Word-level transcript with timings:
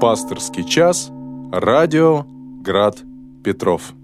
Пасторский 0.00 0.62
час. 0.64 1.10
Радио 1.50 2.26
Град 2.62 3.02
Петров. 3.42 3.94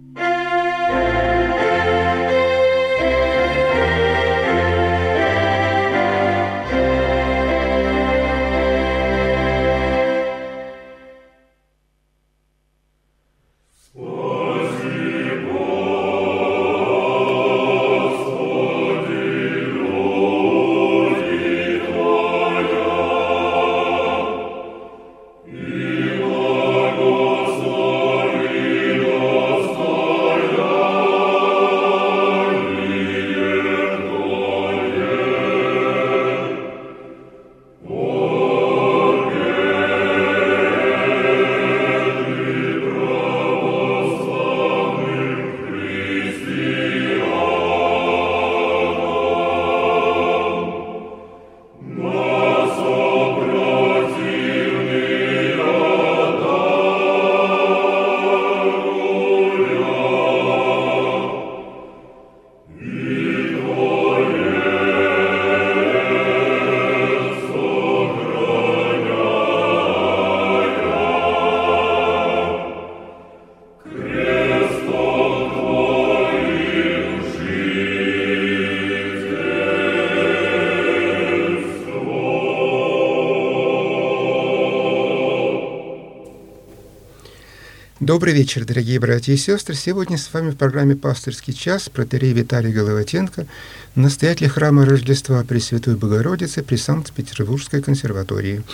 Добрый 88.13 88.35
вечер, 88.35 88.67
дорогие 88.67 89.01
братья 89.01 89.33
и 89.33 89.39
сестры. 89.39 89.75
Сегодня 89.75 90.19
с 90.19 90.31
вами 90.35 90.51
в 90.51 90.59
программе 90.59 90.95
«Пасторский 90.95 91.55
час» 91.55 91.89
протерей 91.89 92.35
Виталий 92.35 92.71
Головатенко, 92.71 93.47
настоятель 93.95 94.51
храма 94.51 94.85
Рождества 94.85 95.43
Пресвятой 95.45 95.97
Богородицы 95.97 96.63
при 96.63 96.77
Санкт-Петербургской 96.77 97.81
консерватории. 97.81 98.65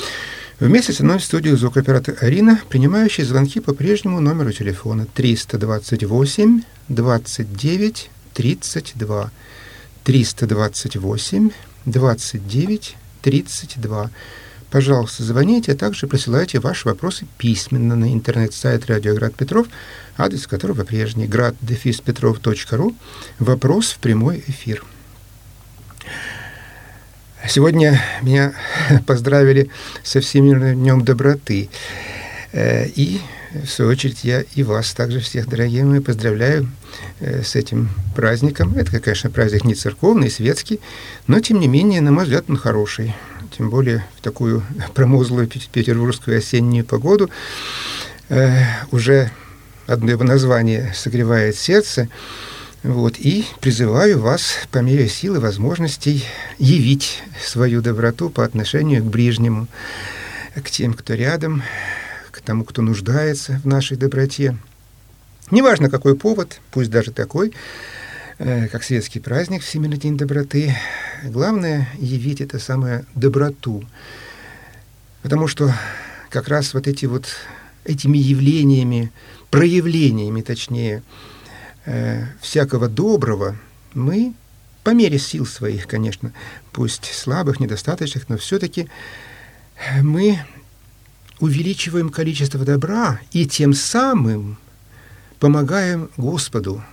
Вместе 0.59 0.93
со 0.93 1.05
мной 1.05 1.21
в 1.21 1.25
студию 1.25 1.57
звукооператор 1.57 2.17
Арина, 2.21 2.61
принимающий 2.69 3.23
звонки 3.23 3.61
по 3.61 3.75
прежнему 3.75 4.19
номеру 4.19 4.51
телефона 4.51 5.07
328 5.15 6.63
29 6.89 8.11
32 8.35 9.31
328 10.03 11.51
29 11.87 12.97
32 13.23 14.11
Пожалуйста, 14.71 15.23
звоните, 15.23 15.73
а 15.73 15.77
также 15.77 16.07
присылайте 16.07 16.61
ваши 16.61 16.87
вопросы 16.89 17.27
письменно 17.39 17.97
на 17.97 18.13
интернет-сайт 18.13 18.87
Радиоград 18.87 19.35
Петров, 19.35 19.67
адрес 20.19 20.47
которого 20.47 20.85
прежний 20.85 21.27
град-петров.ру. 21.27 22.95
Вопрос 23.39 23.93
в 23.93 23.99
прямой 23.99 24.45
эфир. 24.47 24.85
Сегодня 27.49 28.03
меня 28.21 28.53
поздравили 29.07 29.71
со 30.03 30.21
Всемирным 30.21 30.75
днем 30.75 31.03
доброты. 31.03 31.71
Э, 32.53 32.87
и, 32.89 33.23
в 33.55 33.69
свою 33.69 33.93
очередь, 33.93 34.23
я 34.25 34.43
и 34.55 34.63
вас 34.65 34.93
также 34.93 35.21
всех, 35.21 35.49
дорогие 35.49 35.85
мои, 35.85 36.01
поздравляю 36.01 36.71
э, 37.21 37.43
с 37.43 37.57
этим 37.57 37.89
праздником. 38.15 38.77
Это, 38.77 39.01
конечно, 39.01 39.31
праздник 39.31 39.65
не 39.65 39.75
церковный, 39.75 40.31
светский, 40.31 40.79
но, 41.27 41.41
тем 41.41 41.59
не 41.59 41.69
менее, 41.69 42.03
на 42.03 42.13
мой 42.13 42.25
взгляд, 42.25 42.45
он 42.49 42.59
хороший 42.59 43.15
тем 43.57 43.71
более 43.71 44.05
в 44.17 44.23
такую 44.23 44.63
промозглую 44.95 45.49
петербургскую 45.49 46.39
осеннюю 46.39 46.85
погоду. 46.85 47.31
Э, 48.29 48.63
уже 48.91 49.31
одно 49.87 50.11
его 50.11 50.25
название 50.25 50.93
согревает 50.95 51.57
сердце. 51.57 52.09
Вот, 52.85 53.19
и 53.19 53.45
призываю 53.61 54.21
вас 54.21 54.69
по 54.71 54.79
мере 54.79 55.09
силы 55.09 55.41
возможностей 55.41 56.25
явить 56.59 57.23
свою 57.45 57.83
доброту 57.83 58.31
по 58.31 58.45
отношению 58.45 59.03
к 59.03 59.07
ближнему, 59.07 59.67
к 60.55 60.71
тем, 60.71 60.95
кто 60.95 61.15
рядом, 61.15 61.65
к 62.31 62.41
тому, 62.41 62.65
кто 62.65 62.81
нуждается 62.83 63.61
в 63.65 63.67
нашей 63.67 63.97
доброте. 63.97 64.57
Неважно, 65.51 65.91
какой 65.91 66.15
повод, 66.15 66.61
пусть 66.71 66.91
даже 66.91 67.11
такой, 67.11 67.53
как 68.39 68.85
светский 68.85 69.19
праздник, 69.19 69.63
Всемирный 69.63 69.97
день 69.97 70.17
доброты. 70.17 70.77
Главное— 71.25 71.89
явить 71.99 72.41
это 72.41 72.61
самое 72.61 73.05
доброту. 73.17 73.83
Потому 75.23 75.49
что 75.49 75.75
как 76.31 76.47
раз 76.47 76.73
вот 76.73 76.87
эти 76.87 77.07
вот 77.07 77.27
этими 77.85 78.17
явлениями, 78.17 79.11
проявлениями, 79.51 80.43
точнее, 80.43 81.03
э, 81.85 82.27
всякого 82.41 82.89
доброго 82.89 83.57
мы 83.95 84.35
по 84.85 84.91
мере 84.91 85.19
сил 85.19 85.45
своих, 85.45 85.89
конечно, 85.89 86.33
пусть 86.71 87.07
слабых, 87.07 87.59
недостаточных, 87.59 88.29
но 88.29 88.37
все-таки 88.39 88.89
мы 90.01 90.39
увеличиваем 91.41 92.11
количество 92.11 92.65
добра 92.65 93.21
и 93.33 93.47
тем 93.47 93.75
самым 93.75 94.59
помогаем 95.41 96.09
Господу 96.17 96.85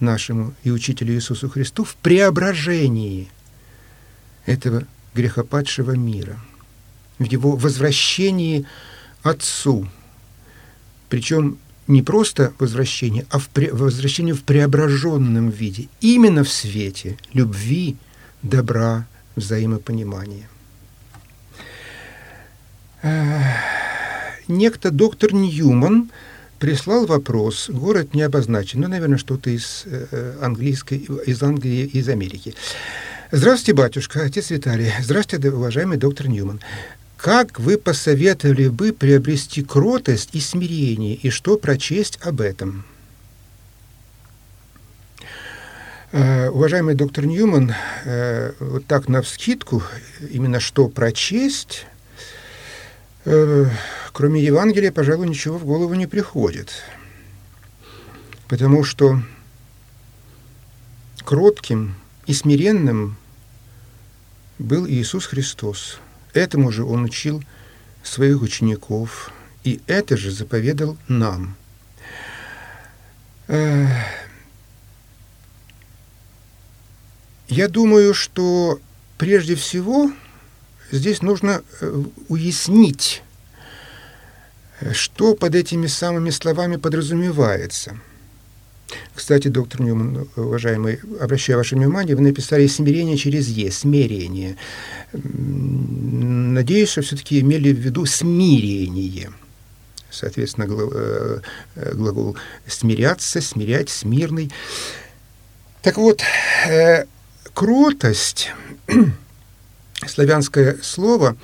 нашему 0.00 0.54
и 0.62 0.70
учителю 0.70 1.14
Иисусу 1.14 1.48
Христу 1.48 1.84
в 1.84 1.94
преображении 1.96 3.28
этого 4.46 4.84
грехопадшего 5.14 5.92
мира, 5.92 6.38
в 7.18 7.24
его 7.24 7.56
возвращении 7.56 8.66
Отцу. 9.22 9.88
Причем 11.08 11.58
не 11.86 12.02
просто 12.02 12.52
возвращение, 12.58 13.26
а 13.30 13.38
в 13.38 13.50
пре- 13.52 13.74
возвращение 13.74 14.34
в 14.34 14.42
преображенном 14.44 15.50
виде, 15.50 15.88
именно 16.00 16.44
в 16.44 16.52
свете 16.52 17.18
любви, 17.32 17.96
добра, 18.42 19.06
взаимопонимания. 19.36 20.48
Некто 24.48 24.90
доктор 24.90 25.32
Ньюман– 25.32 26.10
прислал 26.60 27.06
вопрос, 27.06 27.68
город 27.70 28.14
не 28.14 28.22
обозначен, 28.22 28.80
ну, 28.80 28.88
наверное, 28.88 29.18
что-то 29.18 29.50
из 29.50 29.82
э, 29.86 30.36
английской, 30.40 30.98
из 31.26 31.42
Англии, 31.42 31.86
из 31.86 32.08
Америки. 32.08 32.54
Здравствуйте, 33.32 33.72
батюшка, 33.74 34.22
отец 34.22 34.50
Виталий. 34.50 34.92
Здравствуйте, 35.02 35.50
уважаемый 35.50 35.96
доктор 35.96 36.28
Ньюман. 36.28 36.60
Как 37.16 37.58
вы 37.58 37.78
посоветовали 37.78 38.68
бы 38.68 38.92
приобрести 38.92 39.62
кротость 39.62 40.30
и 40.32 40.40
смирение, 40.40 41.14
и 41.14 41.30
что 41.30 41.56
прочесть 41.56 42.18
об 42.22 42.40
этом? 42.40 42.84
Uh, 46.12 46.48
уважаемый 46.48 46.96
доктор 46.96 47.24
Ньюман, 47.24 47.72
uh, 48.04 48.52
вот 48.58 48.84
так 48.86 49.06
на 49.06 49.22
вскидку, 49.22 49.84
именно 50.28 50.58
что 50.58 50.88
прочесть, 50.88 51.86
uh, 53.24 53.68
кроме 54.12 54.42
Евангелия, 54.42 54.92
пожалуй, 54.92 55.28
ничего 55.28 55.58
в 55.58 55.64
голову 55.64 55.94
не 55.94 56.06
приходит. 56.06 56.72
Потому 58.48 58.84
что 58.84 59.22
кротким 61.24 61.94
и 62.26 62.34
смиренным 62.34 63.16
был 64.58 64.86
Иисус 64.86 65.26
Христос. 65.26 65.98
Этому 66.34 66.70
же 66.70 66.84
Он 66.84 67.04
учил 67.04 67.42
своих 68.02 68.42
учеников, 68.42 69.32
и 69.64 69.80
это 69.86 70.16
же 70.16 70.30
заповедал 70.30 70.96
нам. 71.08 71.56
Э, 73.48 73.86
я 77.48 77.68
думаю, 77.68 78.14
что 78.14 78.80
прежде 79.18 79.54
всего 79.54 80.12
здесь 80.90 81.22
нужно 81.22 81.62
э, 81.80 82.02
уяснить 82.28 83.22
что 84.92 85.34
под 85.34 85.54
этими 85.54 85.86
самыми 85.86 86.30
словами 86.30 86.76
подразумевается? 86.76 87.98
Кстати, 89.14 89.48
доктор 89.48 89.82
Ньюман, 89.82 90.28
уважаемый, 90.36 91.00
обращаю 91.20 91.58
ваше 91.58 91.76
внимание, 91.76 92.16
вы 92.16 92.22
написали 92.22 92.66
«смирение 92.66 93.16
через 93.16 93.46
«е», 93.48 93.70
«смирение». 93.70 94.56
Надеюсь, 95.12 96.88
что 96.88 97.02
все-таки 97.02 97.40
имели 97.40 97.72
в 97.72 97.78
виду 97.78 98.04
«смирение». 98.06 99.30
соответственно, 100.10 100.66
глагол 101.94 102.36
«смиряться», 102.66 103.40
«смирять», 103.40 103.90
«смирный». 103.90 104.50
Так 105.82 105.96
вот, 105.96 106.22
кротость, 107.54 108.50
славянское 110.06 110.78
слово, 110.82 111.36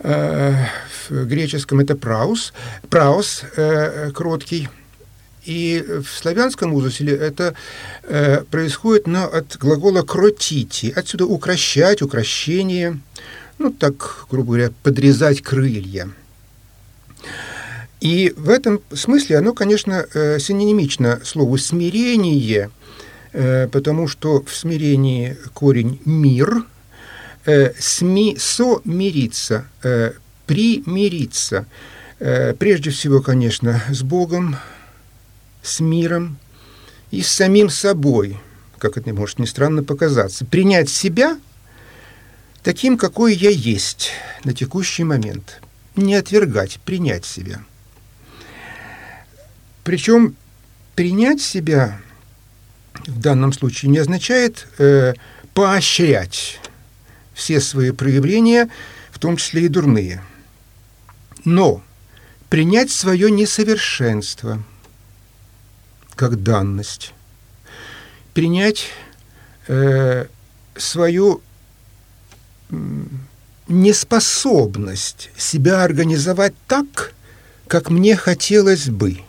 в 0.00 1.10
греческом 1.10 1.80
это 1.80 1.96
праус, 1.96 2.52
праус, 2.88 3.42
кроткий, 4.14 4.68
и 5.48 5.82
в 6.04 6.06
славянском 6.06 6.74
узусе 6.74 7.06
это 7.06 7.54
э, 8.02 8.42
происходит 8.50 9.06
но 9.06 9.24
от 9.24 9.56
глагола 9.56 10.02
«кротити», 10.02 10.92
отсюда 10.94 11.24
«укращать», 11.24 12.02
«укращение», 12.02 13.00
ну, 13.58 13.70
так, 13.70 14.26
грубо 14.30 14.48
говоря, 14.48 14.72
«подрезать 14.82 15.40
крылья». 15.40 16.10
И 18.02 18.34
в 18.36 18.50
этом 18.50 18.82
смысле 18.92 19.38
оно, 19.38 19.54
конечно, 19.54 20.06
э, 20.12 20.38
синонимично 20.38 21.20
слову 21.24 21.56
«смирение», 21.56 22.70
э, 23.32 23.68
потому 23.68 24.06
что 24.06 24.42
в 24.42 24.54
смирении 24.54 25.38
корень 25.54 25.98
«мир», 26.04 26.64
э, 27.48 27.72
«сми», 27.78 28.36
«со»– 28.38 28.80
«мириться», 28.84 29.64
э, 29.82 30.12
«примириться». 30.46 31.66
Э, 32.20 32.52
прежде 32.52 32.90
всего, 32.90 33.20
конечно, 33.22 33.82
с 33.88 34.02
Богом, 34.02 34.56
с 35.62 35.80
миром 35.80 36.38
и 37.10 37.22
с 37.22 37.28
самим 37.28 37.70
собой, 37.70 38.38
как 38.78 38.98
это 38.98 39.14
может 39.14 39.38
ни 39.38 39.46
странно 39.46 39.82
показаться. 39.82 40.44
Принять 40.44 40.90
себя 40.90 41.38
таким, 42.62 42.98
какой 42.98 43.34
я 43.34 43.50
есть 43.50 44.10
на 44.44 44.52
текущий 44.52 45.04
момент. 45.04 45.62
Не 45.96 46.16
отвергать, 46.16 46.78
принять 46.84 47.24
себя. 47.24 47.60
Причем 49.84 50.36
принять 50.94 51.40
себя 51.40 51.98
в 53.06 53.20
данном 53.20 53.52
случае 53.54 53.90
не 53.90 53.98
означает 53.98 54.66
э, 54.78 55.14
поощрять 55.54 56.60
все 57.38 57.60
свои 57.60 57.92
проявления, 57.92 58.68
в 59.10 59.18
том 59.18 59.36
числе 59.36 59.62
и 59.62 59.68
дурные. 59.68 60.22
Но 61.44 61.82
принять 62.50 62.90
свое 62.90 63.30
несовершенство– 63.30 64.62
как 66.18 66.42
данность, 66.42 67.14
принять 68.34 68.88
э, 69.68 70.26
свою 70.76 71.40
неспособность 73.68 75.30
себя 75.36 75.84
организовать 75.84 76.54
так, 76.66 77.12
как 77.68 77.88
мне 77.90 78.16
хотелось 78.16 78.88
бы, 78.88 79.20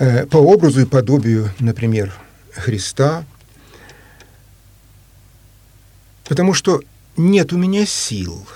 э, 0.00 0.26
по 0.26 0.38
образу 0.38 0.80
и 0.80 0.84
подобию, 0.84 1.52
например, 1.60 2.12
Христа, 2.52 3.24
потому 6.30 6.54
что 6.54 6.80
нет 7.16 7.52
у 7.52 7.58
меня 7.58 7.84
сил 7.84 8.46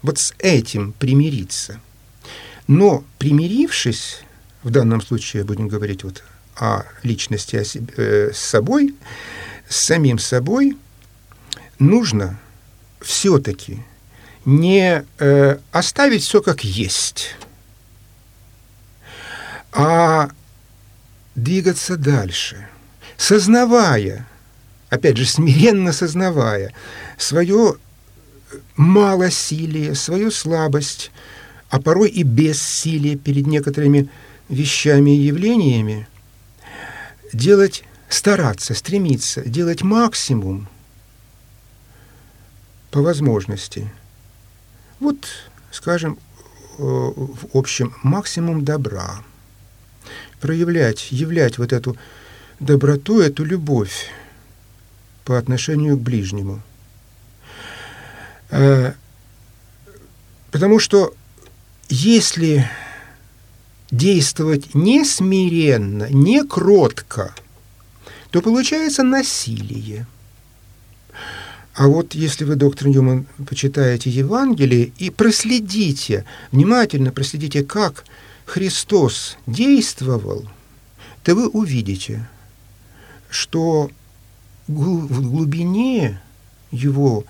вот 0.00 0.20
с 0.20 0.32
этим 0.38 0.92
примириться. 0.92 1.80
Но 2.68 3.02
примирившись, 3.18 4.22
в 4.62 4.70
данном 4.70 5.02
случае 5.02 5.42
будем 5.42 5.66
говорить 5.66 6.04
вот 6.04 6.22
о 6.54 6.84
личности 7.02 7.56
о 7.56 7.64
себе, 7.64 7.92
э, 7.96 8.30
с 8.32 8.38
собой, 8.38 8.94
с 9.68 9.76
самим 9.76 10.20
собой, 10.20 10.78
нужно 11.80 12.38
все-таки 13.00 13.82
не 14.44 15.04
э, 15.18 15.58
оставить 15.72 16.22
все 16.22 16.40
как 16.40 16.62
есть, 16.62 17.34
а 19.72 20.30
двигаться 21.34 21.96
дальше, 21.96 22.68
сознавая, 23.16 24.28
опять 24.90 25.16
же, 25.16 25.24
смиренно 25.24 25.92
сознавая 25.92 26.74
свое 27.16 27.76
малосилие, 28.76 29.94
свою 29.94 30.30
слабость, 30.30 31.12
а 31.70 31.80
порой 31.80 32.10
и 32.10 32.24
бессилие 32.24 33.16
перед 33.16 33.46
некоторыми 33.46 34.08
вещами 34.48 35.16
и 35.16 35.20
явлениями, 35.20 36.08
делать, 37.32 37.84
стараться, 38.08 38.74
стремиться, 38.74 39.42
делать 39.42 39.82
максимум 39.82 40.68
по 42.90 43.00
возможности. 43.00 43.88
Вот, 44.98 45.28
скажем, 45.70 46.18
э, 46.78 46.82
в 46.82 47.56
общем, 47.56 47.94
максимум 48.02 48.64
добра. 48.64 49.22
Проявлять, 50.40 51.12
являть 51.12 51.58
вот 51.58 51.72
эту 51.72 51.96
доброту, 52.58 53.20
эту 53.20 53.44
любовь 53.44 54.10
по 55.30 55.38
отношению 55.38 55.96
к 55.96 56.00
ближнему. 56.00 56.60
Э, 58.50 58.94
потому 60.50 60.80
что 60.80 61.14
если 61.88 62.68
действовать 63.92 64.74
не 64.74 65.04
смиренно, 65.04 66.08
не 66.10 66.42
кротко, 66.42 67.32
то 68.32 68.42
получается 68.42 69.04
насилие. 69.04 70.08
А 71.74 71.86
вот 71.86 72.16
если 72.16 72.44
вы, 72.44 72.56
доктор 72.56 72.88
Ньюман, 72.88 73.28
почитаете 73.48 74.10
Евангелие 74.10 74.90
и 74.98 75.10
проследите, 75.10 76.24
внимательно 76.50 77.12
проследите, 77.12 77.62
как 77.62 78.02
Христос 78.46 79.38
действовал, 79.46 80.50
то 81.22 81.36
вы 81.36 81.48
увидите, 81.48 82.28
что 83.28 83.92
в 84.78 85.30
глубине 85.30 86.20
его 86.70 87.24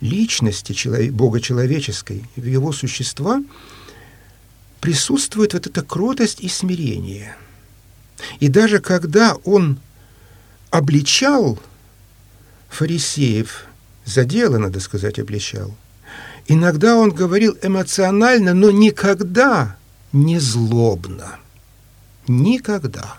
личности, 0.00 1.10
Бога 1.10 1.40
человеческой, 1.40 2.24
его 2.36 2.72
существа– 2.72 3.42
присутствует 4.86 5.52
вот 5.54 5.66
эта 5.66 5.82
кротость 5.82 6.40
и 6.40 6.48
смирение. 6.48 7.36
И 8.38 8.48
даже 8.48 8.78
когда 8.78 9.34
он 9.44 9.80
обличал 10.70 11.58
фарисеев, 12.68 13.64
за 14.04 14.24
дело, 14.24 14.58
надо 14.58 14.78
сказать, 14.78 15.18
обличал, 15.18 15.74
иногда 16.46 16.96
он 16.96 17.10
говорил 17.10 17.56
эмоционально, 17.62 18.54
но 18.54 18.70
никогда 18.70 19.76
не 20.12 20.38
злобно. 20.38 21.40
Никогда. 22.28 23.18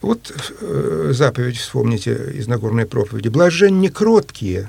Вот 0.00 0.32
э, 0.60 1.10
заповедь, 1.12 1.56
вспомните 1.56 2.32
из 2.34 2.46
Нагорной 2.46 2.86
проповеди. 2.86 3.28
«Блаженни 3.28 3.88
кроткие, 3.88 4.68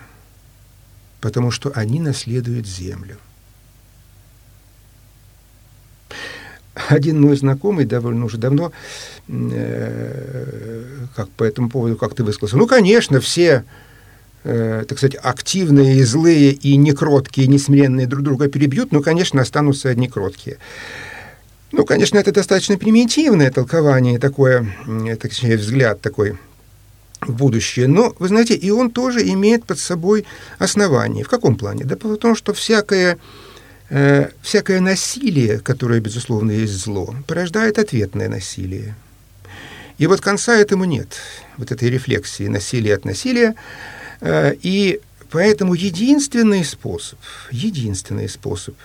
потому 1.21 1.51
что 1.51 1.71
они 1.75 1.99
наследуют 1.99 2.65
землю. 2.65 3.17
Один 6.87 7.21
мой 7.21 7.35
знакомый 7.35 7.85
довольно 7.85 8.25
уже 8.25 8.37
давно, 8.37 8.71
э, 9.27 10.83
как 11.15 11.29
по 11.31 11.43
этому 11.43 11.69
поводу 11.69 11.95
как-то 11.95 12.23
высказался, 12.23 12.57
ну, 12.57 12.67
конечно, 12.67 13.19
все, 13.19 13.65
э, 14.43 14.85
так 14.87 14.97
сказать, 14.97 15.19
активные 15.21 15.97
и 15.97 16.03
злые, 16.03 16.53
и 16.53 16.77
некроткие, 16.77 17.45
и 17.45 17.49
несмиренные 17.49 18.07
друг 18.07 18.23
друга 18.23 18.47
перебьют, 18.47 18.91
но, 18.91 19.01
конечно, 19.01 19.41
останутся 19.41 19.89
одни 19.89 20.07
кроткие. 20.07 20.57
Ну, 21.71 21.85
конечно, 21.85 22.17
это 22.17 22.31
достаточно 22.31 22.77
примитивное 22.77 23.51
толкование, 23.51 24.19
такое, 24.19 24.65
точнее, 25.19 25.57
взгляд 25.57 26.01
такой 26.01 26.37
в 27.21 27.33
будущее. 27.33 27.87
Но, 27.87 28.15
вы 28.17 28.27
знаете, 28.27 28.55
и 28.55 28.71
он 28.71 28.91
тоже 28.91 29.21
имеет 29.29 29.65
под 29.65 29.79
собой 29.79 30.25
основание. 30.57 31.23
В 31.23 31.29
каком 31.29 31.55
плане? 31.55 31.83
Да 31.83 31.95
потому 31.95 32.35
что 32.35 32.53
всякое, 32.53 33.17
э, 33.89 34.29
всякое 34.41 34.79
насилие, 34.79 35.59
которое, 35.59 35.99
безусловно, 35.99 36.51
есть 36.51 36.73
зло, 36.73 37.13
порождает 37.27 37.77
ответное 37.77 38.29
насилие. 38.29 38.95
И 39.97 40.07
вот 40.07 40.21
конца 40.21 40.55
этому 40.55 40.85
нет, 40.85 41.17
вот 41.57 41.71
этой 41.71 41.89
рефлексии 41.89 42.47
насилия 42.47 42.95
от 42.95 43.05
насилия. 43.05 43.53
Э, 44.21 44.53
и 44.61 45.01
поэтому 45.29 45.73
единственный 45.73 46.63
способ, 46.63 47.19
единственный 47.51 48.29
способ 48.29 48.75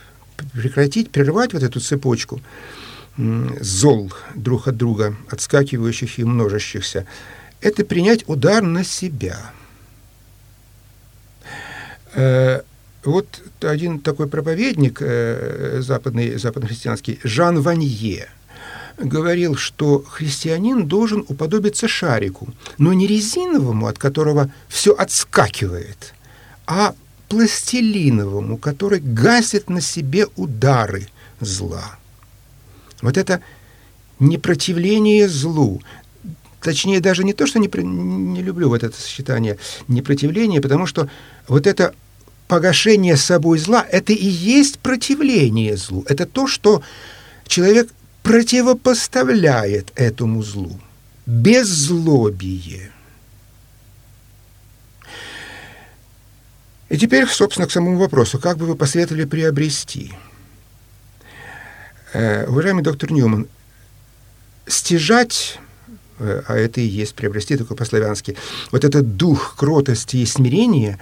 прекратить, 0.53 1.11
прервать 1.11 1.53
вот 1.53 1.63
эту 1.63 1.81
цепочку 1.81 2.41
зол 3.17 4.13
друг 4.35 4.69
от 4.69 4.77
друга, 4.77 5.17
отскакивающих 5.31 6.19
и 6.19 6.25
множащихся, 6.25 7.07
это 7.61 7.85
принять 7.85 8.25
удар 8.29 8.63
на 8.63 8.85
себя. 8.85 9.53
Э, 12.15 12.61
вот 13.05 13.43
один 13.61 14.01
такой 14.01 14.29
проповедник 14.29 14.99
э, 15.01 15.81
западный, 15.81 16.37
западнохристианский, 16.37 17.21
Жан 17.23 17.61
Ванье, 17.61 18.29
говорил, 18.99 19.57
что 19.57 20.03
христианин 20.03 20.87
должен 20.87 21.25
уподобиться 21.29 21.89
шарику, 21.89 22.53
но 22.79 22.93
не 22.93 23.07
резиновому, 23.07 23.87
от 23.87 23.99
которого 23.99 24.51
все 24.69 24.93
отскакивает, 24.93 26.15
а 26.67 26.95
пластилиновому, 27.29 28.57
который 28.57 29.01
гасит 29.01 29.71
на 29.71 29.81
себе 29.81 30.27
удары 30.37 31.09
зла. 31.41 31.97
Вот 33.03 33.17
это 33.17 33.41
непротивление 34.19 35.29
злу, 35.29 35.83
точнее 36.61 37.01
даже 37.01 37.25
не 37.25 37.33
то, 37.33 37.47
что 37.47 37.59
не, 37.59 37.69
не 37.69 38.43
люблю 38.43 38.69
вот 38.69 38.83
это 38.83 38.99
сочетание 38.99 39.59
непротивление, 39.89 40.61
потому 40.61 40.87
что 40.87 41.09
вот 41.47 41.67
это 41.67 41.95
погашение 42.49 43.17
собой 43.17 43.59
зла, 43.59 43.87
это 43.91 44.13
и 44.13 44.27
есть 44.27 44.79
противление 44.79 45.77
злу. 45.77 46.05
Это 46.09 46.27
то, 46.27 46.47
что 46.47 46.83
человек 47.47 47.91
противопоставляет 48.23 49.93
этому 49.95 50.43
злу. 50.43 50.81
Беззлобие. 51.27 52.94
И 56.89 56.99
теперь, 56.99 57.27
собственно, 57.27 57.67
к 57.67 57.73
самому 57.73 57.99
вопросу. 57.99 58.39
Как 58.39 58.59
бы 58.59 58.67
вы 58.67 58.77
посоветовали 58.77 59.25
приобрести? 59.25 60.13
Э, 62.13 62.47
уважаемый 62.47 62.83
доктор 62.83 63.11
Ньюман, 63.11 63.49
стяжать, 64.67 65.59
э, 66.19 66.43
а 66.47 66.57
это 66.57 66.81
и 66.81 66.87
есть 66.87 67.15
приобрести, 67.15 67.57
только 67.57 67.75
по-славянски, 67.75 68.37
вот 68.71 68.85
этот 68.85 69.17
дух 69.17 69.57
кротости 69.57 70.19
и 70.19 70.27
смирения 70.27 70.99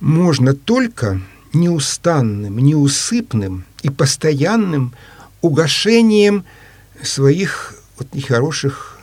можно 0.00 0.54
только 0.54 1.20
неустанным, 1.52 2.58
неусыпным 2.58 3.64
и 3.82 3.90
постоянным 3.90 4.94
угошением 5.42 6.44
своих 7.02 7.74
вот 7.98 8.14
нехороших, 8.14 8.98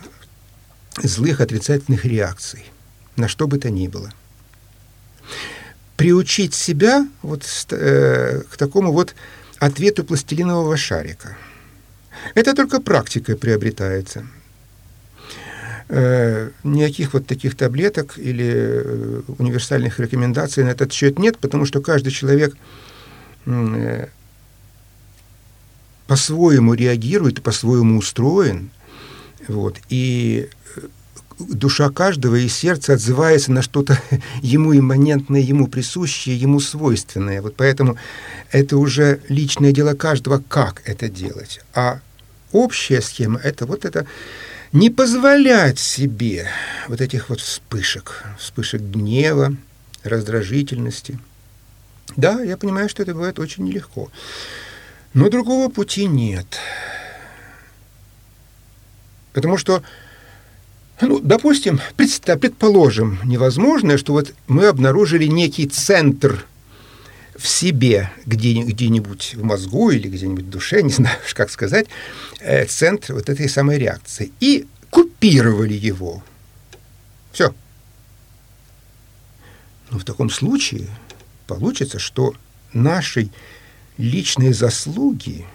злых, 1.02 1.40
отрицательных 1.40 2.04
реакций, 2.04 2.64
на 3.16 3.28
что 3.28 3.46
бы 3.46 3.58
то 3.58 3.70
ни 3.70 3.88
было. 3.88 4.12
Приучить 6.00 6.54
себя 6.54 7.06
вот 7.22 7.44
э, 7.70 8.40
к 8.50 8.56
такому 8.56 8.90
вот 8.92 9.14
ответу 9.58 10.02
пластилинового 10.02 10.76
шарика. 10.78 11.36
Это 12.34 12.54
только 12.54 12.80
практикой 12.80 13.36
приобретается. 13.36 14.26
Э, 15.92 16.50
никаких 16.64 17.12
вот 17.12 17.26
таких 17.26 17.54
таблеток 17.54 18.16
или 18.16 18.50
э, 18.50 19.22
универсальных 19.38 20.00
рекомендаций 20.00 20.64
на 20.64 20.70
этот 20.70 20.92
счет 20.92 21.18
нет, 21.18 21.36
потому 21.38 21.66
что 21.66 21.82
каждый 21.82 22.12
человек 22.12 22.56
э, 23.44 24.06
по-своему 26.06 26.74
реагирует, 26.74 27.42
по-своему 27.42 27.98
устроен. 27.98 28.70
Вот, 29.48 29.78
и 29.88 30.48
душа 31.48 31.90
каждого 31.90 32.36
и 32.36 32.48
сердце 32.48 32.94
отзывается 32.94 33.52
на 33.52 33.62
что-то 33.62 34.00
ему 34.42 34.76
имманентное, 34.76 35.40
ему 35.40 35.66
присущее, 35.66 36.36
ему 36.36 36.60
свойственное. 36.60 37.42
Вот 37.42 37.56
поэтому 37.56 37.96
это 38.52 38.76
уже 38.76 39.20
личное 39.28 39.72
дело 39.72 39.94
каждого, 39.94 40.42
как 40.48 40.82
это 40.84 41.08
делать. 41.08 41.60
А 41.74 42.00
общая 42.52 43.00
схема– 43.00 43.40
это 43.44 43.66
вот 43.66 43.84
это 43.84 44.06
не 44.72 44.90
позволять 44.90 45.78
себе 45.78 46.48
вот 46.88 47.00
этих 47.00 47.28
вот 47.28 47.40
вспышек, 47.40 48.24
вспышек 48.38 48.80
гнева, 48.80 49.56
раздражительности. 50.04 51.18
Да, 52.16 52.40
я 52.42 52.56
понимаю, 52.56 52.88
что 52.88 53.02
это 53.02 53.14
бывает 53.14 53.38
очень 53.38 53.64
нелегко. 53.64 54.10
Но 55.12 55.28
другого 55.28 55.68
пути 55.70 56.06
нет. 56.06 56.46
Потому 59.32 59.56
что, 59.56 59.82
ну, 61.00 61.20
допустим, 61.20 61.80
предположим, 61.96 63.18
невозможное, 63.24 63.98
что 63.98 64.12
вот 64.12 64.34
мы 64.48 64.66
обнаружили 64.66 65.26
некий 65.26 65.66
центр 65.66 66.44
в 67.36 67.48
себе, 67.48 68.10
где, 68.26 68.52
где-нибудь 68.62 69.34
в 69.34 69.44
мозгу 69.44 69.90
или 69.90 70.08
где-нибудь 70.08 70.44
в 70.44 70.50
душе, 70.50 70.82
не 70.82 70.92
знаю, 70.92 71.16
как 71.34 71.50
сказать, 71.50 71.86
э, 72.40 72.66
центр 72.66 73.14
вот 73.14 73.28
этой 73.28 73.48
самой 73.48 73.78
реакции. 73.78 74.30
И 74.40 74.66
купировали 74.90 75.74
его. 75.74 76.22
Все. 77.32 77.54
Но 79.90 79.98
в 79.98 80.04
таком 80.04 80.30
случае 80.30 80.86
получится, 81.46 81.98
что 81.98 82.34
нашей 82.72 83.32
личные 83.96 84.52
заслуги, 84.52 85.46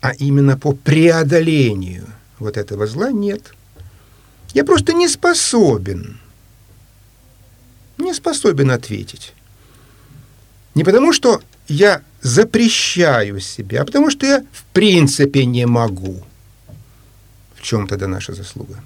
а 0.00 0.12
именно 0.12 0.56
по 0.56 0.72
преодолению 0.72 2.06
вот 2.38 2.56
этого 2.56 2.86
зла 2.86 3.10
нет. 3.10 3.54
Я 4.54 4.64
просто 4.64 4.92
не 4.92 5.08
способен, 5.08 6.18
не 7.98 8.14
способен 8.14 8.70
ответить. 8.70 9.32
Не 10.74 10.84
потому, 10.84 11.12
что 11.12 11.42
я 11.68 12.02
запрещаю 12.20 13.40
себе, 13.40 13.80
а 13.80 13.84
потому, 13.84 14.10
что 14.10 14.26
я 14.26 14.44
в 14.52 14.64
принципе 14.72 15.44
не 15.44 15.66
могу. 15.66 16.24
В 17.54 17.62
чем 17.62 17.86
тогда 17.86 18.08
наша 18.08 18.32
заслуга? 18.32 18.82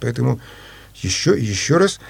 Поэтому 0.00 0.40
еще, 0.96 1.38
еще 1.38 1.76
раз 1.76 2.00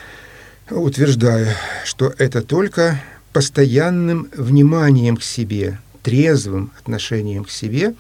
утверждаю, 0.70 1.54
что 1.84 2.14
это 2.18 2.40
только 2.42 3.02
постоянным 3.32 4.28
вниманием 4.37 5.16
к 5.16 5.22
себе, 5.22 5.78
трезвым 6.02 6.72
отношением 6.78 7.44
к 7.44 7.50
себе 7.50 7.94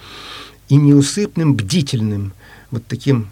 и 0.68 0.76
неусыпным, 0.76 1.54
бдительным, 1.54 2.32
вот 2.70 2.86
таким 2.86 3.30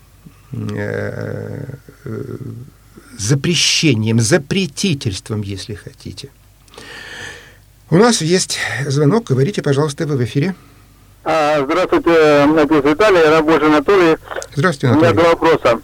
запрещением, 3.18 4.20
запретительством, 4.20 5.42
если 5.42 5.74
хотите. 5.74 6.30
У 7.90 7.96
нас 7.96 8.22
есть 8.22 8.58
звонок. 8.86 9.24
Говорите, 9.24 9.62
пожалуйста, 9.62 10.06
вы 10.06 10.16
в 10.16 10.24
эфире. 10.24 10.54
А, 11.24 11.60
здравствуйте, 11.62 12.46
отец 12.56 12.84
Виталий, 12.84 13.22
рабочий 13.28 13.66
Анатолий. 13.66 14.16
Здравствуйте, 14.54 14.94
Анатолий. 14.94 15.10
У 15.10 15.12
меня 15.12 15.22
два 15.22 15.30
вопроса. 15.30 15.80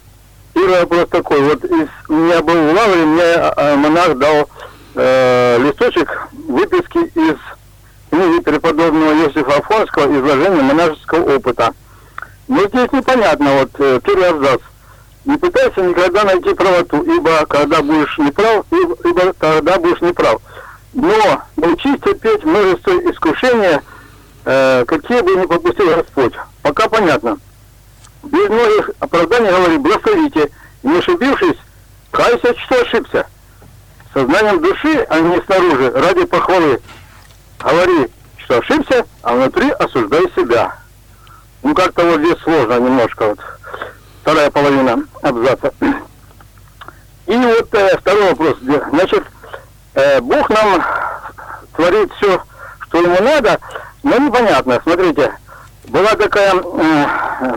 Первый 0.53 0.79
вопрос 0.79 1.07
такой. 1.09 1.41
Вот 1.41 1.63
из, 1.63 1.87
у 2.09 2.13
меня 2.13 2.41
был 2.41 2.55
в 2.55 2.73
Лавре, 2.73 3.05
мне 3.05 3.23
а, 3.23 3.75
монах 3.75 4.17
дал 4.17 4.49
э, 4.95 5.59
листочек 5.59 6.09
выписки 6.47 6.97
из 6.97 7.37
книги 8.09 8.41
преподобного 8.41 9.13
Иосифа 9.13 9.57
Афонского 9.57 10.05
«Изложение 10.17 10.63
монашеского 10.63 11.35
опыта». 11.35 11.73
Но 12.47 12.67
здесь 12.67 12.91
непонятно, 12.91 13.59
вот 13.59 13.71
э, 13.79 13.99
первый 14.03 14.29
абзац. 14.29 14.61
Не 15.25 15.37
пытайся 15.37 15.81
никогда 15.81 16.23
найти 16.23 16.53
правоту, 16.53 17.03
ибо 17.03 17.45
когда 17.45 17.81
будешь 17.81 18.17
неправ, 18.17 18.65
ибо, 18.71 18.95
ибо 19.03 19.33
тогда 19.33 19.77
будешь 19.77 20.01
неправ. 20.01 20.41
Но 20.93 21.41
научись 21.57 21.99
терпеть 22.01 22.45
множество 22.45 22.91
искушения, 23.11 23.83
э, 24.45 24.85
какие 24.87 25.21
бы 25.21 25.35
ни 25.35 25.45
попустил 25.45 25.93
Господь. 25.95 26.33
Пока 26.61 26.87
понятно. 26.87 27.37
Без 28.23 28.49
многих 28.49 28.91
оправданий 28.99 29.51
говори, 29.51 29.77
благословите, 29.77 30.49
не 30.83 30.97
ошибившись, 30.97 31.57
кайся, 32.11 32.55
что 32.65 32.81
ошибся 32.81 33.27
сознанием 34.17 34.61
души, 34.61 35.05
а 35.09 35.19
не 35.19 35.41
снаружи, 35.41 35.91
ради 35.91 36.25
похвалы. 36.25 36.81
Говори, 37.59 38.07
что 38.37 38.59
ошибся, 38.59 39.05
а 39.21 39.35
внутри 39.35 39.69
осуждай 39.71 40.25
себя. 40.35 40.75
Ну, 41.63 41.73
как-то 41.73 42.03
вот 42.03 42.19
здесь 42.19 42.37
сложно 42.43 42.79
немножко, 42.79 43.29
вот, 43.29 43.39
вторая 44.21 44.51
половина 44.51 45.03
абзаца. 45.21 45.71
И 47.25 47.35
вот 47.35 47.73
э, 47.73 47.97
второй 47.97 48.29
вопрос. 48.29 48.57
Значит, 48.61 49.23
э, 49.95 50.21
Бог 50.21 50.49
нам 50.49 50.83
творит 51.75 52.11
все, 52.13 52.41
что 52.81 53.01
ему 53.01 53.21
надо, 53.21 53.59
но 54.03 54.17
непонятно. 54.17 54.79
Смотрите, 54.83 55.33
была 55.87 56.15
такая, 56.15 56.53
э, 56.55 57.53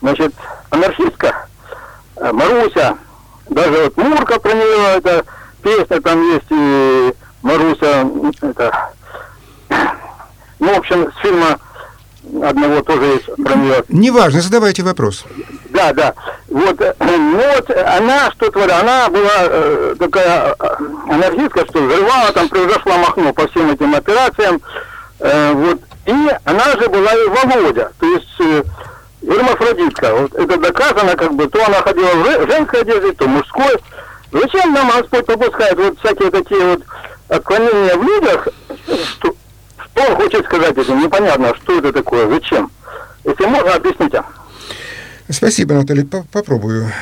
значит, 0.00 0.34
анархистка, 0.70 1.46
э, 2.16 2.32
Маруся, 2.32 2.96
даже 3.48 3.84
вот 3.84 3.96
Мурка 3.96 4.40
про 4.40 4.52
нее, 4.52 4.96
это 4.96 5.24
песня 5.62 6.00
там 6.00 6.22
есть, 6.32 6.46
и 6.50 7.14
Маруся, 7.42 8.08
это, 8.40 8.90
ну, 10.58 10.74
в 10.74 10.78
общем, 10.78 11.12
с 11.12 11.16
фильма 11.20 11.58
одного 12.42 12.82
тоже 12.82 13.04
есть 13.04 13.26
про 13.26 13.54
нее. 13.54 13.84
Неважно, 13.88 14.40
задавайте 14.40 14.82
вопрос. 14.82 15.24
Да, 15.70 15.92
да. 15.92 16.14
Вот, 16.48 16.80
ну 17.00 17.36
вот 17.36 17.70
она 17.70 18.30
что 18.32 18.50
творила? 18.50 18.80
Она 18.80 19.08
была 19.08 19.34
э, 19.38 19.94
такая 19.98 20.54
э, 20.58 20.76
анархистка, 21.08 21.66
что 21.68 21.82
взрывала, 21.82 22.32
там 22.32 22.48
превзошла 22.48 22.96
Махно 22.98 23.32
по 23.32 23.46
всем 23.48 23.70
этим 23.70 23.94
операциям. 23.94 24.60
Э, 25.20 25.52
вот. 25.52 25.80
И 26.06 26.14
она 26.44 26.64
же 26.80 26.88
была 26.88 27.12
и 27.12 27.28
Володя, 27.28 27.90
то 27.98 28.06
есть 28.06 28.40
э, 28.40 28.62
гермафродитка. 29.22 30.14
Вот 30.14 30.34
это 30.34 30.56
доказано, 30.56 31.16
как 31.16 31.34
бы, 31.34 31.48
то 31.48 31.64
она 31.66 31.82
ходила 31.82 32.10
в 32.14 32.46
женской 32.48 32.82
одежде, 32.82 33.12
то 33.12 33.26
мужской. 33.26 33.76
Зачем 34.32 34.72
нам 34.72 34.90
Господь 34.90 35.26
попускает 35.26 35.76
вот 35.76 35.98
всякие 35.98 36.30
такие 36.30 36.64
вот 36.64 36.82
отклонения 37.28 37.96
в 37.96 38.02
людях? 38.02 38.48
Он 40.08 40.16
хочет 40.16 40.44
сказать 40.44 40.76
этим? 40.76 41.00
Непонятно, 41.00 41.54
что 41.56 41.78
это 41.78 41.92
такое, 41.92 42.28
зачем? 42.28 42.70
Если 43.24 43.44
можно, 43.46 43.74
объясните. 43.74 44.22
Спасибо, 45.28 45.74
Анатолий, 45.74 46.04
попробую. 46.04 46.92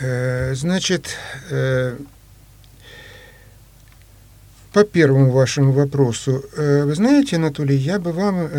Э, 0.00 0.54
значит, 0.54 1.16
э, 1.50 1.96
По 4.72 4.84
первому 4.84 5.30
вашему 5.30 5.72
вопросу, 5.72 6.44
э, 6.56 6.84
вы 6.84 6.94
знаете, 6.94 7.36
Анатолий, 7.36 7.76
я 7.76 7.98
бы 7.98 8.12
вам 8.12 8.50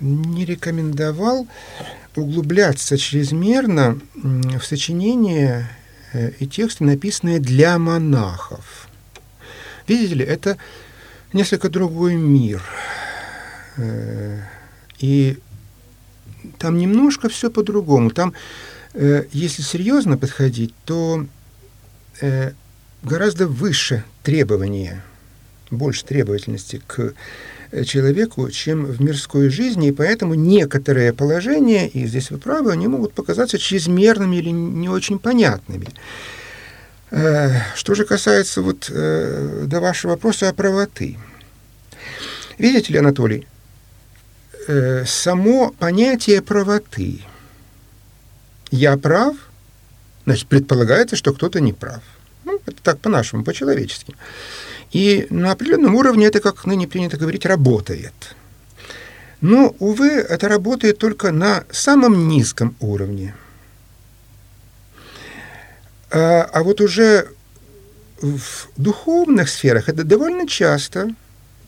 не 0.00 0.44
рекомендовал 0.44 1.46
углубляться 2.16 2.96
чрезмерно 2.96 3.98
в 4.14 4.62
сочинения 4.62 5.68
и 6.38 6.46
тексты, 6.46 6.84
написанные 6.84 7.40
для 7.40 7.78
монахов. 7.78 8.88
Видите 9.86 10.14
ли, 10.14 10.24
это 10.24 10.56
несколько 11.32 11.68
другой 11.68 12.14
мир. 12.14 12.62
И 14.98 15.38
там 16.58 16.78
немножко 16.78 17.28
все 17.28 17.50
по-другому. 17.50 18.10
Там, 18.10 18.34
если 18.94 19.62
серьезно 19.62 20.18
подходить, 20.18 20.74
то 20.84 21.26
гораздо 23.02 23.46
выше 23.46 24.04
требования 24.22 25.02
больше 25.70 26.04
требовательности 26.04 26.82
к 26.86 27.14
э, 27.70 27.84
человеку, 27.84 28.50
чем 28.50 28.84
в 28.84 29.00
мирской 29.00 29.48
жизни, 29.48 29.88
и 29.88 29.92
поэтому 29.92 30.34
некоторые 30.34 31.12
положения, 31.12 31.88
и 31.88 32.06
здесь 32.06 32.30
вы 32.30 32.38
правы, 32.38 32.72
они 32.72 32.88
могут 32.88 33.12
показаться 33.12 33.58
чрезмерными 33.58 34.36
или 34.36 34.50
не 34.50 34.88
очень 34.88 35.18
понятными. 35.18 35.88
Э, 37.10 37.60
что 37.74 37.94
же 37.94 38.04
касается 38.04 38.62
вот 38.62 38.90
э, 38.90 39.64
до 39.66 39.80
вашего 39.80 40.12
вопроса 40.12 40.48
о 40.48 40.52
правоты. 40.52 41.16
Видите 42.58 42.92
ли, 42.92 42.98
Анатолий, 42.98 43.46
само 45.06 45.74
понятие 45.78 46.42
правоты 46.42 47.20
«я 48.70 48.96
прав», 48.96 49.36
значит, 50.24 50.48
предполагается, 50.48 51.16
что 51.16 51.32
кто-то 51.32 51.60
не 51.60 51.72
прав. 51.72 52.02
Ну, 52.44 52.60
это 52.66 52.82
так 52.82 53.00
по-нашему, 53.00 53.44
по-человечески. 53.44 54.14
И 54.92 55.26
на 55.30 55.52
определенном 55.52 55.94
уровне 55.94 56.26
это, 56.26 56.40
как 56.40 56.66
ныне 56.66 56.86
принято 56.86 57.16
говорить, 57.16 57.46
работает. 57.46 58.36
Но, 59.40 59.74
увы, 59.78 60.08
это 60.08 60.48
работает 60.48 60.98
только 60.98 61.32
на 61.32 61.64
самом 61.70 62.28
низком 62.28 62.76
уровне. 62.80 63.34
А, 66.10 66.42
а 66.42 66.62
вот 66.62 66.80
уже 66.80 67.28
в 68.20 68.68
духовных 68.76 69.48
сферах 69.48 69.88
это 69.88 70.04
довольно 70.04 70.46
часто 70.46 71.14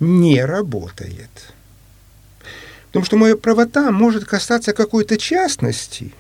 не 0.01 0.45
работает. 0.45 1.52
Потому 2.93 3.07
что 3.07 3.17
моя 3.17 3.37
правота 3.39 3.91
может 3.91 4.27
касаться 4.27 4.75
какой-то 4.75 5.17
частности. 5.17 6.13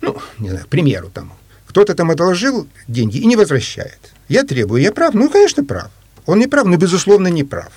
Ну, 0.00 0.16
не 0.38 0.48
знаю, 0.48 0.64
к 0.64 0.68
примеру, 0.68 1.10
там, 1.10 1.34
кто-то 1.66 1.94
там 1.94 2.10
одолжил 2.10 2.66
деньги 2.88 3.18
и 3.18 3.26
не 3.26 3.36
возвращает. 3.36 4.14
Я 4.28 4.44
требую, 4.44 4.80
я 4.80 4.92
прав? 4.92 5.12
Ну, 5.12 5.28
конечно, 5.28 5.62
прав. 5.62 5.90
Он 6.24 6.38
не 6.38 6.46
прав, 6.46 6.64
но, 6.66 6.78
безусловно, 6.78 7.28
не 7.28 7.44
прав. 7.44 7.70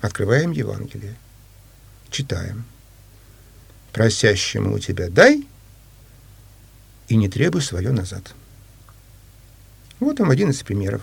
Открываем 0.00 0.50
Евангелие, 0.50 1.14
читаем. 2.10 2.64
Просящему 3.92 4.74
у 4.74 4.78
тебя 4.80 5.08
дай 5.08 5.46
и 7.06 7.14
не 7.14 7.28
требуй 7.28 7.62
свое 7.62 7.92
назад. 7.92 8.34
Вот 10.00 10.18
вам 10.18 10.30
один 10.30 10.50
из 10.50 10.64
примеров, 10.64 11.02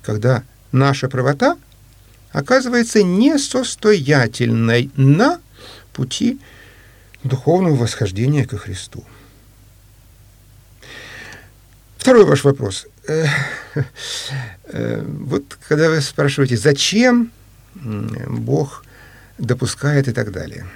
когда 0.00 0.44
наша 0.72 1.10
правота 1.10 1.58
оказывается 2.32 3.02
несостоятельной 3.02 4.90
на 4.96 5.40
пути 5.92 6.40
духовного 7.24 7.76
восхождения 7.76 8.44
ко 8.44 8.58
Христу. 8.58 9.04
Второй 11.96 12.24
ваш 12.24 12.42
вопрос. 12.42 12.86
Э, 13.06 13.26
э, 14.64 15.02
вот 15.02 15.56
когда 15.68 15.88
вы 15.88 16.00
спрашиваете, 16.00 16.56
зачем 16.56 17.30
Бог 17.74 18.84
допускает 19.38 20.08
и 20.08 20.12
так 20.12 20.32
далее. 20.32 20.66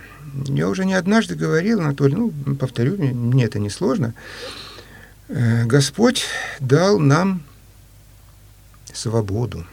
Я 0.47 0.69
уже 0.69 0.85
не 0.85 0.95
однажды 0.95 1.35
говорил, 1.35 1.81
Анатолий, 1.81 2.15
ну, 2.15 2.31
повторю, 2.57 2.97
мне 2.97 3.45
это 3.45 3.59
не 3.59 3.71
сложно. 3.71 4.15
Э, 5.29 5.65
Господь 5.65 6.25
дал 6.61 6.99
нам 6.99 7.43
свободу. 8.93 9.67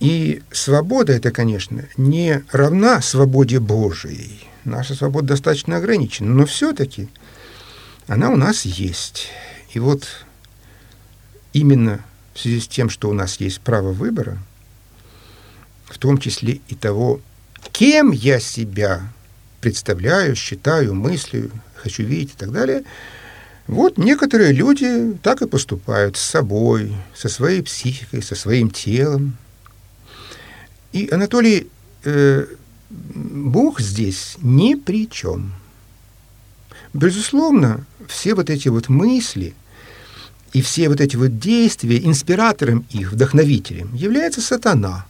И 0.00 0.42
свобода 0.50 1.12
это, 1.12 1.30
конечно, 1.30 1.84
не 1.96 2.42
равна 2.52 3.00
свободе 3.00 3.60
Божией. 3.60 4.46
Наша 4.64 4.94
свобода 4.94 5.28
достаточно 5.28 5.76
ограничена, 5.76 6.32
но 6.32 6.46
все-таки– 6.46 7.08
она 8.06 8.30
у 8.30 8.36
нас 8.36 8.64
есть. 8.64 9.28
И 9.72 9.78
вот 9.78 10.06
именно 11.52 12.00
в 12.34 12.40
связи 12.40 12.60
с 12.60 12.68
тем, 12.68 12.88
что 12.88 13.08
у 13.08 13.12
нас 13.12 13.40
есть 13.40 13.60
право 13.60 13.92
выбора, 13.92 14.38
в 15.86 15.98
том 15.98 16.18
числе 16.18 16.60
и 16.68 16.74
того, 16.74 17.20
кем 17.72 18.12
я 18.12 18.38
себя 18.38 19.12
представляю, 19.60 20.36
считаю, 20.36 20.94
мыслю, 20.94 21.50
хочу 21.74 22.04
видеть 22.04 22.34
и 22.34 22.36
так 22.36 22.52
далее, 22.52 22.84
вот 23.66 23.98
некоторые 23.98 24.52
люди 24.52 25.18
так 25.22 25.42
и 25.42 25.48
поступают 25.48 26.16
с 26.16 26.20
собой, 26.20 26.94
со 27.14 27.28
своей 27.28 27.62
психикой, 27.62 28.22
со 28.22 28.36
своим 28.36 28.70
телом. 28.70 29.36
И 30.96 31.10
Анатолий, 31.10 31.68
э, 32.04 32.46
Бог 32.88 33.80
здесь 33.80 34.36
ни 34.40 34.76
при 34.76 35.10
чем. 35.10 35.52
Безусловно, 36.94 37.84
все 38.08 38.34
вот 38.34 38.48
эти 38.48 38.68
вот 38.68 38.88
мысли 38.88 39.54
и 40.54 40.62
все 40.62 40.88
вот 40.88 41.02
эти 41.02 41.16
вот 41.16 41.38
действия, 41.38 42.02
инспиратором 42.02 42.86
их, 42.88 43.12
вдохновителем, 43.12 43.94
является 43.94 44.40
сатана, 44.40 45.04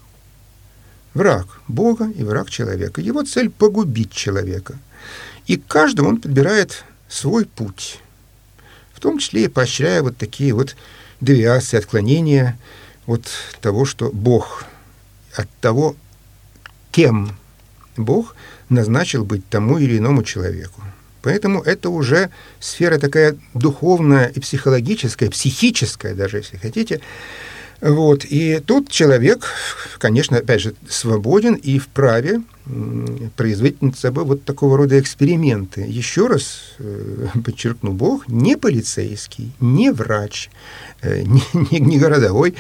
враг 1.15 1.61
Бога 1.69 2.11
и 2.19 2.25
враг 2.25 2.51
человека. 2.51 3.01
Его 3.01 3.23
цель– 3.23 3.49
погубить 3.59 4.11
человека. 4.11 4.81
И 5.47 5.57
каждому 5.57 6.09
он 6.09 6.21
подбирает 6.21 6.85
свой 7.09 7.45
путь, 7.45 8.01
в 8.93 8.99
том 8.99 9.21
числе 9.21 9.45
и 9.45 9.49
поощряя 9.49 10.03
вот 10.03 10.17
такие 10.17 10.53
вот 10.53 10.75
девиации, 11.21 11.77
отклонения 11.77 12.59
от 13.07 13.29
того, 13.61 13.85
что 13.85 14.11
Бог, 14.11 14.65
от 15.37 15.49
того, 15.61 15.97
кем 16.91 17.37
Бог 17.97 18.35
назначил 18.69 19.25
быть 19.25 19.49
тому 19.49 19.79
или 19.79 19.99
иному 19.99 20.23
человеку. 20.23 20.83
Поэтому 21.23 21.61
это 21.61 21.91
уже 21.91 22.31
сфера 22.61 22.99
такая 22.99 23.37
духовная 23.55 24.27
и 24.29 24.41
психологическая, 24.41 25.31
психическая 25.31 26.15
даже, 26.15 26.39
если 26.39 26.57
хотите. 26.57 27.01
Вот. 27.81 28.25
И 28.25 28.61
тут 28.65 28.91
человек, 28.91 29.47
конечно, 29.99 30.39
опять 30.39 30.61
же, 30.61 30.75
свободен 30.89 31.55
и 31.55 31.79
вправе 31.79 32.43
производить 33.37 33.81
над 33.81 33.97
собой 33.97 34.25
вот 34.25 34.45
такого 34.45 34.77
рода 34.77 34.99
эксперименты. 34.99 35.83
Еще 35.83 36.27
раз 36.27 36.75
э, 36.79 37.29
подчеркну, 37.45 37.93
Бог 37.93 38.29
не 38.29 38.57
полицейский, 38.57 39.53
не 39.61 39.93
врач, 39.93 40.51
э, 41.03 41.23
не, 41.25 41.43
не, 41.71 41.81
не 41.81 41.99
городовой, 41.99 42.55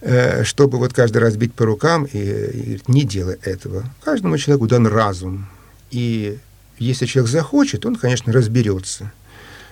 э, 0.00 0.44
чтобы 0.44 0.78
вот 0.78 0.92
каждый 0.92 1.18
раз 1.18 1.36
бить 1.36 1.54
по 1.54 1.64
рукам 1.64 2.04
и, 2.04 2.18
и 2.18 2.80
не 2.86 3.02
делай 3.02 3.38
этого. 3.42 3.84
Каждому 4.04 4.38
человеку 4.38 4.68
дан 4.68 4.86
разум. 4.86 5.48
И 5.90 6.38
если 6.78 7.06
человек 7.06 7.30
захочет, 7.30 7.84
он, 7.84 7.96
конечно, 7.96 8.32
разберется, 8.32 9.12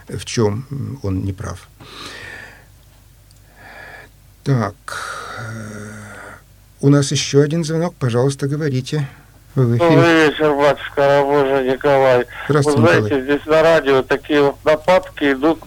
в 0.09 0.25
чем 0.25 0.99
он 1.03 1.25
не 1.25 1.33
прав. 1.33 1.69
Так, 4.51 4.75
э, 5.39 5.53
у 6.81 6.89
нас 6.89 7.13
еще 7.13 7.41
один 7.41 7.63
звонок, 7.63 7.95
пожалуйста, 7.95 8.49
говорите. 8.49 9.07
Вы 9.55 9.79
Добрый 9.79 10.27
вечер, 10.29 10.57
батюшка 10.57 11.07
Рабожа 11.07 11.63
Николай. 11.63 12.27
Здравствуйте, 12.49 12.81
Вы 12.81 12.87
знаете, 12.89 13.05
Николай. 13.05 13.23
здесь 13.23 13.47
на 13.47 13.63
радио 13.63 14.03
такие 14.03 14.43
вот 14.43 14.57
нападки 14.65 15.33
идут 15.33 15.61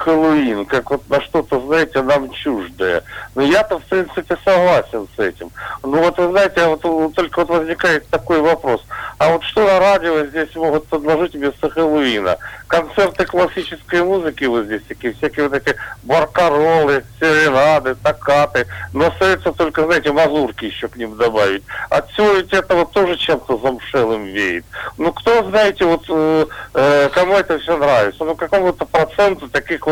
Хэллоуин, 0.00 0.64
как 0.64 0.90
вот 0.90 1.08
на 1.10 1.20
что-то, 1.20 1.60
знаете, 1.60 2.02
нам 2.02 2.30
чуждое. 2.30 3.02
Но 3.34 3.42
я-то, 3.42 3.78
в 3.78 3.84
принципе, 3.84 4.36
согласен 4.44 5.06
с 5.14 5.18
этим. 5.18 5.50
Ну 5.82 5.98
вот, 5.98 6.16
вы 6.16 6.30
знаете, 6.30 6.66
вот, 6.66 7.14
только 7.14 7.40
вот 7.40 7.50
возникает 7.50 8.08
такой 8.08 8.40
вопрос. 8.40 8.82
А 9.18 9.32
вот 9.32 9.44
что 9.44 9.66
на 9.66 9.78
радио 9.78 10.24
здесь 10.26 10.54
могут 10.56 10.86
предложить 10.86 11.34
вместо 11.34 11.68
Хэллоуина? 11.68 12.38
Концерты 12.68 13.26
классической 13.26 14.02
музыки 14.02 14.44
вот 14.44 14.64
здесь 14.64 14.82
такие, 14.88 15.12
всякие 15.12 15.48
вот 15.48 15.56
эти 15.56 15.76
баркаролы, 16.02 17.04
серенады, 17.18 17.94
токаты. 17.96 18.66
Но 18.94 19.08
остается 19.08 19.52
только, 19.52 19.84
знаете, 19.84 20.12
мазурки 20.12 20.64
еще 20.64 20.88
к 20.88 20.96
ним 20.96 21.16
добавить. 21.16 21.62
От 21.90 22.10
всего 22.10 22.32
ведь 22.32 22.52
этого 22.52 22.86
тоже 22.86 23.16
чем-то 23.16 23.58
замшелым 23.58 24.24
веет. 24.24 24.64
Ну, 24.96 25.12
кто, 25.12 25.42
знаете, 25.50 25.84
вот 25.84 26.04
э, 26.08 26.46
э, 26.74 27.08
кому 27.12 27.34
это 27.34 27.58
все 27.58 27.76
нравится? 27.76 28.24
Ну, 28.24 28.34
какому-то 28.34 28.86
проценту 28.86 29.48
таких 29.48 29.86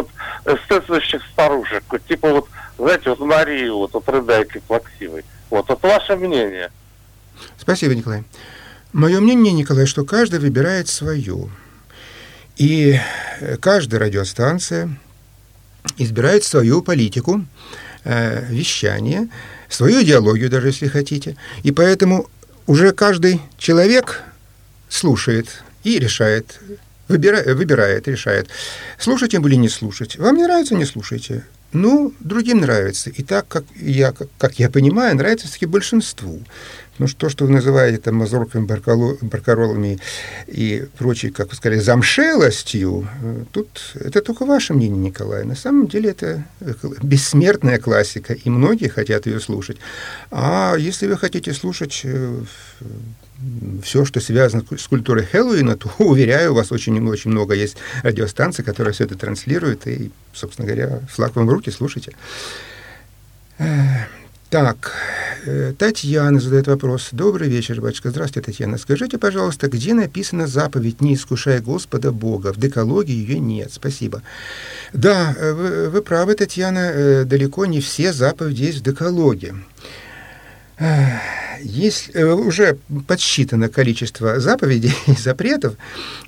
вот 0.45 0.61
следующих 0.67 1.23
старушек, 1.33 1.85
вот, 1.91 2.05
типа 2.07 2.31
вот, 2.31 2.49
знаете, 2.79 3.11
вот 3.11 3.21
Марию, 3.21 3.77
вот 3.77 3.95
от 3.95 4.09
рыдайки 4.09 4.61
плаксивой. 4.67 5.25
Вот, 5.51 5.69
вот 5.69 5.83
ваше 5.83 6.17
мнение. 6.17 6.71
Спасибо, 7.59 7.95
Николай. 7.95 8.25
Мое 8.93 9.21
мнение, 9.21 9.53
Николай, 9.53 9.87
что 9.87 10.05
каждый 10.05 10.41
выбирает 10.41 10.89
свое. 10.89 11.51
И 12.57 12.99
каждая 13.61 14.01
радиостанция 14.01 14.91
избирают 15.97 16.45
свою 16.45 16.83
политику, 16.83 17.45
э, 18.05 18.47
вещание, 18.51 19.29
свою 19.69 20.03
идеологию 20.03 20.51
даже, 20.51 20.69
если 20.69 20.89
хотите. 20.89 21.37
И 21.63 21.73
поэтому 21.73 22.29
уже 22.67 22.93
каждый 22.93 23.41
человек 23.59 24.23
слушает 24.89 25.63
и 25.85 25.99
решает, 25.99 26.61
выбирает, 27.09 27.47
выбирает, 27.47 28.09
решает, 28.09 28.49
слушать 28.99 29.35
им 29.35 29.47
или 29.47 29.57
не 29.57 29.69
слушать. 29.69 30.17
Вам 30.17 30.37
не 30.37 30.45
нравится, 30.45 30.75
не 30.75 30.85
слушайте. 30.85 31.45
Ну, 31.73 32.15
другим 32.21 32.61
нравится. 32.61 33.11
И 33.11 33.23
так, 33.23 33.47
как 33.47 33.65
я, 33.77 34.15
как 34.39 34.59
я 34.59 34.71
понимаю, 34.71 35.15
нравится 35.17 35.47
все-таки 35.47 35.67
большинству. 35.67 36.41
Ну, 36.99 37.07
то, 37.07 37.29
что 37.29 37.45
вы 37.45 37.53
называете 37.53 37.99
там 37.99 38.17
мазурками, 38.17 38.67
баркаролами 38.67 39.99
и 40.47 40.87
прочей, 40.97 41.31
как 41.31 41.51
вы 41.51 41.57
сказали, 41.57 41.79
замшелостью, 41.79 43.07
э, 43.23 43.45
тут 43.53 43.69
это 43.95 44.21
только 44.21 44.47
ваше 44.47 44.75
мнение, 44.75 44.99
Николай. 44.99 45.45
На 45.45 45.55
самом 45.55 45.87
деле 45.87 46.11
это 46.11 46.45
бессмертная 47.03 47.79
классика, 47.79 48.33
и 48.33 48.51
многие 48.51 48.89
хотят 48.89 49.27
ее 49.27 49.39
слушать. 49.39 49.77
А 50.31 50.75
если 50.77 51.07
вы 51.07 51.17
хотите 51.17 51.53
слушать 51.53 52.01
э, 52.03 52.41
все, 53.83 54.05
что 54.05 54.21
связано 54.21 54.65
с 54.77 54.87
культурой 54.89 55.25
Хэллоуина, 55.25 55.77
то, 55.77 55.91
уверяю, 55.99 56.55
вас 56.55 56.73
очень-очень 56.73 57.31
много 57.31 57.55
есть 57.55 57.77
радиостанций, 58.03 58.65
которые 58.65 58.93
все 58.93 59.05
это 59.05 59.17
транслируют, 59.17 59.87
и, 59.87 60.11
собственно 60.33 60.67
говоря, 60.67 61.01
флаг 61.09 61.37
вам 61.37 61.47
в 61.47 61.51
руки, 61.51 61.71
слушайте. 61.71 62.15
Так, 64.51 64.93
э, 65.45 65.75
Татьяна 65.77 66.41
задает 66.41 66.69
вопрос. 66.69 67.11
Добрый 67.13 67.51
вечер, 67.51 67.83
батюшка. 67.83 68.09
Здравствуйте, 68.09 68.47
Татьяна. 68.47 68.79
Скажите, 68.79 69.19
пожалуйста, 69.19 69.69
где 69.69 69.93
написана 69.93 70.47
заповедь 70.47 71.03
«Не 71.03 71.15
искушай 71.15 71.61
Господа 71.61 72.13
Бога»? 72.13 72.55
В 72.55 72.57
декалоге 72.57 73.13
ее 73.13 73.41
нет. 73.41 73.71
Спасибо. 73.71 74.23
Да, 74.95 75.35
э, 75.39 75.53
вы, 75.53 75.91
вы 75.91 76.01
правы, 76.01 76.35
Татьяна. 76.35 76.79
Э, 76.79 77.25
далеко 77.25 77.67
не 77.67 77.83
все 77.83 78.11
заповеди 78.15 78.63
есть 78.63 78.79
в 78.79 78.83
декалоге. 78.83 79.55
Есть, 81.61 82.15
уже 82.15 82.79
подсчитано 83.07 83.69
количество 83.69 84.39
заповедей 84.39 84.95
и 85.07 85.13
запретов 85.13 85.75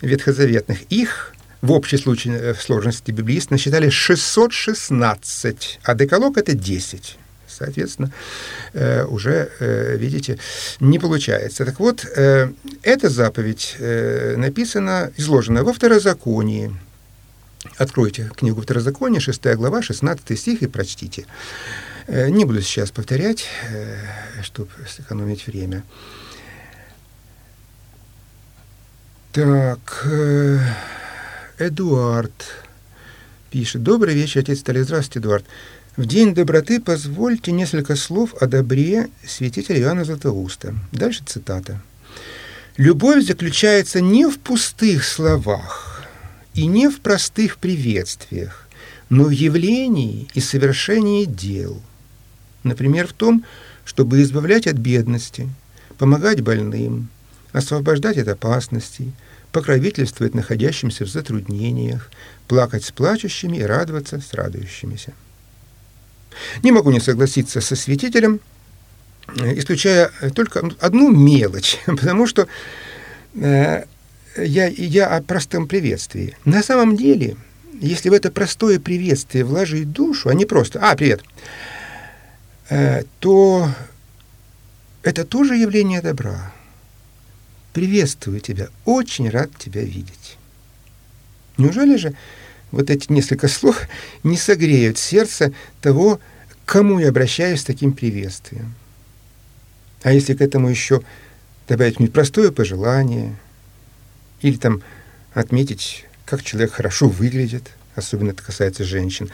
ветхозаветных. 0.02 0.82
Их 0.90 1.34
в 1.62 1.72
общей 1.72 1.98
случае, 1.98 2.54
в 2.54 2.62
сложности 2.62 3.10
библиисты 3.10 3.54
насчитали 3.54 3.90
616, 3.90 5.80
а 5.82 5.94
декалог— 5.94 6.36
это 6.38 6.54
10 6.54 7.18
соответственно, 7.60 8.10
э, 8.72 9.04
уже, 9.04 9.50
э, 9.60 9.96
видите, 9.98 10.38
не 10.80 10.98
получается. 10.98 11.64
Так 11.64 11.80
вот, 11.80 12.06
э, 12.16 12.48
эта 12.82 13.10
заповедь 13.10 13.76
написана, 14.36 15.10
изложена 15.18 15.62
во 15.62 15.72
Второзаконии. 15.72 16.74
Откройте 17.76 18.30
книгу 18.36 18.62
Второзакония, 18.62 19.20
6 19.20 19.56
глава, 19.56 19.82
16 19.82 20.38
стих 20.38 20.62
и 20.62 20.66
прочтите. 20.66 21.24
Не 22.10 22.44
буду 22.44 22.60
сейчас 22.60 22.90
повторять, 22.90 23.46
чтобы 24.42 24.70
сэкономить 24.88 25.46
время. 25.46 25.84
Так, 29.30 30.08
Эдуард 31.56 32.32
пишет. 33.50 33.84
Добрый 33.84 34.16
вечер, 34.16 34.40
отец 34.40 34.58
Стали. 34.58 34.82
Здравствуйте, 34.82 35.20
Эдуард. 35.20 35.44
В 35.96 36.04
День 36.04 36.34
доброты 36.34 36.80
позвольте 36.80 37.52
несколько 37.52 37.94
слов 37.94 38.34
о 38.40 38.48
добре 38.48 39.08
святителя 39.24 39.78
Иоанна 39.78 40.04
Златоуста. 40.04 40.74
Дальше 40.90 41.22
цитата. 41.24 41.80
«Любовь 42.76 43.24
заключается 43.24 44.00
не 44.00 44.26
в 44.26 44.40
пустых 44.40 45.04
словах 45.04 46.02
и 46.54 46.66
не 46.66 46.88
в 46.88 47.00
простых 47.02 47.58
приветствиях, 47.58 48.66
но 49.10 49.24
в 49.24 49.30
явлении 49.30 50.28
и 50.34 50.40
совершении 50.40 51.24
дел. 51.24 51.80
Например, 52.62 53.06
в 53.06 53.12
том, 53.12 53.44
чтобы 53.84 54.22
избавлять 54.22 54.66
от 54.66 54.76
бедности, 54.76 55.48
помогать 55.98 56.40
больным, 56.40 57.08
освобождать 57.52 58.18
от 58.18 58.28
опасностей, 58.28 59.12
покровительствовать 59.52 60.34
находящимся 60.34 61.04
в 61.04 61.08
затруднениях, 61.08 62.10
плакать 62.46 62.84
с 62.84 62.92
плачущими 62.92 63.58
и 63.58 63.62
радоваться 63.62 64.20
с 64.20 64.32
радующимися. 64.34 65.12
Не 66.62 66.72
могу 66.72 66.90
не 66.90 67.00
согласиться 67.00 67.60
со 67.60 67.74
святителем, 67.74 68.40
э, 69.36 69.58
исключая 69.58 70.10
только 70.34 70.70
одну 70.78 71.10
мелочь, 71.10 71.78
потому 71.86 72.26
что 72.26 72.46
э, 73.34 73.84
я, 74.36 74.66
я 74.66 75.08
о 75.08 75.22
простом 75.22 75.66
приветствии. 75.66 76.36
На 76.44 76.62
самом 76.62 76.96
деле, 76.96 77.36
если 77.80 78.08
в 78.10 78.12
это 78.12 78.30
простое 78.30 78.78
приветствие 78.78 79.44
вложить 79.44 79.90
душу, 79.90 80.28
а 80.28 80.34
не 80.34 80.46
просто 80.46 80.78
«А, 80.80 80.94
привет», 80.94 81.22
то 83.18 83.68
это 85.02 85.24
тоже 85.24 85.56
явление 85.56 86.00
добра. 86.00 86.52
Приветствую 87.72 88.40
тебя, 88.40 88.68
очень 88.84 89.28
рад 89.28 89.50
тебя 89.58 89.82
видеть. 89.82 90.38
Неужели 91.56 91.96
же 91.96 92.14
вот 92.70 92.90
эти 92.90 93.10
несколько 93.12 93.48
слов 93.48 93.82
не 94.22 94.36
согреют 94.36 94.98
сердце 94.98 95.52
того, 95.80 96.20
к 96.64 96.72
кому 96.72 96.98
я 96.98 97.08
обращаюсь 97.08 97.60
с 97.60 97.64
таким 97.64 97.92
приветствием. 97.92 98.74
А 100.02 100.12
если 100.12 100.34
к 100.34 100.40
этому 100.40 100.68
еще 100.68 101.02
добавить 101.68 102.12
простое 102.12 102.52
пожелание, 102.52 103.36
или 104.40 104.56
там 104.56 104.82
отметить, 105.34 106.06
как 106.24 106.42
человек 106.42 106.72
хорошо 106.72 107.08
выглядит, 107.08 107.70
особенно 107.94 108.30
это 108.30 108.42
касается 108.42 108.84
женщин, 108.84 109.30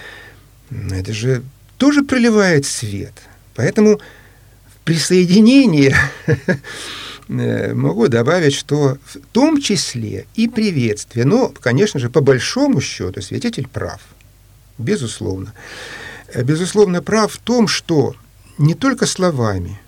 это 0.70 1.12
же 1.12 1.42
тоже 1.78 2.02
проливает 2.02 2.66
свет. 2.66 3.14
Поэтому 3.54 3.98
в 3.98 4.84
присоединении 4.84 5.94
Э, 7.28 7.74
могу 7.74 8.06
добавить, 8.08 8.54
что 8.54 8.98
в 9.04 9.18
том 9.32 9.60
числе 9.60 10.26
и 10.34 10.48
приветствие, 10.48 11.24
но, 11.24 11.48
конечно 11.48 11.98
же, 11.98 12.08
по 12.08 12.20
большому 12.20 12.80
счету 12.80 13.20
свидетель 13.20 13.66
прав, 13.66 14.00
безусловно. 14.78 15.52
Э, 16.28 16.44
безусловно, 16.44 17.02
прав 17.02 17.32
в 17.32 17.38
том, 17.38 17.66
что 17.66 18.14
не 18.58 18.74
только 18.74 19.06
словами, 19.06 19.80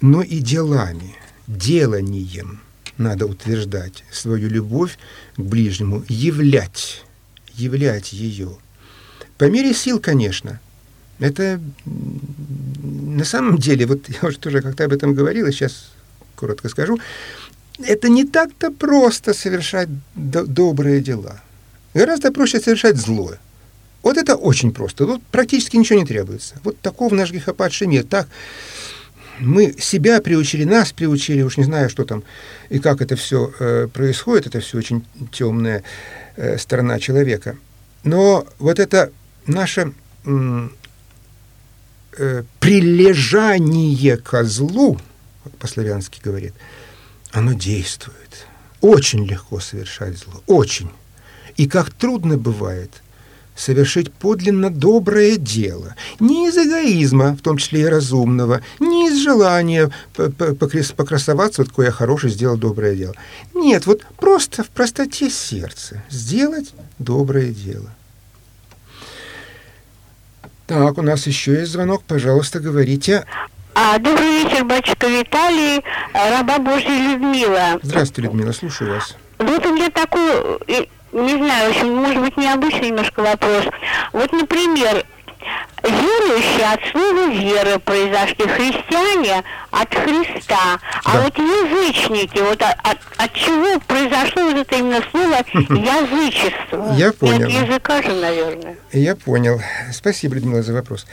но 0.00 0.22
и 0.22 0.38
делами, 0.38 1.14
деланием 1.46 2.60
надо 2.96 3.26
утверждать 3.26 4.04
свою 4.10 4.48
любовь 4.48 4.98
к 5.36 5.40
ближнему, 5.40 6.04
являть, 6.08 7.04
являть 7.54 8.14
ее. 8.14 8.56
По 9.40 9.44
мере 9.44 9.72
сил, 9.72 10.00
конечно– 10.00 10.60
это 11.18 11.60
на 11.86 13.24
самом 13.24 13.56
деле, 13.56 13.86
вот 13.86 14.08
я 14.08 14.28
уже 14.28 14.38
тоже 14.38 14.60
как-то 14.60 14.84
об 14.84 14.92
этом 14.92 15.14
говорил, 15.14 15.46
и 15.46 15.52
сейчас 15.52 15.92
коротко 16.34 16.68
скажу, 16.68 16.98
это 17.82 18.10
не 18.10 18.24
так-то 18.24 18.70
просто 18.70 19.32
совершать 19.32 19.88
до 20.14 20.44
добрые 20.44 21.00
дела. 21.00 21.40
Гораздо 21.94 22.32
проще 22.32 22.60
совершать 22.60 22.96
злое. 22.96 23.38
Вот 24.02 24.18
это 24.18 24.36
очень 24.36 24.72
просто. 24.72 25.06
Тут 25.06 25.22
практически 25.30 25.76
ничего 25.76 25.98
не 25.98 26.06
требуется. 26.06 26.56
Вот 26.62 26.78
такого 26.80 27.14
наш 27.14 27.30
грехопадший 27.30 27.86
мир. 27.86 28.04
Так 28.04 28.28
мы 29.38 29.74
себя 29.78 30.20
приучили, 30.20 30.64
нас 30.64 30.92
приучили, 30.92 31.40
уж 31.40 31.56
не 31.56 31.64
знаю, 31.64 31.88
что 31.88 32.04
там 32.04 32.24
и 32.68 32.78
как 32.78 33.00
это 33.00 33.16
все 33.16 33.52
э, 33.58 33.88
происходит. 33.92 34.48
Это 34.48 34.60
все 34.60 34.76
очень 34.76 35.06
темная 35.32 35.82
э, 36.36 36.58
сторона 36.58 36.98
человека. 36.98 37.56
Но 38.04 38.46
вот 38.58 38.78
это 38.78 39.10
наше 39.50 39.92
э, 40.24 40.68
прилежание 42.58 44.16
козлу, 44.16 44.98
по-славянски 45.58 46.20
говорит, 46.22 46.54
оно 47.32 47.52
действует. 47.52 48.46
Очень 48.80 49.26
легко 49.26 49.60
совершать 49.60 50.18
зло, 50.18 50.42
очень. 50.46 50.90
И 51.56 51.68
как 51.68 51.90
трудно 51.90 52.38
бывает 52.38 53.02
совершить 53.60 54.12
подлинно 54.12 54.70
доброе 54.70 55.36
дело. 55.36 55.94
Не 56.18 56.48
из 56.48 56.56
эгоизма, 56.56 57.36
в 57.36 57.42
том 57.42 57.58
числе 57.58 57.82
и 57.82 57.86
разумного, 57.86 58.62
не 58.78 59.08
из 59.08 59.22
желания 59.22 59.90
покрасоваться, 60.16 61.62
вот 61.62 61.68
какой 61.68 61.86
я 61.86 61.92
хороший, 61.92 62.30
сделал 62.30 62.56
доброе 62.56 62.96
дело. 62.96 63.14
Нет, 63.54 63.86
вот 63.86 64.02
просто 64.16 64.64
в 64.64 64.68
простоте 64.68 65.30
сердца 65.30 66.02
сделать 66.08 66.72
доброе 66.98 67.52
дело. 67.52 67.90
Так, 70.70 70.98
у 70.98 71.02
нас 71.02 71.26
еще 71.26 71.54
есть 71.54 71.72
звонок. 71.72 72.04
Пожалуйста, 72.06 72.60
говорите. 72.60 73.24
А, 73.74 73.98
добрый 73.98 74.44
вечер, 74.44 74.64
батюшка 74.64 75.08
Виталий, 75.08 75.82
раба 76.14 76.60
Божья 76.60 76.96
Людмила. 76.96 77.80
Здравствуйте, 77.82 78.28
Людмила, 78.28 78.52
слушаю 78.52 78.94
вас. 78.94 79.16
Вот 79.38 79.66
у 79.66 79.74
меня 79.74 79.90
такой, 79.90 80.22
не 81.10 81.36
знаю, 81.44 81.72
в 81.72 81.76
общем, 81.76 81.92
может 81.96 82.22
быть, 82.22 82.36
необычный 82.36 82.90
немножко 82.90 83.20
вопрос. 83.20 83.64
Вот, 84.12 84.30
например, 84.30 85.04
Верующие 85.82 86.66
от 86.72 86.80
слова 86.92 87.28
веры 87.32 87.78
произошли, 87.78 88.46
христиане 88.46 89.42
от 89.70 89.94
Христа. 89.94 90.78
А 91.04 91.12
Да. 91.14 91.22
вот 91.22 91.38
язычники, 91.38 92.38
вот 92.40 92.60
от, 92.62 92.76
от- 92.82 92.98
от 93.16 93.32
чего 93.32 93.80
произошло 93.80 94.42
вот 94.50 94.56
это 94.56 94.76
именно 94.76 95.02
слово 95.10 95.36
язычество? 96.04 96.94
Я 96.96 97.12
понял. 97.12 97.46
От 97.48 97.52
языка 97.66 98.02
же, 98.02 98.12
наверное. 98.12 98.76
Я 98.92 99.16
понял. 99.16 99.60
Спасибо, 99.92 100.34
Людмила, 100.36 100.62
за 100.62 100.72
вопрос. 100.74 101.06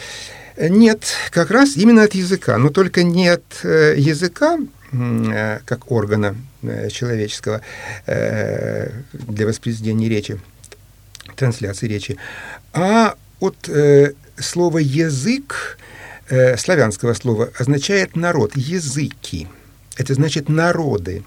Э, 0.58 0.68
Нет, 0.70 1.06
как 1.32 1.50
раз 1.52 1.78
именно 1.78 2.04
от 2.04 2.14
языка, 2.14 2.58
но 2.58 2.70
только 2.70 3.04
не 3.04 3.28
от 3.30 3.44
э, 3.64 3.94
языка, 3.98 4.58
э, 4.92 5.60
как 5.66 5.92
органа 5.92 6.36
э, 6.64 6.90
человеческого 6.90 7.62
э, 8.06 8.90
для 9.14 9.46
воспроизведения 9.46 10.10
речи, 10.10 10.40
трансляции 11.36 11.88
речи, 11.88 12.18
а 12.74 13.16
от 13.40 13.70
э, 13.70 14.14
слова 14.40 14.80
«язык», 14.80 15.78
э, 16.30 16.58
славянского 16.58 17.14
слова, 17.14 17.50
означает 17.60 18.16
«народ», 18.16 18.52
«языки». 18.56 19.48
Это 19.98 20.14
значит 20.14 20.50
«народы». 20.50 21.24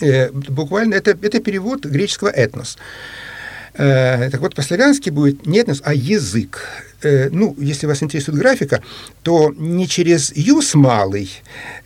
Э, 0.00 0.30
буквально 0.30 0.94
это, 0.94 1.10
это 1.10 1.40
перевод 1.40 1.84
греческого 1.84 2.28
«этнос». 2.28 2.78
Э, 3.74 4.30
так 4.30 4.40
вот, 4.40 4.54
по-славянски 4.54 5.10
будет 5.10 5.46
не 5.46 5.58
этнос, 5.58 5.80
а 5.84 5.94
язык. 5.94 6.60
Э, 7.02 7.28
ну, 7.30 7.54
если 7.58 7.86
вас 7.86 8.02
интересует 8.02 8.38
графика, 8.38 8.82
то 9.22 9.54
не 9.56 9.86
через 9.86 10.32
«юс» 10.36 10.74
малый 10.74 11.30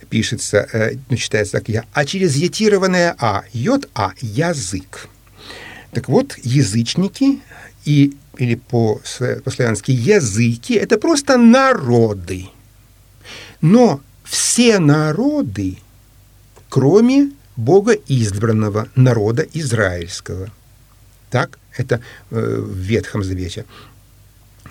пишется, 0.09 0.67
э, 0.73 0.95
ну, 1.09 1.17
читается 1.17 1.53
так 1.53 1.69
«я», 1.69 1.85
а 1.93 2.05
через 2.05 2.35
етированное 2.35 3.15
«а», 3.19 3.43
«йод-а», 3.53 4.13
«язык». 4.21 5.07
Так 5.91 6.09
вот, 6.09 6.35
язычники 6.43 7.39
и, 7.85 8.17
или 8.37 8.55
по- 8.55 9.01
по-славянски 9.43 9.91
языки– 9.91 10.73
это 10.75 10.97
просто 10.97 11.37
народы. 11.37 12.49
Но 13.61 14.01
все 14.23 14.79
народы, 14.79 15.77
кроме 16.69 17.31
Бога 17.55 17.93
избранного 17.93 18.89
народа 18.95 19.45
израильского. 19.53 20.51
Так 21.29 21.57
это 21.77 22.01
э, 22.31 22.59
в 22.59 22.77
Ветхом 22.77 23.23
Завете 23.23 23.65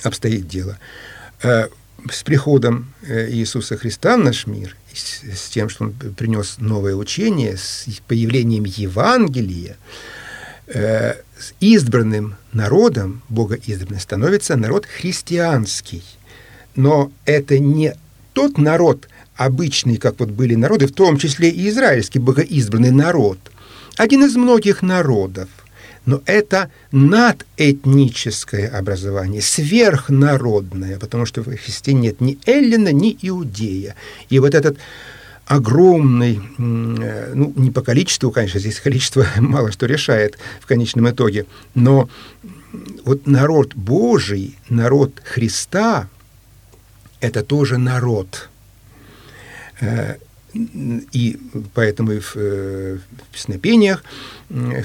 обстоит 0.03 0.47
дело. 0.47 0.79
Э, 1.43 1.69
с 2.11 2.23
приходом 2.23 2.93
э, 3.03 3.31
Иисуса 3.31 3.77
Христа 3.77 4.17
в 4.17 4.21
наш 4.25 4.47
мир, 4.47 4.77
с, 4.93 5.49
тем, 5.49 5.69
что 5.69 5.85
Он 5.85 5.93
принес 5.93 6.57
новое 6.59 6.95
учение, 6.95 7.57
с 7.57 7.87
появлением 8.07 8.65
Евангелия, 8.65 9.77
с 11.45 11.55
избранным 11.61 12.37
народом, 12.53 13.23
Бога 13.29 13.59
избранным, 13.67 14.01
становится 14.01 14.57
народ 14.57 14.87
христианский. 14.87 16.03
Но 16.75 17.13
это 17.27 17.59
не 17.59 17.95
тот 18.33 18.57
народ 18.57 19.09
обычный, 19.37 19.97
как 19.99 20.19
вот 20.21 20.31
были 20.31 20.55
народы, 20.55 20.87
в 20.87 20.93
том 20.93 21.19
числе 21.19 21.51
и 21.51 21.69
израильский 21.69 22.19
богоизбранный 22.19 22.91
народ, 22.91 23.39
один 23.97 24.25
из 24.25 24.37
многих 24.37 24.83
народов. 24.83 25.49
Но 26.07 26.23
это 26.27 26.71
надэтническое 26.93 28.69
образование, 28.69 29.41
сверхнародное, 29.41 30.99
потому 30.99 31.27
что 31.27 31.43
в 31.43 31.57
Христе 31.57 31.95
нет 31.95 32.21
ни 32.21 32.39
Эллина, 32.47 32.93
ни 32.93 33.17
Иудея. 33.23 33.95
И 34.29 34.39
вот 34.39 34.55
этот 34.55 34.77
огромный, 35.47 36.41
э, 36.59 37.33
ну, 37.35 37.53
не 37.57 37.71
по 37.71 37.83
количеству, 37.83 38.31
конечно, 38.31 38.61
здесь 38.61 38.81
количество 38.81 39.27
мало 39.39 39.73
что 39.73 39.87
решает 39.87 40.39
в 40.61 40.67
конечном 40.67 41.11
итоге, 41.11 41.47
но 41.75 42.09
вот 43.05 43.27
народ 43.27 43.75
Божий, 43.75 44.57
народ 44.69 45.21
Христа, 45.25 46.09
это 47.21 47.43
тоже 47.43 47.79
народ. 47.79 48.49
Э, 49.81 50.17
И 51.13 51.39
поэтому 51.75 52.13
и 52.13 52.21
в, 52.21 52.37
э, 52.37 52.99
в 52.99 53.35
песнопениях 53.35 54.05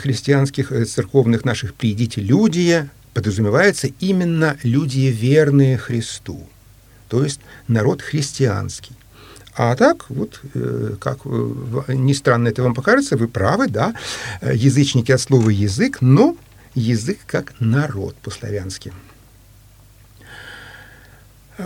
христианских, 0.02 0.72
церковных 0.88 1.46
наших 1.46 1.74
«Придите, 1.74 2.22
люди» 2.22 2.90
подразумевается 3.14 3.88
именно 4.00 4.58
люди, 4.64 5.14
верные 5.22 5.78
Христу, 5.78 6.48
то 7.08 7.24
есть 7.24 7.40
народ 7.68 8.02
христианский. 8.02 8.96
А 9.62 9.76
так, 9.76 10.06
вот, 10.10 10.40
э, 10.54 10.96
как 11.02 11.20
э, 11.26 11.94
ни 11.94 12.14
странно 12.14 12.48
это 12.48 12.64
вам 12.64 12.74
покажется, 12.74 13.18
вы 13.18 13.28
правы, 13.28 13.68
да, 13.68 13.94
э, 14.40 14.56
язычники 14.56 15.12
от 15.12 15.20
слова 15.20 15.50
«язык», 15.50 15.98
но 16.00 16.38
язык 16.76 17.18
как 17.28 17.54
народ 17.60 18.16
по-славянски. 18.24 18.94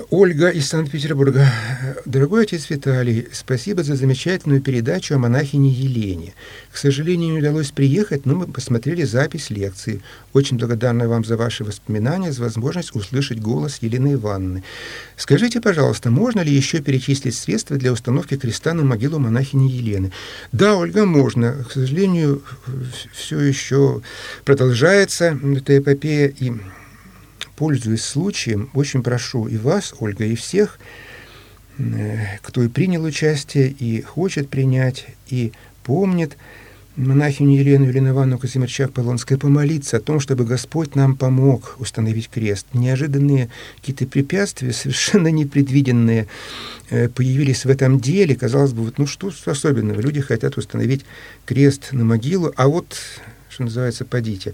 Ольга 0.09 0.49
из 0.49 0.69
Санкт-Петербурга. 0.69 1.51
Дорогой 2.05 2.43
отец 2.43 2.67
Виталий, 2.69 3.27
спасибо 3.31 3.83
за 3.83 3.95
замечательную 3.95 4.59
передачу 4.59 5.13
о 5.13 5.19
монахине 5.19 5.69
Елене. 5.69 6.33
К 6.71 6.77
сожалению, 6.77 7.33
не 7.33 7.39
удалось 7.39 7.69
приехать, 7.69 8.25
но 8.25 8.33
мы 8.33 8.47
посмотрели 8.47 9.03
запись 9.03 9.51
лекции. 9.51 10.01
Очень 10.33 10.57
благодарна 10.57 11.07
вам 11.07 11.23
за 11.23 11.37
ваши 11.37 11.63
воспоминания, 11.63 12.31
за 12.31 12.41
возможность 12.41 12.95
услышать 12.95 13.39
голос 13.39 13.79
Елены 13.81 14.13
Ивановны. 14.13 14.63
Скажите, 15.15 15.61
пожалуйста, 15.61 16.09
можно 16.09 16.39
ли 16.39 16.51
еще 16.51 16.81
перечислить 16.81 17.35
средства 17.35 17.77
для 17.77 17.91
установки 17.91 18.35
креста 18.35 18.73
на 18.73 18.83
могилу 18.83 19.19
монахини 19.19 19.69
Елены? 19.69 20.11
Да, 20.51 20.75
Ольга, 20.75 21.05
можно. 21.05 21.65
К 21.69 21.71
сожалению, 21.71 22.41
все 23.13 23.39
еще 23.39 24.01
продолжается 24.43 25.39
эта 25.55 25.77
эпопея, 25.77 26.29
и 26.29 26.51
пользуясь 27.63 28.03
случаем, 28.03 28.69
очень 28.73 29.01
прошу 29.01 29.47
и 29.47 29.55
вас, 29.55 29.93
Ольга, 30.01 30.25
и 30.25 30.35
всех, 30.35 30.79
э, 31.77 32.17
кто 32.41 32.61
и 32.61 32.67
принял 32.67 33.05
участие, 33.05 33.69
и 33.69 34.01
хочет 34.01 34.49
принять, 34.49 35.05
и 35.29 35.53
помнит 35.85 36.35
монахиню 36.97 37.57
Елену 37.57 37.85
Елену 37.85 38.09
Ивановну 38.09 38.37
Казимирчак-Полонская, 38.37 39.37
помолиться 39.37 39.95
о 39.95 40.01
том, 40.01 40.19
чтобы 40.19 40.43
Господь 40.43 40.95
нам 40.95 41.15
помог 41.15 41.77
установить 41.79 42.27
крест. 42.27 42.67
Неожиданные 42.73 43.47
какие-то 43.77 44.07
препятствия, 44.07 44.73
совершенно 44.73 45.29
непредвиденные, 45.29 46.27
э, 46.89 47.07
появились 47.07 47.63
в 47.63 47.69
этом 47.69 48.01
деле. 48.01 48.35
Казалось 48.35 48.73
бы, 48.73 48.83
вот, 48.83 48.97
ну 48.97 49.07
что 49.07 49.31
особенного? 49.45 50.01
Люди 50.01 50.19
хотят 50.19 50.57
установить 50.57 51.05
крест 51.45 51.93
на 51.93 52.03
могилу, 52.03 52.51
а 52.57 52.67
вот, 52.67 52.97
что 53.47 53.63
называется, 53.63 54.03
подите. 54.03 54.53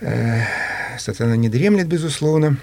Э, 0.00 0.42
Сатана 0.98 1.36
не 1.36 1.48
дремлет, 1.48 1.86
безусловно. 1.86 2.56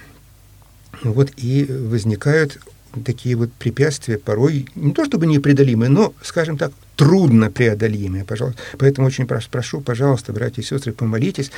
Вот 1.04 1.32
и 1.38 1.66
возникают 1.66 2.60
такие 3.06 3.36
вот 3.36 3.52
препятствия, 3.54 4.18
порой 4.18 4.68
не 4.76 4.94
то 4.94 5.06
чтобы 5.06 5.26
непреодолимые, 5.26 5.90
но, 5.90 6.14
скажем 6.22 6.58
так, 6.58 6.72
трудно 6.96 7.50
преодолимые. 7.50 8.24
Пожалуйста. 8.24 8.62
Поэтому 8.78 9.08
очень 9.08 9.26
прошу, 9.26 9.82
пожалуйста, 9.82 10.32
братья 10.32 10.62
и 10.62 10.66
сестры, 10.66 10.94
помолитесь 10.94 11.52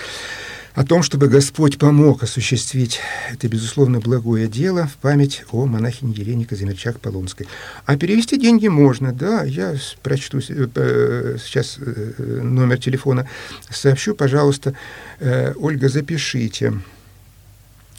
о 0.75 0.83
том, 0.83 1.03
чтобы 1.03 1.29
Господь 1.29 1.77
помог 1.77 2.23
осуществить 2.23 2.99
это, 3.31 3.47
безусловно, 3.47 4.01
благое 4.01 4.47
дело 4.47 4.87
в 4.87 4.97
память 4.97 5.45
о 5.51 5.65
монахине 5.65 6.13
Елене 6.13 6.45
Казимирчак-Полонской. 6.45 7.47
А 7.85 7.97
перевести 7.97 8.37
деньги 8.37 8.67
можно, 8.67 9.13
да, 9.13 9.43
я 9.43 9.75
прочту 10.03 10.39
э, 10.39 10.67
э, 10.75 11.37
сейчас 11.41 11.77
э, 11.79 12.41
номер 12.43 12.77
телефона, 12.77 13.27
сообщу, 13.69 14.13
пожалуйста, 14.15 14.75
Ольга, 15.55 15.87
запишите. 15.87 16.73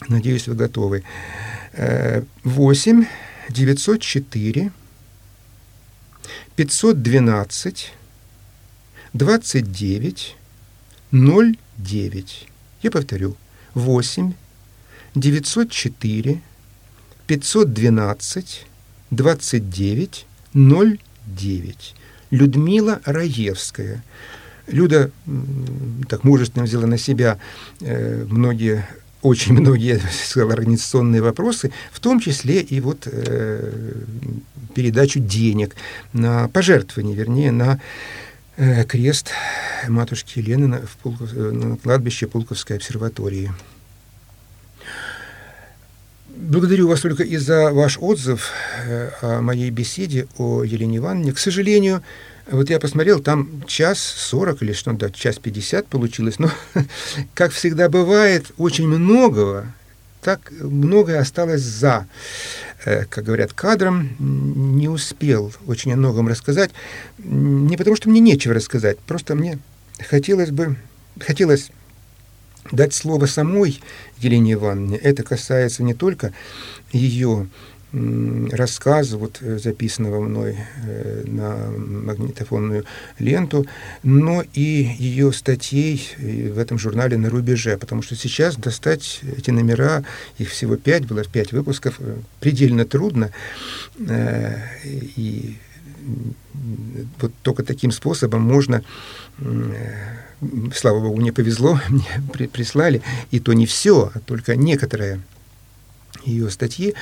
Надеюсь, 0.07 0.47
вы 0.47 0.53
готовы. 0.53 1.03
Э, 1.73 2.21
8 2.43 3.05
904 3.49 4.71
512 6.55 7.93
29 9.13 10.35
09. 11.11 12.47
Я 12.81 12.91
повторю. 12.91 13.35
8 13.73 14.33
904 15.15 16.41
512 17.27 18.65
29 19.11 20.25
09. 20.53 21.95
Людмила 22.31 23.01
Раевская. 23.05 24.03
Люда 24.67 25.11
так 26.09 26.23
мужественно 26.23 26.65
взяла 26.65 26.87
на 26.87 26.97
себя 26.97 27.39
э, 27.79 28.25
многие, 28.29 28.85
очень 29.21 29.53
многие, 29.53 30.01
сказал, 30.25 30.51
организационные 30.51 31.21
вопросы, 31.21 31.71
в 31.91 31.99
том 31.99 32.19
числе 32.19 32.59
и 32.61 32.81
вот 32.81 33.07
э, 33.09 34.03
передачу 34.75 35.19
денег 35.19 35.75
на 36.11 36.49
пожертвование, 36.49 37.15
вернее, 37.15 37.51
на 37.51 37.79
крест 38.57 39.31
матушки 39.87 40.39
Елены 40.39 40.67
на, 40.67 40.77
в 40.79 40.97
Пулков- 41.03 41.35
э, 41.35 41.51
на 41.51 41.77
кладбище 41.77 42.27
Пулковской 42.27 42.77
обсерватории. 42.77 43.51
Благодарю 46.27 46.87
вас 46.87 47.01
только 47.01 47.23
и 47.23 47.37
за 47.37 47.71
ваш 47.71 47.97
отзыв 47.99 48.51
э, 48.85 49.09
о 49.21 49.41
моей 49.41 49.69
беседе 49.69 50.27
о 50.37 50.63
Елене 50.63 50.97
Ивановне. 50.97 51.33
К 51.33 51.39
сожалению, 51.39 52.03
вот 52.49 52.69
я 52.69 52.79
посмотрел, 52.79 53.19
там 53.19 53.63
час 53.67 53.99
сорок 53.99 54.61
или 54.61 54.71
что-то, 54.73 55.11
час 55.11 55.37
пятьдесят 55.37 55.87
получилось. 55.87 56.39
Но, 56.39 56.51
как 57.33 57.51
всегда 57.51 57.89
бывает, 57.89 58.51
очень 58.57 58.87
многого 58.87 59.73
так 60.21 60.51
многое 60.59 61.19
осталось 61.21 61.61
за, 61.61 62.05
э, 62.05 62.66
как 62.83 63.23
говорят, 63.23 63.53
кадром. 63.53 64.09
Не 64.19 64.87
успел 64.89 65.53
очень 65.65 65.93
о 65.93 65.97
многом 65.97 66.27
рассказать. 66.27 66.71
Не 67.17 67.77
потому, 67.77 67.95
что 67.95 68.09
мне 68.09 68.19
нечего 68.19 68.53
рассказать, 68.53 68.99
просто 68.99 69.35
мне 69.35 69.59
хотелось 69.99 70.51
бы, 70.51 70.75
хотелось 71.19 71.71
дать 72.71 72.93
слово 72.93 73.25
самой 73.25 73.81
Елене 74.19 74.53
Ивановне. 74.53 74.97
Это 74.97 75.23
касается 75.23 75.83
не 75.83 75.93
только 75.93 76.33
ее 76.91 77.47
рассказа, 77.93 79.17
вот 79.17 79.37
э, 79.41 79.59
записанного 79.59 80.21
мной 80.21 80.57
э, 80.83 81.23
на 81.25 81.71
магнитофонную 81.71 82.85
ленту, 83.17 83.65
но 84.03 84.43
и 84.53 84.95
ее 84.99 85.31
статей 85.31 86.09
в 86.17 86.59
этом 86.59 86.77
журнале 86.77 87.17
«На 87.17 87.29
рубеже», 87.29 87.77
потому 87.77 88.01
что 88.01 88.15
сейчас 88.15 88.57
достать 88.57 89.21
эти 89.37 89.51
номера, 89.51 90.03
их 90.37 90.49
всего 90.49 90.75
пять, 90.75 91.05
было 91.05 91.23
пять 91.23 91.53
выпусков, 91.53 91.95
э, 91.99 92.17
предельно 92.41 92.83
трудно, 92.85 93.31
и 93.99 95.55
вот 97.19 97.31
только 97.41 97.63
таким 97.63 97.91
способом 97.91 98.41
можно 98.41 98.83
слава 100.75 100.99
богу, 100.99 101.15
мне 101.21 101.31
повезло, 101.31 101.79
мне 101.89 102.47
прислали, 102.49 103.01
и 103.31 103.39
то 103.39 103.53
не 103.53 103.65
все, 103.65 104.11
а 104.13 104.19
только 104.19 104.55
некоторые 104.55 105.21
ее 106.25 106.49
статьи. 106.49 106.91
Э, 106.91 106.93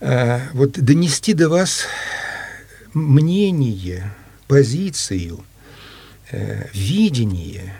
вот 0.00 0.72
донести 0.72 1.34
до 1.34 1.48
вас 1.48 1.86
мнение, 2.94 4.12
позицию, 4.46 5.44
э, 6.30 6.66
видение 6.72 7.74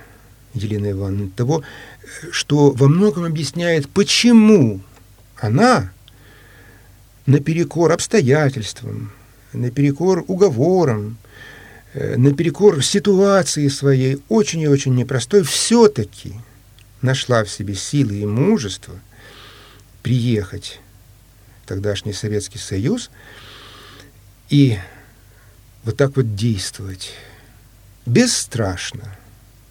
Елены 0.55 0.91
Ивановны 0.91 1.31
того, 1.31 1.63
что 2.31 2.71
во 2.71 2.89
многом 2.89 3.25
объясняет, 3.25 3.89
почему 3.89 4.81
она 5.37 5.93
наперекор 7.27 7.93
обстоятельствам, 7.93 9.13
наперекор 9.53 10.25
уговорам, 10.27 11.19
э, 11.95 12.17
наперекор 12.17 12.83
ситуации 12.83 13.69
своей, 13.69 14.23
очень 14.29 14.61
и 14.61 14.69
очень 14.69 14.95
непростой, 14.95 15.43
все-таки 15.43 16.35
нашла 17.03 17.45
в 17.45 17.51
себе 17.51 17.75
силы 17.75 18.19
и 18.19 18.27
мужество 18.27 18.95
приехать 20.03 20.81
тогдашний 21.71 22.13
Советский 22.13 22.59
Союз 22.59 23.11
и 24.49 24.77
вот 25.85 25.97
так 25.97 26.17
вот 26.17 26.35
действовать 26.35 27.13
бесстрашно, 28.07 29.17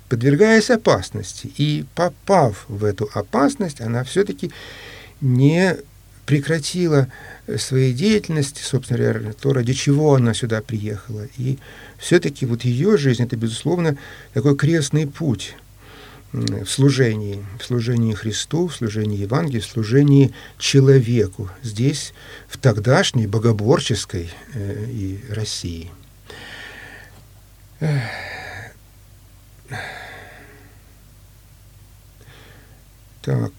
подвергаясь 0.07 0.69
опасности. 0.69 1.51
И 1.57 1.85
попав 1.95 2.63
в 2.69 2.85
эту 2.85 3.09
опасность, 3.13 3.81
она 3.81 4.05
все-таки 4.05 4.49
не 5.19 5.75
прекратила 6.25 7.09
своей 7.57 7.91
деятельности, 7.91 8.61
собственно 8.63 8.99
говоря, 8.99 9.33
то, 9.33 9.51
ради 9.51 9.73
чего 9.73 10.15
она 10.15 10.33
сюда 10.33 10.61
приехала. 10.61 11.27
И 11.37 11.59
все-таки 11.97 12.45
вот 12.45 12.63
ее 12.63 12.97
жизнь– 12.97 13.23
это, 13.25 13.35
безусловно, 13.35 13.97
такой 14.33 14.55
крестный 14.55 15.05
путь– 15.05 15.53
в 16.31 16.65
служении, 16.65 17.43
в 17.59 17.63
служении 17.65 18.13
Христу, 18.13 18.67
в 18.67 18.75
служении 18.75 19.17
Евангелию, 19.17 19.61
в 19.61 19.65
служении 19.65 20.33
человеку 20.57 21.49
здесь, 21.63 22.13
в 22.47 22.57
тогдашней 22.57 23.27
богоборческой 23.27 24.29
э, 24.53 24.85
и 24.89 25.19
России. 25.29 25.91
Так. 33.21 33.53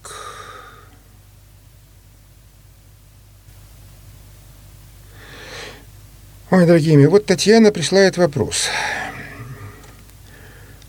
Ой, 6.49 6.65
дорогие 6.65 6.97
мои, 6.97 7.07
вот 7.07 7.25
Татьяна 7.25 7.71
присылает 7.71 8.17
вопрос. 8.17 8.67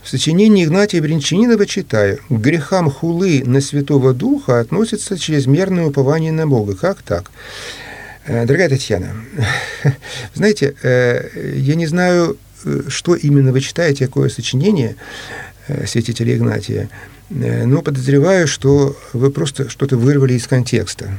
В 0.03 0.09
сочинении 0.09 0.65
Игнатия 0.65 1.01
Бринчанинова 1.01 1.65
читаю, 1.65 2.19
к 2.29 2.33
грехам 2.33 2.91
хулы 2.91 3.43
на 3.47 3.61
Святого 3.61 4.13
Духа 4.13 4.59
относится 4.59 5.17
чрезмерное 5.17 5.87
упование 5.87 6.33
на 6.33 6.45
Бога. 6.47 6.75
Как 6.75 7.03
так? 7.03 7.31
Э, 8.27 8.45
дорогая 8.45 8.69
Татьяна, 8.69 9.15
знаете, 10.35 10.75
э, 10.83 11.55
я 11.57 11.77
не 11.77 11.87
знаю, 11.87 12.37
э, 12.65 12.83
что 12.89 13.15
именно 13.15 13.53
вы 13.53 13.61
читаете, 13.61 14.07
какое 14.07 14.29
сочинение 14.29 14.97
святителя 15.87 16.37
Игнатия, 16.37 16.89
но 17.31 17.83
подозреваю, 17.83 18.49
что 18.49 18.97
вы 19.13 19.31
просто 19.31 19.71
что-то 19.71 19.97
вырвали 19.97 20.35
из 20.35 20.49
контекста. 20.49 21.17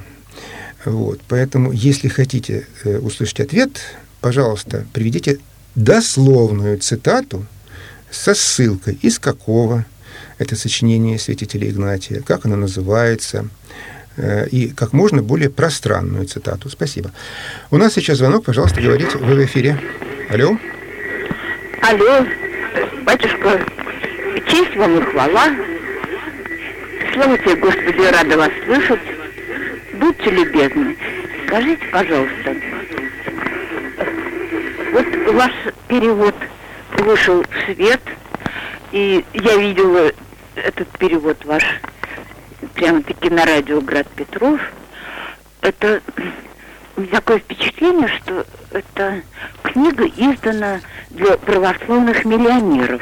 Вот, 0.83 1.21
поэтому, 1.29 1.71
если 1.71 2.09
хотите 2.09 2.67
услышать 2.83 3.39
ответ, 3.39 3.79
пожалуйста, 4.19 4.85
приведите 4.91 5.39
дословную 5.75 6.77
цитату 6.79 7.45
со 8.13 8.35
ссылкой, 8.35 8.97
из 9.01 9.19
какого 9.19 9.85
это 10.37 10.55
сочинение 10.55 11.17
святителя 11.17 11.69
Игнатия, 11.69 12.21
как 12.21 12.45
оно 12.45 12.55
называется, 12.55 13.47
э, 14.17 14.47
и 14.49 14.67
как 14.69 14.93
можно 14.93 15.23
более 15.23 15.49
пространную 15.49 16.25
цитату. 16.25 16.69
Спасибо. 16.69 17.11
У 17.71 17.77
нас 17.77 17.93
сейчас 17.93 18.19
звонок, 18.19 18.45
пожалуйста, 18.45 18.81
говорите, 18.81 19.17
вы 19.17 19.35
в 19.35 19.45
эфире. 19.45 19.79
Алло? 20.29 20.57
Алло, 21.81 22.25
батюшка, 23.03 23.65
честь 24.47 24.75
вам 24.77 24.99
и 24.99 25.01
хвала. 25.01 25.49
Слава 27.13 27.37
тебе, 27.37 27.55
Господи, 27.55 28.11
рада 28.11 28.37
вас 28.37 28.51
слышать. 28.65 29.01
Будьте 29.99 30.29
любезны, 30.29 30.95
скажите, 31.47 31.85
пожалуйста, 31.91 32.55
вот 34.91 35.33
ваш 35.33 35.51
перевод– 35.87 36.35
вышел 37.01 37.43
в 37.43 37.65
свет, 37.65 38.01
и 38.91 39.25
я 39.33 39.57
видела 39.57 40.11
этот 40.55 40.87
перевод 40.97 41.43
ваш 41.45 41.63
прямо-таки 42.75 43.29
на 43.29 43.45
радио 43.45 43.81
«Град 43.81 44.07
Петров». 44.09 44.59
Это 45.61 46.01
у 46.95 47.01
меня 47.01 47.11
такое 47.13 47.39
впечатление, 47.39 48.07
что 48.07 48.45
эта 48.71 49.21
книга 49.63 50.05
издана 50.05 50.81
для 51.09 51.37
православных 51.37 52.25
миллионеров. 52.25 53.01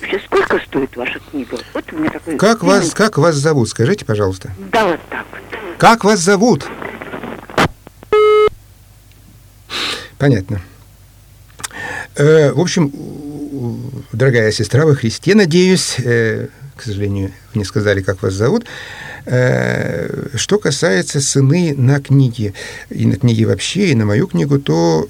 Вообще, 0.00 0.20
сколько 0.26 0.58
стоит 0.58 0.96
ваша 0.96 1.20
книга? 1.30 1.58
Вот 1.74 1.92
у 1.92 1.96
меня 1.96 2.10
такой... 2.10 2.36
Как 2.36 2.64
вас, 2.64 2.92
как 2.92 3.18
вас 3.18 3.36
зовут? 3.36 3.68
Скажите, 3.68 4.04
пожалуйста. 4.04 4.50
Да, 4.58 4.86
вот 4.86 5.00
так 5.08 5.24
вот. 5.30 5.40
Как 5.78 6.02
вас 6.04 6.18
зовут? 6.18 6.66
Понятно. 10.18 10.60
Э, 12.14 12.52
в 12.52 12.60
общем, 12.60 12.92
дорогая 14.12 14.52
сестра 14.52 14.84
во 14.84 14.94
Христе, 14.94 15.34
надеюсь, 15.34 15.96
э, 15.98 16.48
к 16.76 16.82
сожалению, 16.82 17.32
не 17.54 17.64
сказали, 17.64 18.02
как 18.02 18.22
вас 18.22 18.34
зовут, 18.34 18.66
э, 19.24 20.36
что 20.36 20.58
касается 20.58 21.20
цены 21.20 21.74
на 21.76 22.00
книги, 22.00 22.54
и 22.90 23.06
на 23.06 23.16
книги 23.16 23.44
вообще, 23.44 23.90
и 23.90 23.94
на 23.94 24.04
мою 24.04 24.26
книгу, 24.26 24.58
то, 24.58 25.08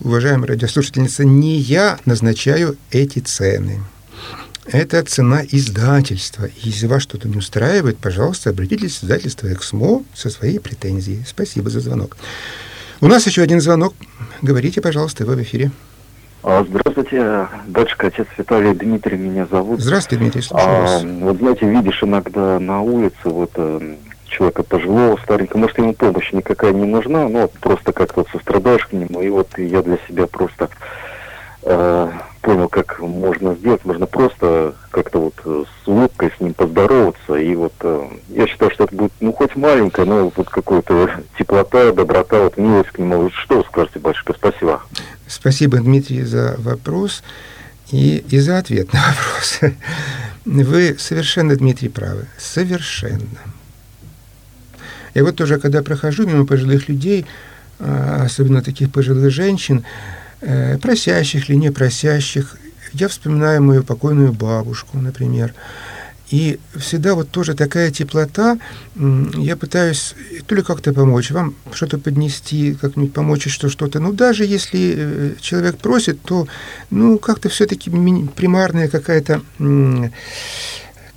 уважаемая 0.00 0.48
радиослушательница, 0.48 1.24
не 1.24 1.56
я 1.56 1.98
назначаю 2.04 2.76
эти 2.90 3.18
цены. 3.18 3.80
Это 4.70 5.02
цена 5.02 5.42
издательства. 5.50 6.50
Если 6.60 6.86
вас 6.86 7.02
что-то 7.02 7.26
не 7.26 7.38
устраивает, 7.38 7.96
пожалуйста, 7.96 8.50
обратитесь 8.50 8.98
в 8.98 9.04
издательство 9.04 9.50
«Эксмо» 9.50 10.04
со 10.14 10.28
своей 10.28 10.60
претензией. 10.60 11.24
Спасибо 11.26 11.70
за 11.70 11.80
звонок. 11.80 12.18
У 13.00 13.06
нас 13.06 13.26
еще 13.26 13.42
один 13.42 13.60
звонок. 13.60 13.94
Говорите, 14.42 14.80
пожалуйста, 14.80 15.24
вы 15.24 15.36
в 15.36 15.42
эфире. 15.42 15.70
А, 16.42 16.64
здравствуйте, 16.68 17.48
батюшка, 17.66 18.08
отец 18.08 18.26
Виталий 18.36 18.74
Дмитрий 18.74 19.16
меня 19.16 19.46
зовут. 19.50 19.80
Здравствуйте, 19.80 20.20
Дмитрий, 20.20 20.42
а, 20.50 20.98
Вот 21.20 21.36
знаете, 21.36 21.68
видишь 21.68 22.02
иногда 22.02 22.58
на 22.58 22.80
улице 22.80 23.14
вот 23.24 23.52
э, 23.56 23.96
человека 24.26 24.62
пожилого, 24.62 25.16
старенького, 25.22 25.60
может, 25.60 25.78
ему 25.78 25.92
помощь 25.94 26.32
никакая 26.32 26.72
не 26.72 26.86
нужна, 26.86 27.28
но 27.28 27.48
просто 27.60 27.92
как-то 27.92 28.24
сострадаешь 28.32 28.86
к 28.86 28.92
нему, 28.92 29.20
и 29.20 29.28
вот 29.28 29.56
я 29.58 29.82
для 29.82 29.98
себя 30.08 30.26
просто 30.26 30.68
э, 31.62 32.10
понял, 32.38 32.68
как 32.68 33.00
можно 33.00 33.54
сделать. 33.54 33.84
Можно 33.84 34.06
просто 34.06 34.74
как-то 34.90 35.20
вот 35.20 35.34
э, 35.44 35.64
с 35.84 35.88
улыбкой 35.88 36.32
с 36.36 36.40
ним 36.40 36.54
поздороваться. 36.54 37.34
И 37.34 37.54
вот 37.54 37.74
э, 37.80 38.08
я 38.28 38.46
считаю, 38.46 38.70
что 38.72 38.84
это 38.84 38.94
будет, 38.94 39.12
ну, 39.20 39.32
хоть 39.32 39.56
маленькая, 39.56 40.06
но 40.06 40.32
вот 40.34 40.48
какая-то 40.48 41.10
теплота, 41.38 41.92
доброта, 41.92 42.40
вот 42.40 42.56
милость 42.56 42.90
к 42.90 42.98
нему. 42.98 43.30
Что 43.30 43.58
вы 43.58 43.64
скажете, 43.64 43.98
батюшка? 43.98 44.34
Спасибо. 44.34 44.82
Спасибо, 45.26 45.78
Дмитрий, 45.78 46.22
за 46.22 46.56
вопрос 46.58 47.22
и, 47.90 48.24
и 48.28 48.38
за 48.38 48.58
ответ 48.58 48.92
на 48.92 49.00
вопрос. 49.08 49.60
Вы 50.44 50.96
совершенно, 50.98 51.54
Дмитрий, 51.56 51.88
правы. 51.88 52.26
Совершенно. 52.38 53.38
Я 55.14 55.24
вот 55.24 55.36
тоже, 55.36 55.58
когда 55.58 55.82
прохожу 55.82 56.26
мимо 56.26 56.46
пожилых 56.46 56.88
людей, 56.88 57.26
а, 57.80 58.22
особенно 58.24 58.62
таких 58.62 58.90
пожилых 58.92 59.30
женщин, 59.30 59.84
Э, 60.40 60.78
просящих 60.78 61.50
или 61.50 61.56
не 61.56 61.72
просящих. 61.72 62.56
Я 62.92 63.08
вспоминаю 63.08 63.62
мою 63.62 63.82
покойную 63.82 64.32
бабушку, 64.32 64.98
например. 64.98 65.52
И 66.30 66.60
всегда 66.76 67.14
вот 67.14 67.30
тоже 67.30 67.54
такая 67.54 67.90
теплота, 67.90 68.58
я 68.94 69.56
пытаюсь 69.56 70.14
то 70.46 70.54
ли 70.54 70.62
как-то 70.62 70.92
помочь, 70.92 71.30
вам 71.30 71.54
что-то 71.72 71.98
поднести, 71.98 72.74
как-нибудь 72.74 73.14
помочь, 73.14 73.48
что 73.48 73.70
что-то. 73.70 73.98
Ну, 73.98 74.12
даже 74.12 74.44
если 74.44 74.94
э, 74.96 75.34
человек 75.40 75.78
просит, 75.78 76.20
то, 76.22 76.46
ну, 76.90 77.18
как-то 77.18 77.48
все-таки 77.48 77.90
примарная 77.90 78.88
какая-то 78.88 79.40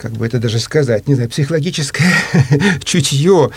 как 0.02 0.14
бы 0.14 0.26
это 0.26 0.40
даже 0.40 0.60
сказать, 0.60 1.08
не 1.08 1.14
знаю, 1.14 1.30
психологическое 1.30 2.12
чутье 2.84 3.52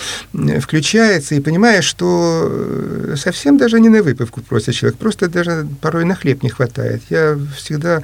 включается, 0.60 1.34
и 1.34 1.40
понимаешь, 1.40 1.84
что 1.84 2.46
э, 2.50 3.14
совсем 3.16 3.56
даже 3.56 3.80
не 3.80 3.88
на 3.88 4.02
выпивку 4.02 4.42
просит 4.42 4.74
человек, 4.74 4.98
просто 4.98 5.28
даже 5.28 5.66
порой 5.80 6.04
на 6.04 6.14
хлеб 6.14 6.42
не 6.42 6.50
хватает. 6.50 7.02
Я 7.08 7.38
всегда 7.56 8.02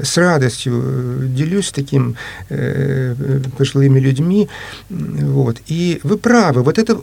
с 0.00 0.16
радостью 0.16 0.82
э, 0.82 1.26
делюсь 1.26 1.66
с 1.66 1.72
таким 1.72 2.16
э, 2.48 3.14
пожилыми 3.58 4.00
людьми, 4.00 4.48
вот, 4.88 5.58
и 5.66 6.00
вы 6.02 6.16
правы, 6.16 6.62
вот 6.62 6.78
это 6.78 7.02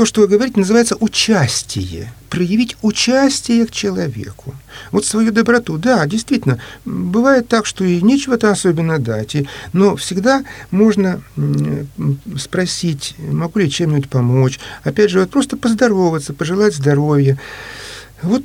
то, 0.00 0.06
что 0.06 0.22
вы 0.22 0.28
говорите, 0.28 0.58
называется 0.58 0.96
участие. 0.98 2.10
Проявить 2.30 2.74
участие 2.80 3.66
к 3.66 3.70
человеку. 3.70 4.54
Вот 4.92 5.04
свою 5.04 5.30
доброту. 5.30 5.76
Да, 5.76 6.06
действительно, 6.06 6.58
бывает 6.86 7.48
так, 7.48 7.66
что 7.66 7.84
и 7.84 8.00
нечего-то 8.00 8.50
особенно 8.50 8.98
дать. 8.98 9.34
И, 9.34 9.46
но 9.74 9.96
всегда 9.96 10.42
можно 10.70 11.20
спросить, 12.38 13.14
могу 13.18 13.58
ли 13.58 13.70
чем-нибудь 13.70 14.08
помочь. 14.08 14.58
Опять 14.84 15.10
же, 15.10 15.20
вот 15.20 15.28
просто 15.28 15.58
поздороваться, 15.58 16.32
пожелать 16.32 16.74
здоровья. 16.74 17.38
Вот 18.22 18.44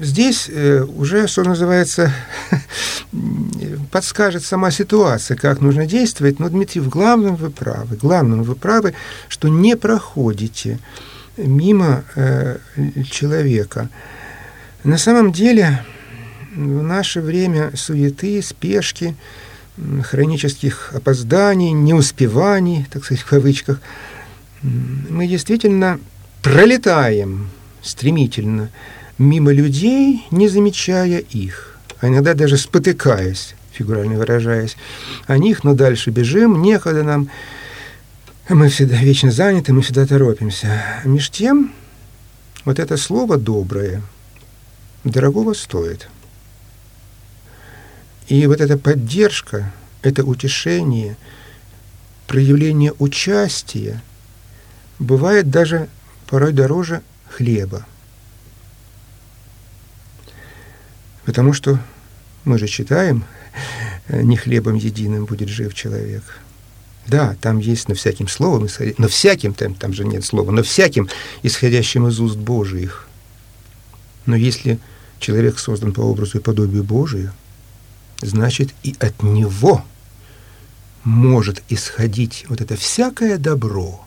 здесь 0.00 0.48
э, 0.48 0.82
уже, 0.82 1.26
что 1.28 1.44
называется, 1.44 2.12
подскажет 3.90 4.44
сама 4.44 4.70
ситуация, 4.70 5.36
как 5.36 5.60
нужно 5.60 5.86
действовать. 5.86 6.38
Но, 6.38 6.48
Дмитрий, 6.48 6.80
в 6.80 6.88
главном 6.88 7.36
вы 7.36 7.50
правы. 7.50 7.96
Главном 7.96 8.42
вы 8.42 8.54
правы, 8.54 8.94
что 9.28 9.48
не 9.48 9.76
проходите 9.76 10.78
мимо 11.36 12.04
э, 12.14 12.58
человека. 13.10 13.88
На 14.84 14.98
самом 14.98 15.32
деле, 15.32 15.84
в 16.54 16.82
наше 16.82 17.20
время 17.20 17.72
суеты, 17.74 18.42
спешки, 18.42 19.16
хронических 20.02 20.92
опозданий, 20.94 21.70
неуспеваний, 21.70 22.86
так 22.90 23.04
сказать, 23.04 23.22
в 23.22 23.28
кавычках, 23.28 23.80
мы 24.62 25.28
действительно 25.28 26.00
пролетаем 26.42 27.50
стремительно 27.82 28.70
мимо 29.18 29.52
людей, 29.52 30.26
не 30.30 30.48
замечая 30.48 31.18
их, 31.18 31.76
а 32.00 32.08
иногда 32.08 32.34
даже 32.34 32.56
спотыкаясь, 32.56 33.54
фигурально 33.72 34.16
выражаясь, 34.16 34.76
о 35.26 35.36
них, 35.38 35.64
но 35.64 35.74
дальше 35.74 36.10
бежим, 36.10 36.62
некогда 36.62 37.02
нам, 37.02 37.28
мы 38.48 38.68
всегда 38.68 38.96
вечно 38.96 39.30
заняты, 39.30 39.72
мы 39.72 39.82
всегда 39.82 40.06
торопимся. 40.06 40.82
Меж 41.04 41.30
тем, 41.30 41.72
вот 42.64 42.78
это 42.78 42.96
слово 42.96 43.36
«доброе» 43.36 44.02
дорогого 45.04 45.52
стоит. 45.54 46.08
И 48.28 48.46
вот 48.46 48.60
эта 48.60 48.76
поддержка, 48.76 49.72
это 50.02 50.24
утешение, 50.24 51.16
проявление 52.26 52.92
участия 52.98 54.02
бывает 54.98 55.50
даже 55.50 55.88
порой 56.26 56.52
дороже 56.52 57.02
хлеба. 57.28 57.86
Потому 61.28 61.52
что 61.52 61.78
мы 62.46 62.58
же 62.58 62.66
читаем, 62.66 63.22
не 64.08 64.34
хлебом 64.38 64.76
единым 64.76 65.26
будет 65.26 65.50
жив 65.50 65.74
человек. 65.74 66.22
Да, 67.06 67.36
там 67.42 67.58
есть 67.58 67.86
но 67.86 67.94
всяким 67.94 68.28
словом, 68.28 68.66
но 68.96 69.08
всяким, 69.08 69.52
там, 69.52 69.74
там 69.74 69.92
же 69.92 70.06
нет 70.06 70.24
слова, 70.24 70.50
но 70.52 70.62
всяким, 70.62 71.06
исходящим 71.42 72.08
из 72.08 72.18
уст 72.18 72.38
Божиих. 72.38 73.06
Но 74.24 74.36
если 74.36 74.78
человек 75.20 75.58
создан 75.58 75.92
по 75.92 76.00
образу 76.00 76.38
и 76.38 76.40
подобию 76.40 76.82
Божию, 76.82 77.34
значит 78.22 78.70
и 78.82 78.96
от 78.98 79.22
него 79.22 79.84
может 81.04 81.62
исходить 81.68 82.46
вот 82.48 82.62
это 82.62 82.74
всякое 82.74 83.36
добро 83.36 84.02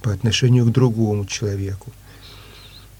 по 0.00 0.14
отношению 0.14 0.64
к 0.64 0.72
другому 0.72 1.26
человеку. 1.26 1.92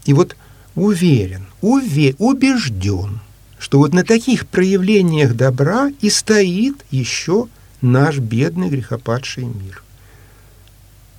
И 0.05 0.13
вот 0.13 0.35
уверен, 0.75 1.45
уве, 1.61 2.15
убежден, 2.17 3.19
что 3.57 3.79
вот 3.79 3.93
на 3.93 4.03
таких 4.03 4.47
проявлениях 4.47 5.35
добра 5.35 5.91
и 6.01 6.09
стоит 6.09 6.85
еще 6.91 7.47
наш 7.81 8.17
бедный 8.19 8.69
грехопадший 8.69 9.45
мир. 9.45 9.83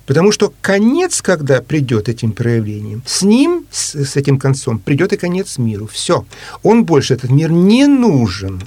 Потому 0.05 0.31
что 0.31 0.53
конец, 0.61 1.21
когда 1.21 1.61
придет 1.61 2.07
этим 2.07 2.31
проявлением, 2.31 3.03
с 3.05 3.23
ним, 3.23 3.65
с, 3.69 3.93
с 3.93 4.15
этим 4.15 4.39
концом, 4.39 4.79
придет 4.79 5.11
и 5.11 5.17
конец 5.17 5.57
миру. 5.57 5.85
Все. 5.85 6.25
Он 6.63 6.85
больше, 6.85 7.15
этот 7.15 7.29
мир, 7.29 7.51
не 7.51 7.87
нужен. 7.87 8.63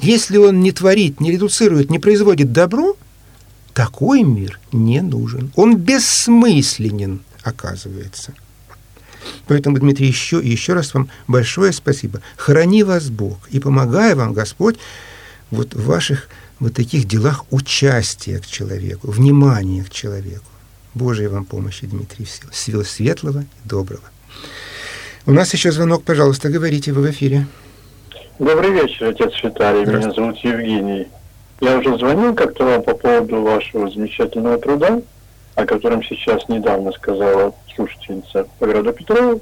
Если 0.00 0.38
он 0.38 0.60
не 0.60 0.72
творит, 0.72 1.20
не 1.20 1.30
редуцирует, 1.30 1.88
не 1.88 2.00
производит 2.00 2.52
добро, 2.52 2.96
такой 3.72 4.24
мир 4.24 4.58
не 4.72 5.00
нужен. 5.02 5.52
Он 5.54 5.76
бессмысленен, 5.76 7.20
оказывается. 7.44 8.34
Поэтому, 9.46 9.78
Дмитрий, 9.78 10.06
еще 10.06 10.40
и 10.40 10.48
еще 10.48 10.72
раз 10.72 10.94
вам 10.94 11.08
большое 11.28 11.72
спасибо. 11.72 12.20
Храни 12.36 12.82
вас 12.82 13.10
Бог 13.10 13.38
и 13.50 13.60
помогай 13.60 14.14
вам 14.14 14.32
Господь 14.32 14.76
вот 15.50 15.74
в 15.74 15.84
ваших 15.86 16.28
вот 16.60 16.74
таких 16.74 17.06
делах 17.06 17.44
участия 17.50 18.38
к 18.38 18.46
человеку, 18.46 19.10
внимания 19.10 19.84
к 19.84 19.90
человеку. 19.90 20.44
Божьей 20.94 21.26
вам 21.26 21.44
помощи, 21.44 21.86
Дмитрий, 21.86 22.26
всего 22.50 22.84
светлого 22.84 23.40
и 23.40 23.68
доброго. 23.68 24.02
У 25.26 25.32
нас 25.32 25.52
еще 25.52 25.72
звонок, 25.72 26.02
пожалуйста, 26.04 26.50
говорите, 26.50 26.92
вы 26.92 27.02
в 27.02 27.10
эфире. 27.10 27.46
Добрый 28.38 28.72
вечер, 28.72 29.08
отец 29.08 29.32
Виталий, 29.42 29.86
меня 29.86 30.12
зовут 30.12 30.38
Евгений. 30.38 31.06
Я 31.60 31.78
уже 31.78 31.96
звонил 31.96 32.34
как-то 32.34 32.64
вам 32.64 32.82
по 32.82 32.94
поводу 32.94 33.40
вашего 33.42 33.88
замечательного 33.90 34.58
труда, 34.58 35.00
о 35.54 35.64
котором 35.64 36.02
сейчас 36.02 36.48
недавно 36.48 36.92
сказала 36.92 37.54
слушательница 37.74 38.46
Пограда 38.58 38.92
Петрова. 38.92 39.40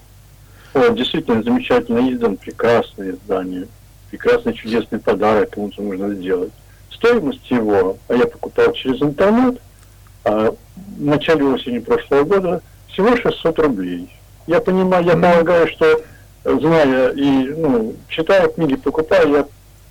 Вот, 0.72 0.94
действительно 0.94 1.42
замечательно 1.42 2.12
издан, 2.12 2.36
прекрасное 2.36 3.12
издание, 3.12 3.66
прекрасный 4.10 4.54
чудесный 4.54 5.00
подарок 5.00 5.50
кому-то 5.50 5.82
нужно 5.82 6.14
сделать. 6.14 6.52
Стоимость 6.92 7.50
его, 7.50 7.96
а 8.08 8.14
я 8.14 8.26
покупал 8.26 8.72
через 8.72 9.02
интернет, 9.02 9.60
а 10.24 10.52
в 10.76 11.02
начале 11.02 11.44
осени 11.44 11.78
прошлого 11.78 12.24
года 12.24 12.62
всего 12.88 13.16
600 13.16 13.58
рублей. 13.58 14.14
Я 14.46 14.60
понимаю, 14.60 15.04
я 15.04 15.14
полагаю, 15.14 15.68
что 15.68 16.02
зная 16.44 17.10
и 17.10 17.48
ну, 17.54 17.94
читая 18.08 18.48
книги, 18.48 18.76
покупая, 18.76 19.26
я 19.26 19.46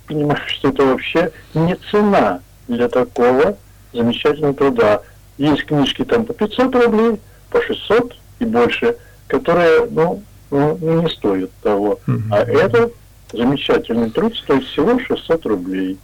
понимаю, 0.06 0.40
что 0.46 0.68
это 0.68 0.84
вообще 0.84 1.32
не 1.54 1.76
цена 1.90 2.40
для 2.68 2.88
такого 2.88 3.56
замечательного 3.92 4.54
труда. 4.54 5.02
Есть 5.40 5.64
книжки 5.64 6.04
там 6.04 6.26
по 6.26 6.34
500 6.34 6.74
рублей, 6.74 7.18
по 7.48 7.62
600 7.62 8.14
и 8.40 8.44
больше, 8.44 8.94
которые, 9.26 9.86
ну, 9.90 10.22
ну, 10.50 10.76
ну 10.78 11.00
не 11.00 11.08
стоят 11.08 11.50
того. 11.62 11.98
Mm-hmm. 12.06 12.20
А 12.30 12.36
этот 12.40 12.92
замечательный 13.32 14.10
труд 14.10 14.36
стоит 14.36 14.64
всего 14.64 14.98
600 14.98 15.46
рублей. 15.46 15.98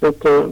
Это 0.00 0.50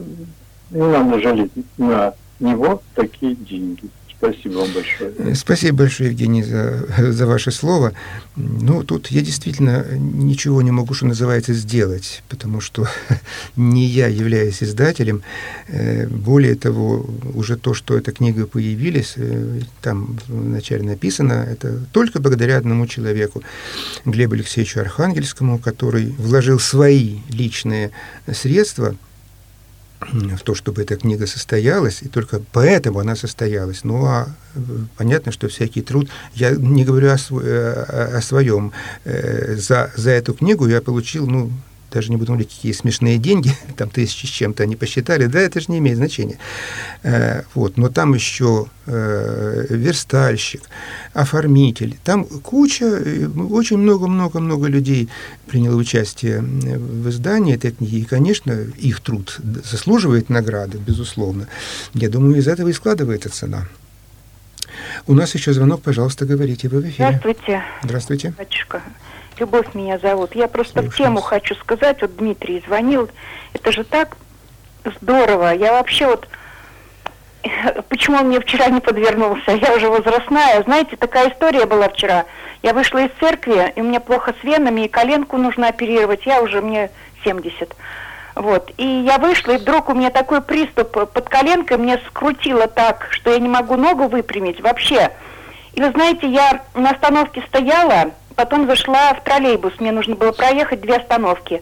не 0.69 0.83
надо 0.83 1.19
жалеть 1.19 1.51
на 1.79 2.13
него 2.39 2.83
такие 2.93 3.33
деньги. 3.33 3.89
Спасибо 4.19 4.57
вам 4.57 4.71
большое. 4.73 5.13
Э, 5.17 5.33
спасибо 5.33 5.77
большое, 5.77 6.09
Евгений, 6.09 6.43
за, 6.43 6.85
за 7.13 7.25
ваше 7.25 7.51
слово. 7.51 7.93
Ну, 8.35 8.83
тут 8.83 9.07
я 9.11 9.21
действительно 9.21 9.85
ничего 9.93 10.61
не 10.61 10.71
могу, 10.71 10.93
что 10.93 11.05
называется, 11.05 11.53
сделать, 11.53 12.21
потому 12.27 12.59
что 12.59 12.85
не 13.55 13.85
я 13.85 14.07
являюсь 14.07 14.61
издателем. 14.61 15.21
Э, 15.69 16.05
более 16.07 16.55
того, 16.55 17.09
уже 17.33 17.55
то, 17.55 17.73
что 17.73 17.97
эта 17.97 18.11
книга 18.11 18.45
появилась, 18.45 19.13
э, 19.15 19.61
там 19.81 20.19
вначале 20.27 20.83
написано, 20.83 21.47
это 21.49 21.79
только 21.93 22.19
благодаря 22.19 22.57
одному 22.57 22.87
человеку, 22.87 23.41
Глебу 24.03 24.33
Алексеевичу 24.33 24.81
Архангельскому, 24.81 25.59
который 25.59 26.13
вложил 26.17 26.59
свои 26.59 27.19
личные 27.29 27.91
средства– 28.27 28.95
в 30.01 30.41
то, 30.43 30.55
чтобы 30.55 30.81
эта 30.81 30.95
книга 30.95 31.27
состоялась, 31.27 32.01
и 32.01 32.07
только 32.07 32.41
поэтому 32.51 32.99
она 32.99 33.15
состоялась. 33.15 33.83
Ну, 33.83 34.05
а 34.05 34.27
э, 34.55 34.59
понятно, 34.97 35.31
что 35.31 35.47
всякий 35.47 35.81
труд, 35.81 36.09
я 36.33 36.51
не 36.51 36.85
говорю 36.85 37.09
о, 37.09 37.17
э, 37.41 38.17
о 38.17 38.21
своем, 38.21 38.71
э, 39.03 39.55
за, 39.55 39.91
за 39.95 40.11
эту 40.11 40.33
книгу 40.33 40.67
я 40.67 40.81
получил, 40.81 41.27
ну, 41.27 41.51
даже 41.91 42.11
не 42.11 42.17
буду 42.17 42.33
говорить, 42.33 42.49
какие 42.49 42.71
смешные 42.71 43.17
деньги, 43.17 43.51
там 43.77 43.89
тысячи 43.89 44.25
с 44.25 44.29
чем-то 44.29 44.63
они 44.63 44.75
посчитали, 44.75 45.25
да, 45.25 45.39
это 45.39 45.59
же 45.59 45.67
не 45.69 45.79
имеет 45.79 45.97
значения. 45.97 46.37
Э, 47.03 47.43
вот, 47.53 47.77
но 47.77 47.89
там 47.89 48.13
еще 48.13 48.67
э, 48.85 49.65
верстальщик, 49.69 50.61
оформитель, 51.13 51.97
там 52.03 52.25
куча, 52.25 52.85
э, 52.85 53.27
очень 53.27 53.77
много-много-много 53.77 54.67
людей 54.67 55.09
приняло 55.47 55.75
участие 55.75 56.41
в 56.41 57.09
издании 57.09 57.55
этой 57.55 57.71
книги, 57.71 57.97
и, 57.97 58.05
конечно, 58.05 58.51
их 58.51 59.01
труд 59.01 59.39
заслуживает 59.63 60.29
награды, 60.29 60.77
безусловно. 60.77 61.47
Я 61.93 62.09
думаю, 62.09 62.37
из 62.37 62.47
этого 62.47 62.69
и 62.69 62.73
складывается 62.73 63.29
цена. 63.29 63.67
У 65.07 65.13
нас 65.13 65.33
еще 65.35 65.53
звонок, 65.53 65.81
пожалуйста, 65.81 66.25
говорите, 66.25 66.69
вы 66.69 66.81
в 66.81 66.89
эфире. 66.89 67.19
Здравствуйте. 67.19 67.63
Здравствуйте. 67.83 68.33
Батюшка. 68.37 68.81
Любовь 69.39 69.73
меня 69.73 69.97
зовут. 69.99 70.35
Я 70.35 70.47
просто 70.49 70.81
Слушаюсь. 70.81 70.93
в 70.93 70.97
тему 70.97 71.21
хочу 71.21 71.55
сказать. 71.55 72.01
Вот 72.01 72.17
Дмитрий 72.17 72.61
звонил. 72.67 73.09
Это 73.53 73.71
же 73.71 73.83
так 73.85 74.17
здорово. 74.83 75.53
Я 75.53 75.73
вообще 75.73 76.07
вот... 76.07 76.27
Почему 77.89 78.17
он 78.17 78.27
мне 78.27 78.41
вчера 78.41 78.67
не 78.67 78.81
подвернулся? 78.81 79.51
Я 79.51 79.75
уже 79.75 79.89
возрастная. 79.89 80.61
Знаете, 80.63 80.97
такая 80.97 81.31
история 81.31 81.65
была 81.65 81.87
вчера. 81.87 82.25
Я 82.63 82.73
вышла 82.73 82.97
из 82.97 83.11
церкви, 83.21 83.71
и 83.75 83.81
у 83.81 83.85
меня 83.85 84.01
плохо 84.01 84.35
с 84.39 84.43
венами, 84.43 84.81
и 84.81 84.89
коленку 84.89 85.37
нужно 85.37 85.69
оперировать. 85.69 86.25
Я 86.25 86.41
уже, 86.41 86.61
мне 86.61 86.91
70. 87.23 87.73
Вот. 88.35 88.71
И 88.75 88.85
я 88.85 89.19
вышла, 89.19 89.53
и 89.53 89.57
вдруг 89.57 89.87
у 89.87 89.93
меня 89.93 90.09
такой 90.09 90.41
приступ 90.41 90.91
под 90.91 91.29
коленкой, 91.29 91.77
мне 91.77 91.97
скрутило 92.07 92.67
так, 92.67 93.07
что 93.11 93.31
я 93.31 93.39
не 93.39 93.47
могу 93.47 93.77
ногу 93.77 94.09
выпрямить 94.09 94.59
вообще. 94.59 95.11
И 95.73 95.81
вы 95.81 95.91
знаете, 95.91 96.27
я 96.27 96.61
на 96.73 96.89
остановке 96.89 97.41
стояла, 97.47 98.11
потом 98.39 98.67
зашла 98.67 99.13
в 99.15 99.21
троллейбус, 99.25 99.73
мне 99.79 99.91
нужно 99.91 100.15
было 100.15 100.31
проехать 100.31 100.79
две 100.79 100.95
остановки. 100.95 101.61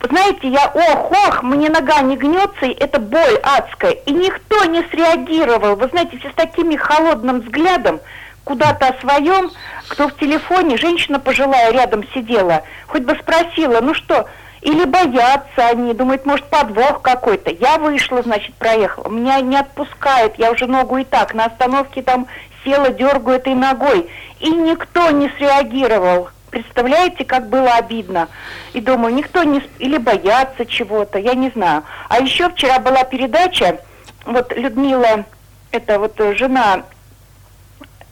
Знаете, 0.00 0.48
я 0.48 0.72
ох-ох, 0.72 1.42
мне 1.42 1.68
нога 1.68 2.00
не 2.00 2.16
гнется, 2.16 2.64
и 2.64 2.72
это 2.72 2.98
боль 2.98 3.38
адская. 3.42 3.90
И 3.90 4.12
никто 4.12 4.64
не 4.64 4.80
среагировал. 4.84 5.76
Вы 5.76 5.88
знаете, 5.88 6.16
все 6.16 6.30
с 6.30 6.34
таким 6.34 6.74
холодным 6.78 7.40
взглядом, 7.40 8.00
куда-то 8.44 8.88
о 8.88 9.00
своем, 9.00 9.50
кто 9.88 10.08
в 10.08 10.16
телефоне, 10.16 10.78
женщина 10.78 11.20
пожилая 11.20 11.72
рядом 11.72 12.04
сидела, 12.14 12.62
хоть 12.86 13.02
бы 13.02 13.14
спросила, 13.16 13.82
ну 13.82 13.92
что, 13.92 14.26
или 14.62 14.84
боятся 14.84 15.68
они, 15.68 15.92
думают, 15.92 16.24
может, 16.24 16.46
подвох 16.46 17.02
какой-то. 17.02 17.50
Я 17.50 17.76
вышла, 17.76 18.22
значит, 18.22 18.54
проехала. 18.54 19.10
Меня 19.10 19.42
не 19.42 19.58
отпускает, 19.58 20.38
я 20.38 20.52
уже 20.52 20.66
ногу 20.66 20.96
и 20.96 21.04
так. 21.04 21.34
На 21.34 21.44
остановке 21.44 22.00
там 22.00 22.28
села, 22.64 22.90
дергаю 22.90 23.36
этой 23.36 23.54
ногой. 23.54 24.08
И 24.40 24.50
никто 24.50 25.10
не 25.10 25.28
среагировал. 25.30 26.30
Представляете, 26.50 27.24
как 27.24 27.48
было 27.48 27.72
обидно? 27.74 28.28
И 28.72 28.80
думаю, 28.80 29.14
никто 29.14 29.42
не... 29.42 29.62
Или 29.78 29.98
боятся 29.98 30.64
чего-то, 30.66 31.18
я 31.18 31.34
не 31.34 31.50
знаю. 31.50 31.82
А 32.08 32.20
еще 32.20 32.48
вчера 32.50 32.78
была 32.78 33.02
передача, 33.04 33.80
вот 34.24 34.52
Людмила, 34.56 35.24
это 35.72 35.98
вот 35.98 36.20
жена 36.36 36.84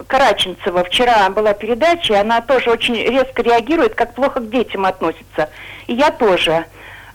Караченцева, 0.07 0.83
вчера 0.83 1.29
была 1.29 1.53
передача, 1.53 2.19
она 2.19 2.41
тоже 2.41 2.69
очень 2.69 2.95
резко 2.95 3.41
реагирует, 3.41 3.95
как 3.95 4.13
плохо 4.13 4.41
к 4.41 4.49
детям 4.49 4.85
относится. 4.85 5.49
И 5.87 5.93
я 5.93 6.11
тоже. 6.11 6.65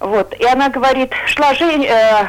Вот. 0.01 0.35
И 0.35 0.45
она 0.47 0.69
говорит, 0.69 1.13
шла 1.27 1.55
жен... 1.55 1.83
э, 1.83 2.29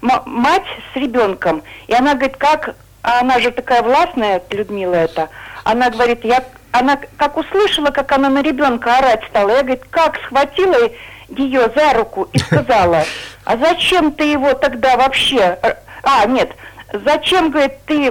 мать 0.00 0.66
с 0.92 0.96
ребенком, 0.96 1.62
и 1.86 1.94
она 1.94 2.14
говорит, 2.14 2.36
как, 2.36 2.76
а 3.06 3.20
она 3.20 3.38
же 3.38 3.52
такая 3.52 3.82
властная, 3.82 4.42
Людмила 4.50 4.96
это, 4.96 5.28
она 5.62 5.90
говорит, 5.90 6.24
я, 6.24 6.42
она 6.72 6.98
как 7.16 7.36
услышала, 7.36 7.90
как 7.90 8.10
она 8.10 8.28
на 8.28 8.42
ребенка 8.42 8.98
орать 8.98 9.22
стала, 9.30 9.50
я, 9.50 9.62
говорит, 9.62 9.84
как 9.90 10.16
схватила 10.24 10.90
ее 11.28 11.70
за 11.76 11.92
руку 11.94 12.28
и 12.32 12.38
сказала, 12.38 13.04
а 13.44 13.56
зачем 13.58 14.10
ты 14.10 14.24
его 14.24 14.54
тогда 14.54 14.96
вообще, 14.96 15.56
а, 16.02 16.26
нет, 16.26 16.50
зачем, 16.92 17.50
говорит, 17.50 17.74
ты, 17.86 18.10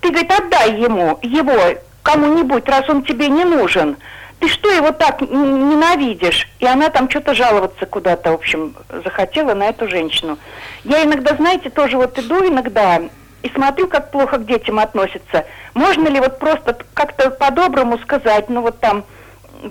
ты, 0.00 0.08
говорит, 0.08 0.32
отдай 0.32 0.80
ему, 0.80 1.20
его, 1.22 1.78
кому-нибудь, 2.02 2.68
раз 2.68 2.88
он 2.88 3.04
тебе 3.04 3.28
не 3.28 3.44
нужен 3.44 3.96
ты 4.40 4.48
что 4.48 4.68
его 4.72 4.90
так 4.90 5.20
ненавидишь? 5.20 6.48
И 6.58 6.66
она 6.66 6.90
там 6.90 7.08
что-то 7.08 7.32
жаловаться 7.32 7.86
куда-то, 7.86 8.32
в 8.32 8.34
общем, 8.34 8.74
захотела 9.04 9.54
на 9.54 9.68
эту 9.68 9.88
женщину. 9.88 10.36
Я 10.82 11.04
иногда, 11.04 11.36
знаете, 11.36 11.70
тоже 11.70 11.96
вот 11.96 12.18
иду 12.18 12.44
иногда 12.48 13.02
и 13.42 13.48
смотрю, 13.50 13.88
как 13.88 14.10
плохо 14.10 14.38
к 14.38 14.46
детям 14.46 14.78
относятся. 14.78 15.44
Можно 15.74 16.08
ли 16.08 16.20
вот 16.20 16.38
просто 16.38 16.76
как-то 16.94 17.30
по-доброму 17.30 17.98
сказать, 17.98 18.48
ну 18.48 18.62
вот 18.62 18.78
там, 18.80 19.04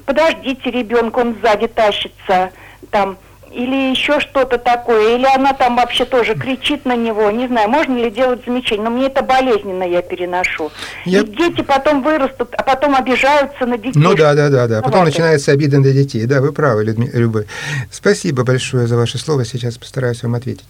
подождите 0.06 0.72
ребенка, 0.72 1.20
он 1.20 1.38
сзади 1.42 1.68
тащится, 1.68 2.52
там, 2.90 3.18
или 3.52 3.92
еще 3.92 4.20
что-то 4.20 4.58
такое, 4.58 5.16
или 5.16 5.26
она 5.26 5.54
там 5.54 5.76
вообще 5.76 6.06
тоже 6.06 6.36
кричит 6.36 6.86
на 6.86 6.96
него, 6.96 7.30
не 7.32 7.48
знаю, 7.48 7.70
можно 7.70 7.98
ли 7.98 8.10
делать 8.10 8.46
замечание, 8.46 8.84
но 8.86 8.90
мне 8.90 9.08
это 9.08 9.22
болезненно 9.24 9.84
я 9.84 10.02
переношу. 10.02 10.72
Я... 11.06 11.22
И 11.22 11.24
дети 11.26 11.62
потом 11.62 12.02
вырастут, 12.02 12.54
а 12.58 12.64
потом 12.64 12.96
обижаются 12.96 13.66
на 13.66 13.78
детей. 13.78 14.00
Ну 14.00 14.16
да, 14.16 14.34
да, 14.34 14.50
да, 14.50 14.68
да. 14.68 14.82
Потом 14.82 15.06
начинается 15.06 15.52
обида 15.52 15.80
на 15.80 15.92
детей. 15.92 16.26
Да, 16.26 16.42
вы 16.42 16.54
правы, 16.54 16.84
Любовь. 16.84 17.46
Спасибо 17.92 18.44
большое 18.44 18.88
за 18.88 18.96
ваше 18.96 19.18
слово, 19.18 19.44
сейчас 19.46 19.78
постараюсь 19.78 20.24
вам 20.24 20.36
ответить. 20.36 20.66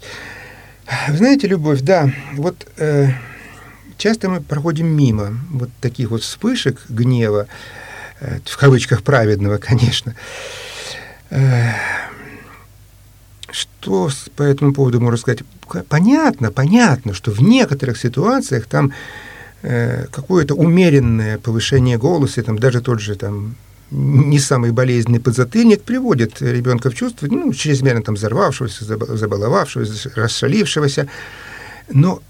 Знаете, 1.07 1.47
Любовь, 1.47 1.81
да, 1.81 2.11
вот 2.33 2.67
э, 2.77 3.09
часто 3.97 4.29
мы 4.29 4.41
проходим 4.41 4.87
мимо 4.87 5.37
вот 5.49 5.69
таких 5.79 6.11
вот 6.11 6.21
вспышек 6.21 6.81
гнева, 6.89 7.47
э, 8.19 8.39
в 8.43 8.57
кавычках 8.57 9.01
праведного, 9.01 9.57
конечно, 9.57 10.15
э, 11.29 11.71
что 13.51 14.09
по 14.35 14.43
этому 14.43 14.73
поводу 14.73 14.99
можно 14.99 15.17
сказать? 15.17 15.43
Понятно, 15.87 16.51
понятно, 16.51 17.13
что 17.13 17.31
в 17.31 17.41
некоторых 17.41 17.97
ситуациях 17.97 18.65
там 18.65 18.91
э, 19.61 20.07
какое-то 20.11 20.55
умеренное 20.55 21.37
повышение 21.37 21.97
голоса, 21.97 22.43
там 22.43 22.59
даже 22.59 22.81
тот 22.81 22.99
же 22.99 23.15
там 23.15 23.55
не 23.91 24.39
самый 24.39 24.71
болезненный 24.71 25.19
подзатыльник 25.19 25.83
приводит 25.83 26.41
ребенка 26.41 26.89
в 26.89 26.95
чувство, 26.95 27.27
ну, 27.27 27.53
чрезмерно 27.53 28.01
там 28.01 28.15
взорвавшегося, 28.15 28.85
забаловавшегося, 28.85 30.11
расшалившегося. 30.15 31.07
Но 31.89 32.23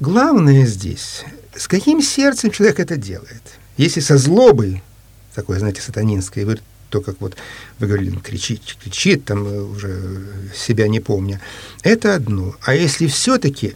главное 0.00 0.64
здесь, 0.64 1.24
с 1.56 1.66
каким 1.66 2.00
сердцем 2.00 2.50
человек 2.50 2.78
это 2.78 2.96
делает. 2.96 3.42
Если 3.76 4.00
со 4.00 4.16
злобой, 4.16 4.82
такое, 5.34 5.58
знаете, 5.58 5.82
сатанинское, 5.82 6.46
то, 6.88 7.00
как 7.00 7.20
вот 7.20 7.36
вы 7.78 7.86
говорили, 7.86 8.16
кричит, 8.16 8.76
кричит, 8.82 9.24
там 9.24 9.46
э, 9.46 9.60
уже 9.60 10.26
себя 10.54 10.88
не 10.88 11.00
помня, 11.00 11.40
это 11.82 12.14
одно. 12.14 12.56
А 12.62 12.74
если 12.74 13.06
все-таки 13.06 13.74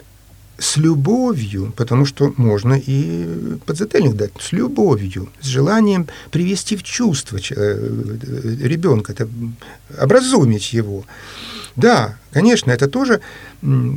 с 0.62 0.76
любовью, 0.76 1.72
потому 1.76 2.06
что 2.06 2.32
можно 2.36 2.74
и 2.74 3.58
подзатыльник 3.66 4.14
дать, 4.14 4.30
с 4.40 4.52
любовью, 4.52 5.28
с 5.40 5.46
желанием 5.46 6.06
привести 6.30 6.76
в 6.76 6.84
чувство 6.84 7.38
э, 7.38 8.18
ребенка, 8.62 9.14
образумить 10.00 10.72
его, 10.72 11.04
да, 11.74 12.16
конечно, 12.32 12.70
это 12.70 12.86
тоже 12.86 13.20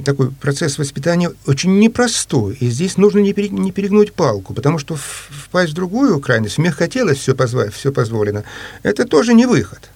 такой 0.05 0.31
процесс 0.31 0.77
воспитания 0.77 1.31
очень 1.45 1.77
непростой. 1.79 2.57
И 2.59 2.69
здесь 2.69 2.97
нужно 2.97 3.19
не, 3.19 3.33
не 3.49 3.71
перегнуть 3.71 4.13
палку, 4.13 4.53
потому 4.53 4.79
что 4.79 4.95
впасть 4.95 5.73
в 5.73 5.75
другую 5.75 6.19
крайность, 6.19 6.57
мне 6.57 6.71
хотелось 6.71 7.19
все, 7.19 7.35
позва, 7.35 7.69
все 7.69 7.91
позволено, 7.91 8.43
это 8.81 9.05
тоже 9.05 9.33
не 9.33 9.45
выход. 9.45 9.89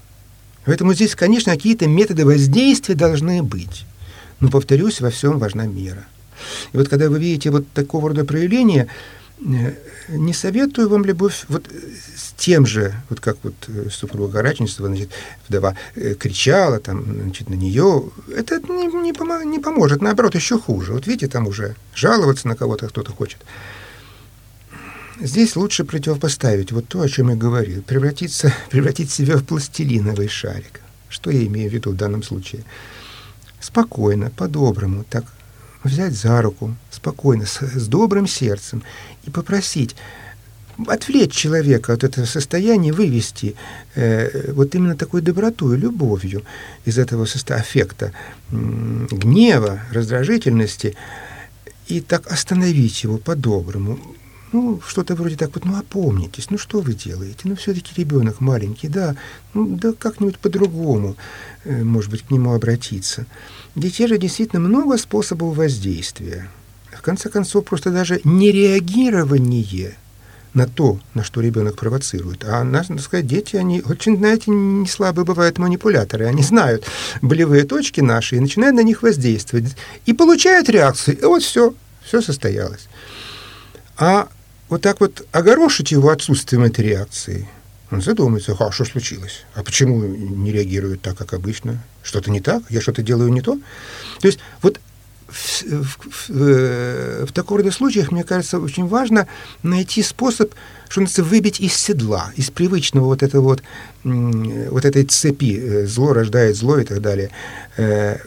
Поэтому 0.66 0.94
здесь, 0.94 1.16
конечно, 1.16 1.54
какие-то 1.54 1.88
методы 1.88 2.26
воздействия 2.26 2.96
должны 2.96 3.42
быть. 3.42 3.86
Но, 4.40 4.50
повторюсь, 4.50 5.02
во 5.02 5.10
всем 5.10 5.40
важна 5.40 5.66
мера. 5.66 6.06
И 6.74 6.78
вот 6.78 6.90
когда 6.90 7.10
вы 7.10 7.20
видите 7.20 7.50
вот 7.50 7.66
такого 7.74 8.10
рода 8.10 8.26
проявления, 8.26 8.88
Э, 9.42 9.74
не 10.10 10.34
советую 10.34 10.90
вам 10.90 11.06
любовь 11.06 11.46
вот 11.48 11.68
э, 11.70 11.72
с 12.16 12.34
тем 12.34 12.66
же, 12.66 12.94
вот 13.10 13.20
как 13.20 13.38
вот 13.44 13.54
э, 13.68 13.90
супруга 13.90 14.34
Караченцева, 14.34 14.88
значит, 14.88 15.10
вдова 15.48 15.76
кричала 16.20 16.80
там, 16.80 17.06
значит, 17.24 17.50
на 17.50 17.54
нее, 17.54 18.10
это 18.36 18.60
не, 18.60 18.88
не, 18.88 19.14
помо- 19.14 19.46
не 19.46 19.60
поможет, 19.60 20.02
наоборот, 20.02 20.36
еще 20.36 20.60
хуже. 20.60 20.94
Вот 20.94 21.08
видите, 21.08 21.28
там 21.28 21.48
уже 21.48 21.76
жаловаться 21.96 22.48
на 22.48 22.56
кого-то 22.56 22.88
кто-то 22.90 23.12
хочет. 23.14 23.40
Здесь 25.22 25.56
лучше 25.56 25.86
противопоставить 25.86 26.72
вот 26.72 26.88
то, 26.88 27.02
о 27.02 27.10
чем 27.10 27.30
я 27.30 27.36
говорил, 27.36 27.82
превратиться, 27.82 28.54
превратить 28.70 29.12
себя 29.12 29.38
в 29.38 29.46
пластилиновый 29.46 30.28
шарик. 30.28 30.82
Что 31.08 31.32
я 31.32 31.46
имею 31.46 31.70
в 31.70 31.74
виду 31.74 31.92
в 31.92 31.96
данном 31.96 32.24
случае? 32.24 32.64
Спокойно, 33.62 34.32
по-доброму, 34.32 35.06
так 35.10 35.26
взять 35.84 36.14
за 36.14 36.42
руку, 36.42 36.76
спокойно, 36.92 37.46
с, 37.46 37.62
с 37.62 37.88
добрым 37.88 38.28
сердцем 38.28 38.84
и 39.26 39.30
попросить 39.30 39.96
отвлечь 40.88 41.34
человека 41.34 41.94
от 41.94 42.04
этого 42.04 42.26
состояния, 42.26 42.94
вывести 42.94 43.56
э, 43.96 44.52
вот 44.54 44.76
именно 44.76 44.96
такой 44.96 45.22
добротой, 45.22 45.78
любовью 45.78 46.44
из 46.86 46.98
этого 46.98 47.26
состояния 47.26 47.64
аффекта, 47.64 48.14
э, 48.52 49.08
гнева, 49.12 49.82
раздражительности, 49.92 50.96
и 51.88 52.02
так 52.02 52.32
остановить 52.32 53.04
его 53.04 53.18
по-доброму. 53.18 54.00
ну, 54.52 54.82
что-то 54.88 55.16
вроде 55.16 55.36
так 55.36 55.54
вот, 55.54 55.66
ну, 55.66 55.78
опомнитесь, 55.78 56.50
ну, 56.50 56.58
что 56.58 56.82
вы 56.82 56.94
делаете? 56.94 57.40
Ну, 57.44 57.56
все-таки 57.56 57.94
ребенок 58.00 58.42
маленький, 58.42 58.88
да, 58.88 59.16
ну, 59.54 59.68
да 59.76 59.94
как-нибудь 59.94 60.40
по-другому, 60.40 61.16
э, 61.66 61.84
может 61.84 62.10
быть, 62.12 62.24
к 62.24 62.32
нему 62.32 62.54
обратиться. 62.54 63.26
Детей 63.76 64.08
же 64.08 64.18
действительно 64.18 64.60
много 64.62 64.98
способов 64.98 65.56
воздействия. 65.56 66.50
В 66.92 67.02
конце 67.02 67.30
концов, 67.30 67.66
просто 67.66 67.92
даже 67.92 68.20
нереагирование 68.24 69.96
на 70.54 70.68
то, 70.68 71.00
на 71.14 71.24
что 71.24 71.42
ребенок 71.42 71.78
провоцирует. 71.78 72.44
А, 72.44 72.64
надо 72.64 73.00
сказать, 73.00 73.28
дети, 73.28 73.56
они 73.56 73.82
очень, 73.82 74.18
знаете, 74.18 74.52
не 74.52 74.88
слабые 74.88 75.26
бывают 75.26 75.60
манипуляторы. 75.60 76.26
Они 76.26 76.42
знают 76.44 76.86
болевые 77.22 77.64
точки 77.64 78.02
наши 78.02 78.36
и 78.36 78.40
начинают 78.40 78.76
на 78.76 78.84
них 78.84 79.04
воздействовать. 79.04 79.76
И 80.06 80.14
получают 80.14 80.70
реакцию. 80.70 81.20
И 81.20 81.24
вот 81.24 81.44
все, 81.44 81.74
все 82.04 82.22
состоялось. 82.22 82.88
А 83.98 84.28
вот 84.70 84.82
так 84.82 85.00
вот 85.00 85.26
огорошить 85.32 85.92
его 85.92 86.10
отсутствием 86.10 86.64
этой 86.64 86.86
реакции, 86.86 87.48
он 87.92 88.02
задумается, 88.02 88.56
а 88.60 88.72
что 88.72 88.86
случилось? 88.86 89.46
А 89.56 89.64
почему 89.64 90.04
не 90.04 90.52
реагирует 90.52 91.02
так, 91.02 91.18
как 91.18 91.34
обычно? 91.34 91.84
Что-то 92.04 92.30
не 92.32 92.40
так? 92.40 92.64
Я 92.70 92.82
что-то 92.82 93.02
делаю 93.02 93.32
не 93.32 93.42
то? 93.42 93.60
То 94.20 94.28
есть 94.28 94.40
вот 94.62 94.80
в, 95.28 95.64
в, 95.64 95.98
в, 96.12 96.30
э, 96.30 97.26
в 97.26 97.32
такого 97.32 97.60
рода 97.60 97.72
случаях, 97.72 98.12
мне 98.12 98.24
кажется, 98.24 98.60
очень 98.60 98.88
важно 98.88 99.28
найти 99.64 100.04
способ, 100.04 100.54
что 100.88 101.02
называется, 101.02 101.24
выбить 101.24 101.60
из 101.60 101.74
седла, 101.74 102.32
из 102.36 102.50
привычного 102.50 103.06
вот 103.06 103.24
этого 103.24 103.42
вот, 103.42 103.64
вот 104.04 104.86
этой 104.86 105.04
цепи, 105.06 105.60
э, 105.60 105.86
зло 105.86 106.14
рождает 106.14 106.56
зло 106.56 106.78
и 106.78 106.84
так 106.84 107.02
далее, 107.02 107.30
э, 107.78 108.18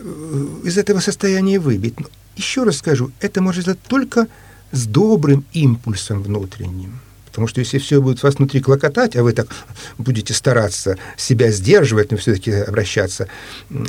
из 0.64 0.78
этого 0.78 1.00
состояния 1.00 1.58
выбить. 1.58 1.94
Еще 2.36 2.64
раз 2.64 2.78
скажу, 2.78 3.10
это 3.20 3.42
может 3.42 3.62
сделать 3.62 3.82
только 3.86 4.26
с 4.72 4.86
добрым 4.86 5.44
импульсом 5.52 6.22
внутренним. 6.22 7.00
Потому 7.32 7.48
что 7.48 7.60
если 7.60 7.78
все 7.78 8.02
будет 8.02 8.22
вас 8.22 8.34
внутри 8.34 8.60
клокотать, 8.60 9.16
а 9.16 9.22
вы 9.22 9.32
так 9.32 9.48
будете 9.96 10.34
стараться 10.34 10.98
себя 11.16 11.50
сдерживать, 11.50 12.10
но 12.10 12.18
все-таки 12.18 12.52
обращаться 12.52 13.26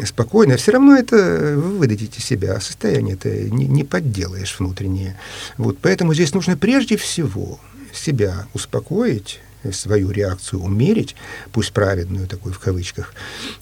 спокойно, 0.06 0.56
все 0.56 0.72
равно 0.72 0.96
это 0.96 1.18
вы 1.58 1.80
выдадите 1.80 2.22
себя, 2.22 2.54
а 2.54 2.62
состояние 2.62 3.16
это 3.16 3.30
не, 3.30 3.66
не 3.66 3.84
подделаешь 3.84 4.56
внутреннее. 4.58 5.20
Вот, 5.58 5.78
поэтому 5.82 6.14
здесь 6.14 6.34
нужно 6.34 6.56
прежде 6.56 6.96
всего 6.96 7.60
себя 7.92 8.48
успокоить, 8.54 9.42
свою 9.72 10.12
реакцию 10.12 10.62
умерить, 10.62 11.16
пусть 11.52 11.74
праведную, 11.74 12.28
такую 12.28 12.54
в 12.54 12.60
кавычках, 12.60 13.14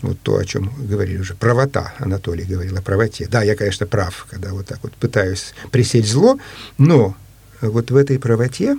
вот 0.01 0.19
то, 0.21 0.37
о 0.37 0.45
чем 0.45 0.71
говорили 0.77 1.19
уже, 1.19 1.35
правота, 1.35 1.93
Анатолий 1.97 2.43
говорил 2.43 2.77
о 2.77 2.81
правоте. 2.81 3.27
Да, 3.29 3.43
я, 3.43 3.55
конечно, 3.55 3.85
прав, 3.85 4.27
когда 4.29 4.51
вот 4.51 4.67
так 4.67 4.79
вот 4.83 4.93
пытаюсь 4.93 5.53
пресечь 5.71 6.07
зло, 6.07 6.39
но 6.77 7.15
вот 7.61 7.91
в 7.91 7.95
этой 7.95 8.17
правоте 8.19 8.77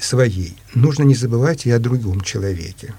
своей 0.00 0.56
нужно 0.74 1.02
не 1.02 1.14
забывать 1.14 1.66
и 1.66 1.70
о 1.70 1.78
другом 1.78 2.20
человеке. 2.20 2.94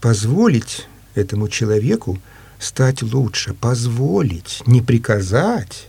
Позволить 0.00 0.86
этому 1.14 1.48
человеку 1.48 2.18
стать 2.58 3.02
лучше, 3.02 3.54
позволить, 3.54 4.62
не 4.66 4.80
приказать, 4.82 5.88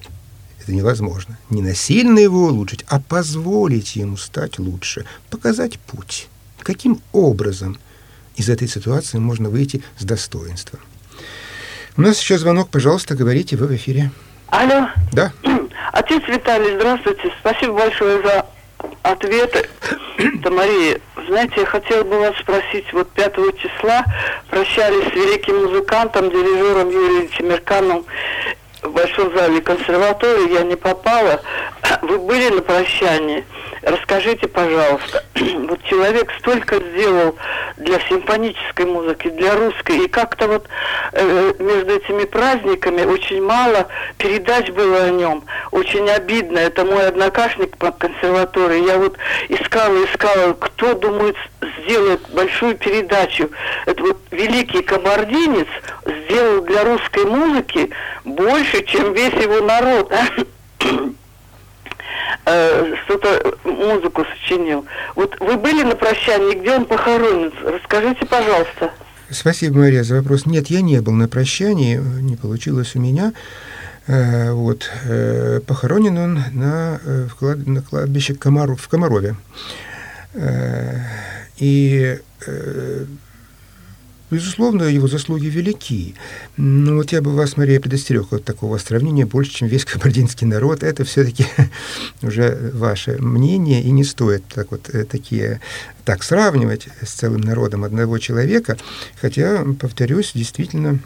это 0.61 0.73
невозможно. 0.73 1.37
Не 1.49 1.61
насильно 1.61 2.19
его 2.19 2.47
улучшить, 2.47 2.85
а 2.87 2.99
позволить 2.99 3.95
ему 3.95 4.17
стать 4.17 4.59
лучше, 4.59 5.05
показать 5.29 5.79
путь. 5.79 6.29
Каким 6.59 7.01
образом 7.11 7.77
из 8.35 8.49
этой 8.49 8.67
ситуации 8.67 9.17
можно 9.17 9.49
выйти 9.49 9.83
с 9.97 10.03
достоинством. 10.03 10.79
У 11.95 12.01
нас 12.01 12.19
еще 12.19 12.37
звонок, 12.37 12.69
пожалуйста, 12.69 13.15
говорите, 13.15 13.55
вы 13.55 13.67
в 13.67 13.75
эфире. 13.75 14.11
Алло. 14.47 14.87
Да. 15.11 15.31
Отец 15.91 16.23
Виталий, 16.27 16.75
здравствуйте. 16.75 17.31
Спасибо 17.39 17.73
большое 17.73 18.21
за 18.23 18.45
ответы. 19.03 19.69
Это 20.17 20.51
Мария, 20.51 20.99
знаете, 21.27 21.53
я 21.57 21.65
хотела 21.65 22.03
бы 22.03 22.19
вас 22.19 22.35
спросить, 22.39 22.91
вот 22.93 23.09
5 23.11 23.35
числа 23.57 24.05
прощались 24.49 25.11
с 25.11 25.15
великим 25.15 25.65
музыкантом, 25.65 26.29
дирижером 26.29 26.89
Юрием 26.89 27.29
Чемерканом 27.29 28.05
в 28.83 28.91
Большом 28.91 29.33
зале 29.35 29.61
консерватории, 29.61 30.53
я 30.53 30.63
не 30.63 30.75
попала. 30.75 31.41
Вы 32.01 32.17
были 32.19 32.49
на 32.49 32.61
прощании? 32.61 33.45
Расскажите, 33.81 34.47
пожалуйста, 34.47 35.23
вот 35.35 35.83
человек 35.83 36.31
столько 36.39 36.75
сделал 36.75 37.35
для 37.77 37.99
симфонической 38.07 38.85
музыки, 38.85 39.29
для 39.29 39.55
русской, 39.55 40.05
и 40.05 40.07
как-то 40.07 40.47
вот 40.47 40.67
э, 41.13 41.53
между 41.59 41.95
этими 41.95 42.25
праздниками 42.25 43.03
очень 43.03 43.43
мало 43.43 43.87
передач 44.17 44.69
было 44.69 45.03
о 45.03 45.09
нем. 45.09 45.43
Очень 45.71 46.09
обидно. 46.09 46.59
Это 46.59 46.85
мой 46.85 47.07
однокашник 47.07 47.77
по 47.77 47.91
консерватории. 47.91 48.87
Я 48.87 48.97
вот 48.97 49.17
искала, 49.49 50.03
искала, 50.05 50.53
кто 50.53 50.93
думает 50.93 51.35
сделает 51.83 52.21
большую 52.29 52.75
передачу. 52.75 53.49
Это 53.85 54.01
вот 54.03 54.17
великий 54.31 54.81
кабардинец 54.81 55.67
сделал 56.05 56.61
для 56.61 56.83
русской 56.83 57.25
музыки 57.25 57.89
больше, 58.23 58.72
чем 58.81 59.13
весь 59.13 59.33
его 59.33 59.61
народ. 59.61 60.11
Э, 62.45 62.95
что-то 63.05 63.55
музыку 63.63 64.25
сочинил. 64.25 64.85
Вот 65.15 65.39
вы 65.39 65.55
были 65.55 65.83
на 65.83 65.95
прощании, 65.95 66.55
где 66.55 66.75
он 66.75 66.85
похоронен? 66.85 67.53
Расскажите, 67.63 68.25
пожалуйста. 68.25 68.91
Спасибо, 69.29 69.79
Мария, 69.79 70.03
за 70.03 70.15
вопрос. 70.15 70.45
Нет, 70.45 70.67
я 70.67 70.81
не 70.81 70.99
был 70.99 71.13
на 71.13 71.29
прощании, 71.29 71.95
не 71.95 72.35
получилось 72.35 72.95
у 72.95 72.99
меня. 72.99 73.33
Э, 74.07 74.51
вот. 74.51 74.89
Э, 75.05 75.61
похоронен 75.65 76.17
он 76.17 76.43
на, 76.51 76.99
на 77.39 77.81
кладбище 77.81 78.33
Комаров, 78.33 78.81
в 78.81 78.89
Комарове. 78.89 79.35
И 81.57 82.19
Безусловно, 84.33 84.83
его 84.83 85.07
заслуги 85.07 85.45
велики. 85.45 86.15
Но 86.57 86.95
вот 86.95 87.11
я 87.11 87.21
бы 87.21 87.35
вас, 87.35 87.55
Мария, 87.55 87.79
предостерег 87.79 88.33
от 88.33 88.43
такого 88.43 88.79
сравнения 88.79 89.27
больше, 89.27 89.51
чем 89.51 89.67
весь 89.67 89.85
кабардинский 89.93 90.47
народ. 90.47 90.81
Это 90.81 91.03
все-таки 91.03 91.45
уже 92.23 92.71
ваше 92.73 93.17
мнение, 93.19 93.83
и 93.83 93.91
не 93.91 94.03
стоит 94.03 94.43
так 94.47 94.71
вот 94.71 94.89
э, 94.89 95.05
такие 95.05 95.61
так 96.03 96.23
сравнивать 96.23 96.87
с 97.03 97.11
целым 97.11 97.41
народом 97.41 97.83
одного 97.83 98.17
человека. 98.17 98.77
Хотя, 99.21 99.63
повторюсь, 99.79 100.31
действительно, 100.33 100.97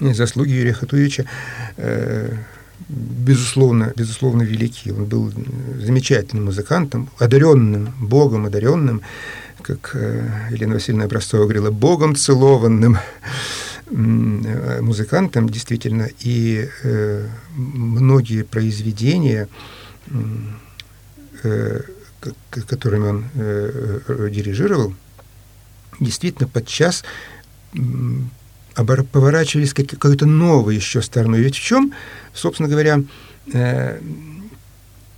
заслуги 0.00 0.52
Юрия 0.52 0.72
Хатуевича 0.72 1.26
э, 1.76 2.34
безусловно, 2.88 3.92
безусловно 3.94 4.42
велики. 4.42 4.90
Он 4.90 5.04
был 5.04 5.32
замечательным 5.78 6.46
музыкантом, 6.46 7.10
одаренным, 7.18 7.92
Богом 8.00 8.46
одаренным, 8.46 9.02
как 9.62 9.92
э, 9.94 10.48
Елена 10.50 10.74
Васильевна 10.74 11.04
Образцова 11.04 11.44
говорила, 11.44 11.70
богом 11.70 12.14
целованным 12.14 12.98
музыкантом, 13.90 15.48
действительно, 15.48 16.08
и 16.20 16.68
э, 16.82 17.28
многие 17.54 18.42
произведения, 18.42 19.48
э, 21.42 21.80
которыми 22.50 23.06
он 23.06 23.24
э, 23.34 24.28
дирижировал, 24.30 24.94
действительно 26.00 26.48
подчас 26.48 27.04
поворачивались 28.74 29.74
к 29.74 29.84
какой-то 29.84 30.24
новой 30.24 30.76
еще 30.76 31.02
стороной. 31.02 31.40
Ведь 31.40 31.56
в 31.56 31.60
чем, 31.60 31.92
собственно 32.32 32.70
говоря, 32.70 33.02
э, 33.52 34.00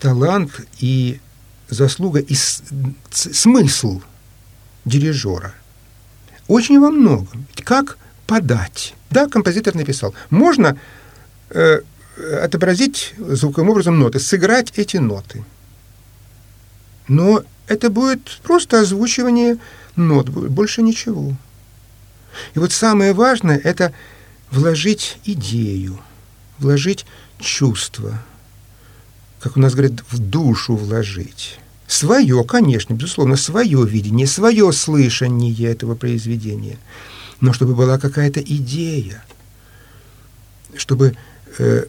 талант 0.01 0.67
и 0.81 1.21
заслуга 1.69 2.19
и 2.19 2.35
смысл– 3.13 4.03
дирижера. 4.85 5.55
Очень 6.49 6.81
во 6.81 6.91
многом. 6.91 7.47
Как 7.65 7.99
подать? 8.27 8.95
Да, 9.11 9.29
композитор 9.29 9.75
написал. 9.75 10.15
Можно 10.31 10.79
э, 11.51 11.81
отобразить 12.43 13.15
звуковым 13.19 13.71
образом 13.71 13.99
ноты, 13.99 14.19
сыграть 14.19 14.73
эти 14.77 14.99
ноты. 14.99 15.45
Но 17.09 17.45
это 17.67 17.91
будет 17.91 18.41
просто 18.43 18.81
озвучивание 18.81 19.59
нот, 19.97 20.29
больше 20.29 20.83
ничего. 20.83 21.35
И 22.55 22.59
вот 22.59 22.73
самое 22.73 23.13
важное– 23.13 23.59
это 23.65 23.93
вложить 24.51 25.19
идею, 25.25 26.01
вложить 26.59 27.07
чувство, 27.39 28.23
как 29.41 29.57
у 29.57 29.61
нас 29.61 29.75
говорят, 29.75 30.03
в 30.11 30.19
душу 30.19 30.75
вложить. 30.75 31.59
Свое, 31.87 32.43
конечно, 32.45 32.95
безусловно, 32.95 33.37
свое 33.37 33.87
видение, 33.87 34.27
свое 34.27 34.73
слышание 34.73 35.71
этого 35.71 35.95
произведения. 35.95 36.79
Но 37.41 37.53
чтобы 37.53 37.75
была 37.75 37.99
какая-то 37.99 38.41
идея, 38.41 39.23
чтобы 40.77 41.15
э, 41.59 41.85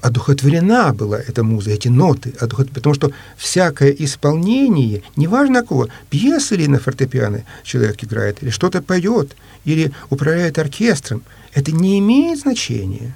одухотворена 0.00 0.92
была 0.92 1.18
эта 1.18 1.42
муза, 1.42 1.70
эти 1.70 1.88
ноты, 1.88 2.32
одухот... 2.40 2.70
потому 2.70 2.94
что 2.94 3.10
всякое 3.36 3.90
исполнение, 3.90 5.02
неважно 5.16 5.64
кого, 5.64 5.88
пьесы 6.10 6.54
или 6.54 6.66
на 6.66 6.78
фортепиано 6.78 7.44
человек 7.64 8.02
играет, 8.04 8.42
или 8.42 8.50
что-то 8.50 8.82
поет, 8.82 9.36
или 9.64 9.92
управляет 10.10 10.58
оркестром, 10.58 11.22
это 11.54 11.72
не 11.72 11.98
имеет 11.98 12.40
значения. 12.40 13.14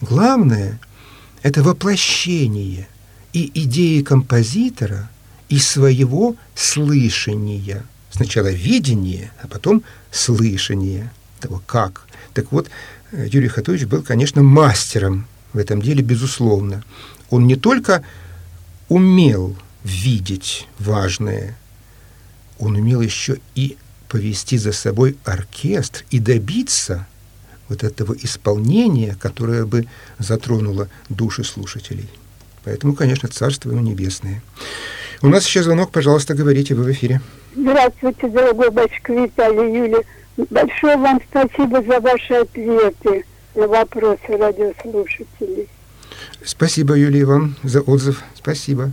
Главное– 0.00 0.80
это 1.42 1.62
воплощение 1.62 2.88
и 3.32 3.50
идеи 3.54 4.02
композитора, 4.02 5.08
и 5.48 5.58
своего 5.58 6.36
слышания. 6.54 7.84
Сначала 8.10 8.48
видение, 8.48 9.32
а 9.42 9.48
потом 9.48 9.82
слышание 10.10 11.12
того, 11.40 11.62
как. 11.66 12.06
Так 12.32 12.52
вот, 12.52 12.68
э, 13.10 13.28
Юрий 13.30 13.48
Хатович 13.48 13.84
был, 13.84 14.02
конечно, 14.02 14.42
мастером 14.42 15.26
в 15.52 15.58
этом 15.58 15.82
деле, 15.82 16.02
безусловно. 16.02 16.82
Он 17.28 17.46
не 17.46 17.56
только 17.56 18.02
умел 18.88 19.56
видеть 19.84 20.68
важное, 20.78 21.56
он 22.58 22.76
умел 22.76 23.00
еще 23.00 23.38
и 23.54 23.76
повести 24.08 24.56
за 24.56 24.72
собой 24.72 25.16
оркестр 25.24 26.04
и 26.10 26.18
добиться 26.18 27.06
вот 27.68 27.82
этого 27.82 28.14
исполнения, 28.14 29.16
которое 29.18 29.66
бы 29.66 29.86
затронуло 30.18 30.88
души 31.08 31.44
слушателей. 31.44 32.08
Поэтому, 32.64 32.94
конечно, 32.94 33.28
Царство 33.28 33.70
ему 33.70 33.80
небесное. 33.80 34.42
У 35.20 35.28
нас 35.28 35.46
еще 35.46 35.62
звонок, 35.62 35.90
пожалуйста, 35.90 36.34
говорите, 36.34 36.74
вы 36.74 36.84
в 36.84 36.92
эфире. 36.92 37.20
Здравствуйте, 37.54 38.28
дорогой 38.28 38.70
батюшка 38.70 39.12
Виталий 39.12 39.76
Юлия. 39.76 40.02
Большое 40.50 40.96
вам 40.96 41.20
спасибо 41.30 41.82
за 41.82 42.00
ваши 42.00 42.34
ответы 42.34 43.24
на 43.54 43.68
вопросы 43.68 44.26
радиослушателей. 44.28 45.68
Спасибо, 46.44 46.94
Юлия, 46.94 47.24
вам 47.24 47.56
за 47.62 47.80
отзыв. 47.80 48.22
Спасибо. 48.34 48.92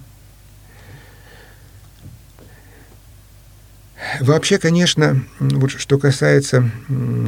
Вообще, 4.19 4.57
конечно, 4.57 5.23
вот 5.39 5.71
что 5.71 5.97
касается, 5.97 6.69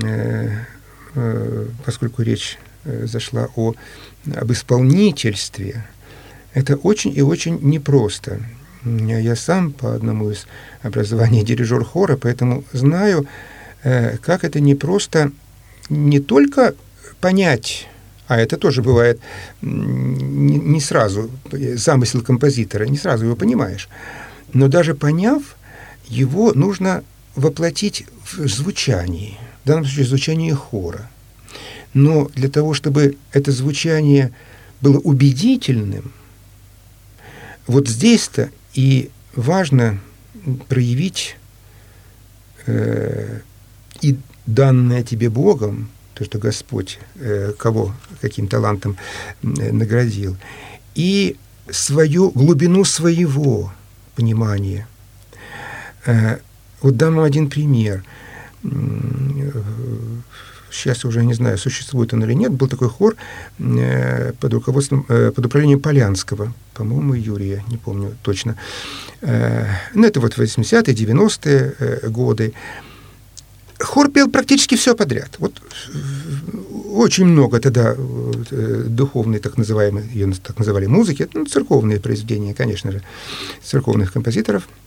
э, 0.04 0.50
э, 1.16 1.66
поскольку 1.86 2.22
речь 2.22 2.58
э, 2.86 3.06
зашла 3.06 3.50
о, 3.56 3.74
об 4.36 4.52
исполнительстве, 4.52 5.86
это 6.54 6.76
очень 6.76 7.16
и 7.16 7.22
очень 7.22 7.60
непросто. 7.62 8.40
Я 8.84 9.36
сам 9.36 9.72
по 9.72 9.94
одному 9.94 10.32
из 10.32 10.48
образований 10.82 11.44
дирижер 11.44 11.84
хора, 11.84 12.18
поэтому 12.18 12.64
знаю, 12.74 13.28
как 13.84 14.44
это 14.44 14.60
непросто 14.60 15.32
не 15.90 16.20
только 16.20 16.74
понять, 17.20 17.88
а 18.28 18.40
это 18.40 18.58
тоже 18.58 18.82
бывает 18.82 19.20
не, 19.62 20.58
не 20.58 20.80
сразу, 20.80 21.30
замысел 21.52 22.22
композитора, 22.22 22.86
не 22.86 22.98
сразу 22.98 23.26
его 23.26 23.36
понимаешь, 23.36 23.90
но 24.54 24.68
даже 24.68 24.96
поняв, 24.96 25.44
его 26.08 26.54
нужно 26.54 27.04
воплотить 27.36 28.06
в 28.26 28.48
звучании, 28.48 29.38
в 29.64 29.68
данном 29.68 29.86
случае 29.86 30.06
звучание 30.06 30.56
хора. 30.56 31.10
Но 31.94 32.30
для 32.36 32.50
того, 32.50 32.74
чтобы 32.74 33.18
это 33.32 33.52
звучание 33.52 34.32
было 34.82 34.98
убедительным, 34.98 36.14
вот 37.68 37.88
здесь-то 37.88 38.50
и 38.74 39.10
важно 39.36 40.00
проявить 40.68 41.38
э, 42.66 43.40
и 44.02 44.18
данное 44.46 45.04
тебе 45.04 45.30
Богом, 45.30 45.90
то, 46.14 46.26
что 46.26 46.40
Господь 46.40 47.00
э, 47.16 47.54
кого 47.58 47.94
каким 48.22 48.48
талантом 48.48 48.98
э, 49.44 49.72
наградил, 49.72 50.38
и 50.96 51.38
свою 51.70 52.32
глубину 52.32 52.84
своего 52.84 53.72
понимания– 54.16 54.88
Э, 56.06 56.38
вот 56.82 56.98
дам 56.98 57.16
вам 57.16 57.26
один 57.26 57.50
пример. 57.50 58.04
Сейчас 60.72 61.06
уже 61.06 61.26
не 61.26 61.34
знаю, 61.34 61.58
существует 61.58 62.14
он 62.14 62.24
или 62.24 62.34
нет. 62.34 62.52
Был 62.52 62.68
такой 62.68 62.90
хор 62.90 63.16
э, 63.60 64.34
под 64.40 64.54
руководством, 64.54 65.06
э, 65.10 65.32
под 65.32 65.46
управлением 65.46 65.80
Полянского, 65.80 66.54
по-моему, 66.84 67.14
Юрия, 67.14 67.64
не 67.70 67.78
помню 67.78 68.16
точно. 68.24 68.56
Ну, 69.22 70.06
это 70.06 70.20
вот 70.20 70.38
80-е, 70.38 70.94
90-е 70.94 72.10
годы. 72.10 72.54
Хор 73.80 74.10
пел 74.10 74.30
практически 74.30 74.76
все 74.76 74.96
подряд. 74.96 75.36
Вот 75.40 75.62
очень 76.94 77.26
много 77.26 77.60
тогда 77.60 77.96
духовной, 77.96 79.40
так 79.40 79.58
называемой, 79.58 80.08
ее 80.14 80.34
так 80.44 80.60
называли, 80.60 80.88
музыки, 80.88 81.28
ну, 81.34 81.46
церковные 81.46 82.00
произведения, 82.00 82.54
конечно 82.54 82.92
же, 82.92 83.02
церковных 83.64 84.14
композиторов– 84.14 84.68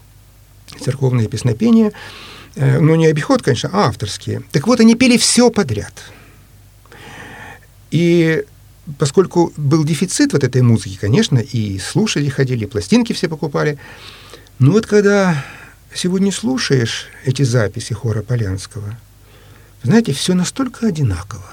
церковные 0.80 1.28
песнопения, 1.28 1.92
э, 2.56 2.80
но 2.80 2.96
не 2.96 3.06
обиход, 3.06 3.42
конечно, 3.42 3.70
а 3.72 3.88
авторские. 3.88 4.42
Так 4.52 4.66
вот, 4.66 4.80
они 4.80 4.94
пели 4.94 5.16
все 5.16 5.50
подряд. 5.50 5.92
И 7.90 8.44
поскольку 8.98 9.52
был 9.56 9.84
дефицит 9.84 10.32
вот 10.32 10.44
этой 10.44 10.62
музыки, 10.62 10.98
конечно, 11.00 11.38
и 11.38 11.78
слушали 11.78 12.28
ходили, 12.28 12.66
пластинки 12.66 13.12
все 13.12 13.28
покупали, 13.28 13.78
но 14.58 14.72
вот 14.72 14.86
когда 14.86 15.44
сегодня 15.94 16.30
слушаешь 16.32 17.06
эти 17.24 17.42
записи 17.42 17.92
хора 17.92 18.22
Полянского, 18.22 18.96
знаете, 19.82 20.12
все 20.12 20.34
настолько 20.34 20.86
одинаково. 20.86 21.44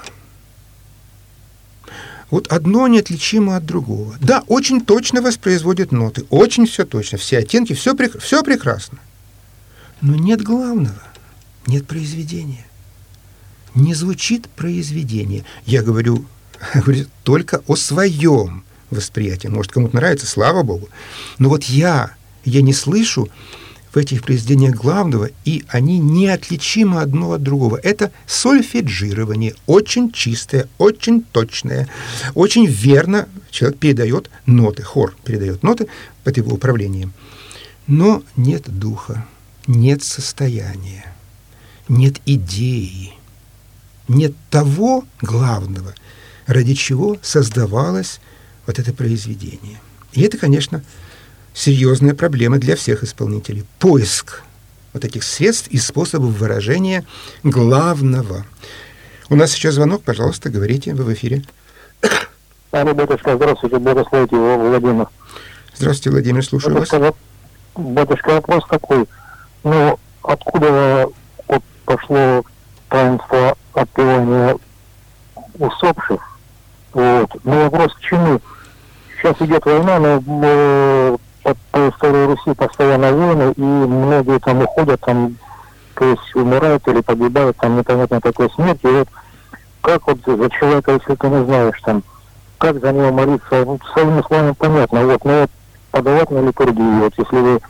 Вот 2.30 2.46
одно 2.48 2.88
неотличимо 2.88 3.56
от 3.56 3.66
другого. 3.66 4.16
Да, 4.18 4.42
очень 4.46 4.82
точно 4.82 5.20
воспроизводят 5.20 5.92
ноты, 5.92 6.24
очень 6.30 6.66
все 6.66 6.86
точно, 6.86 7.18
все 7.18 7.38
оттенки, 7.38 7.74
все, 7.74 7.94
все 8.18 8.42
прекрасно. 8.42 8.98
Но 10.00 10.14
нет 10.14 10.40
главного, 10.42 11.02
нет 11.66 11.86
произведения. 11.86 12.66
Не 13.74 13.94
звучит 13.94 14.48
произведение. 14.48 15.44
Я 15.66 15.82
говорю, 15.82 16.26
говорю 16.74 17.06
только 17.24 17.62
о 17.66 17.76
своем 17.76 18.64
восприятии. 18.90 19.48
Может, 19.48 19.72
кому-то 19.72 19.96
нравится, 19.96 20.26
слава 20.26 20.62
Богу. 20.62 20.88
Но 21.38 21.48
вот 21.48 21.64
я, 21.64 22.14
я 22.44 22.62
не 22.62 22.72
слышу 22.72 23.28
в 23.92 23.96
этих 23.98 24.22
произведениях 24.22 24.74
главного, 24.74 25.28
и 25.44 25.64
они 25.68 25.98
неотличимы 25.98 27.00
одно 27.00 27.32
от 27.32 27.42
другого. 27.42 27.78
Это 27.82 28.10
сольфеджирование, 28.26 29.54
очень 29.66 30.12
чистое, 30.12 30.68
очень 30.78 31.22
точное, 31.22 31.88
очень 32.34 32.66
верно 32.66 33.28
человек 33.50 33.78
передает 33.78 34.30
ноты, 34.46 34.82
хор 34.82 35.14
передает 35.24 35.62
ноты 35.62 35.88
под 36.24 36.36
его 36.38 36.54
управлением. 36.54 37.12
Но 37.86 38.22
нет 38.36 38.64
духа 38.66 39.26
нет 39.66 40.02
состояния, 40.02 41.04
нет 41.88 42.20
идеи, 42.26 43.12
нет 44.08 44.34
того 44.50 45.04
главного, 45.20 45.94
ради 46.46 46.74
чего 46.74 47.16
создавалось 47.22 48.20
вот 48.66 48.78
это 48.78 48.92
произведение. 48.92 49.80
И 50.12 50.22
это, 50.22 50.38
конечно, 50.38 50.82
серьезная 51.54 52.14
проблема 52.14 52.58
для 52.58 52.76
всех 52.76 53.02
исполнителей. 53.02 53.64
Поиск 53.78 54.42
вот 54.92 55.04
этих 55.04 55.24
средств 55.24 55.68
и 55.68 55.78
способов 55.78 56.32
выражения 56.32 57.04
главного. 57.42 58.44
У 59.30 59.36
нас 59.36 59.52
сейчас 59.52 59.74
звонок, 59.74 60.02
пожалуйста, 60.02 60.50
говорите, 60.50 60.94
вы 60.94 61.04
в 61.04 61.12
эфире. 61.14 61.42
Алло, 62.70 62.94
батюшка, 62.94 63.36
здравствуйте, 63.36 63.78
благословите 63.78 64.36
его, 64.36 64.58
Владимир. 64.58 65.08
Здравствуйте, 65.74 66.10
Владимир, 66.10 66.44
слушаю 66.44 66.74
батюшка, 66.74 66.98
вас. 66.98 67.14
Батюшка, 67.74 68.28
вопрос 68.30 68.64
такой. 68.68 69.06
Ну, 69.64 69.98
откуда 70.22 71.08
вот 71.48 71.62
пошло 71.84 72.44
таинство 72.88 73.56
отпевания 73.72 74.58
усопших? 75.58 76.31
Вот. 76.94 77.30
Ну, 77.44 77.64
вопрос 77.64 77.94
к 77.94 78.00
чему? 78.00 78.40
Сейчас 79.16 79.36
идет 79.40 79.64
война, 79.64 79.98
но 79.98 80.22
э, 80.26 81.16
по, 81.42 81.54
по 81.70 81.88
истории 81.88 82.26
Руси 82.26 82.54
постоянно 82.54 83.12
войны, 83.12 83.52
и 83.56 83.60
многие 83.62 84.38
там 84.40 84.62
уходят, 84.62 85.00
там, 85.00 85.36
то 85.94 86.04
есть 86.06 86.34
умирают 86.34 86.86
или 86.88 87.00
погибают, 87.00 87.56
там 87.58 87.78
непонятно 87.78 88.20
какой 88.20 88.50
смерти. 88.50 88.86
И 88.86 88.98
вот 88.98 89.08
как 89.80 90.06
вот 90.06 90.18
за 90.24 90.50
человека, 90.50 90.92
если 90.92 91.14
ты 91.14 91.28
не 91.28 91.44
знаешь, 91.44 91.80
там, 91.84 92.02
как 92.58 92.80
за 92.80 92.92
него 92.92 93.12
молиться, 93.12 93.64
ну, 93.64 93.78
своими 93.92 94.22
словами 94.22 94.54
понятно, 94.58 95.06
вот, 95.06 95.24
но 95.24 95.40
вот 95.40 95.50
подавать 95.90 96.30
на 96.30 96.38
литургию, 96.40 97.00
вот, 97.00 97.14
если 97.16 97.36
вы 97.36 97.60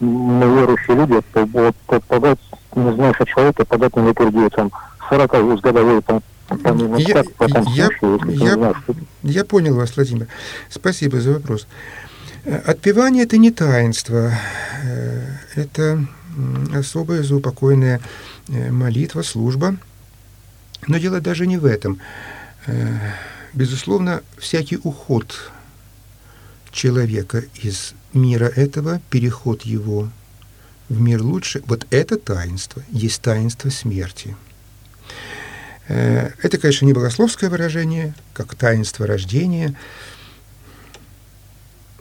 верующие 0.00 0.96
люди, 0.96 1.20
то 1.32 1.44
вот 1.46 1.76
подать, 2.08 2.38
не 2.74 2.92
знаешь 2.94 3.20
о 3.20 3.26
человеке, 3.26 3.64
подать 3.64 3.96
на 3.96 4.08
литургию, 4.08 4.50
там, 4.50 4.70
40 5.08 5.60
годовой, 5.60 6.02
там, 6.02 6.22
я, 6.98 7.22
так, 7.22 7.50
я, 7.74 7.88
случае, 7.98 8.36
я, 8.36 8.54
знаешь, 8.54 8.76
я 9.22 9.44
понял 9.44 9.74
вас, 9.74 9.96
Владимир. 9.96 10.28
Спасибо 10.70 11.20
за 11.20 11.32
вопрос. 11.32 11.66
Э, 12.44 12.56
отпевание– 12.58 13.24
это 13.24 13.38
не 13.38 13.50
таинство, 13.50 14.32
э, 14.82 15.36
это 15.54 16.06
особая 16.74 17.22
заупокойная 17.22 18.00
э, 18.48 18.70
молитва, 18.70 19.22
служба. 19.22 19.76
Но 20.86 20.98
дело 20.98 21.20
даже 21.20 21.46
не 21.46 21.56
в 21.56 21.64
этом. 21.64 21.98
Безусловно, 23.54 24.22
всякий 24.36 24.78
уход 24.82 25.50
человека 26.72 27.44
из 27.54 27.94
мира 28.12 28.46
этого, 28.46 29.00
переход 29.08 29.62
его 29.62 30.10
в 30.88 31.00
мир 31.00 31.22
лучше, 31.22 31.62
вот 31.66 31.86
это 31.90 32.18
таинство, 32.18 32.82
есть 32.90 33.22
таинство 33.22 33.70
смерти. 33.70 34.36
Э, 35.88 36.30
это, 36.42 36.58
конечно, 36.58 36.86
не 36.86 36.92
богословское 36.92 37.50
выражение, 37.50 38.14
как 38.32 38.54
таинство 38.54 39.06
рождения. 39.06 39.74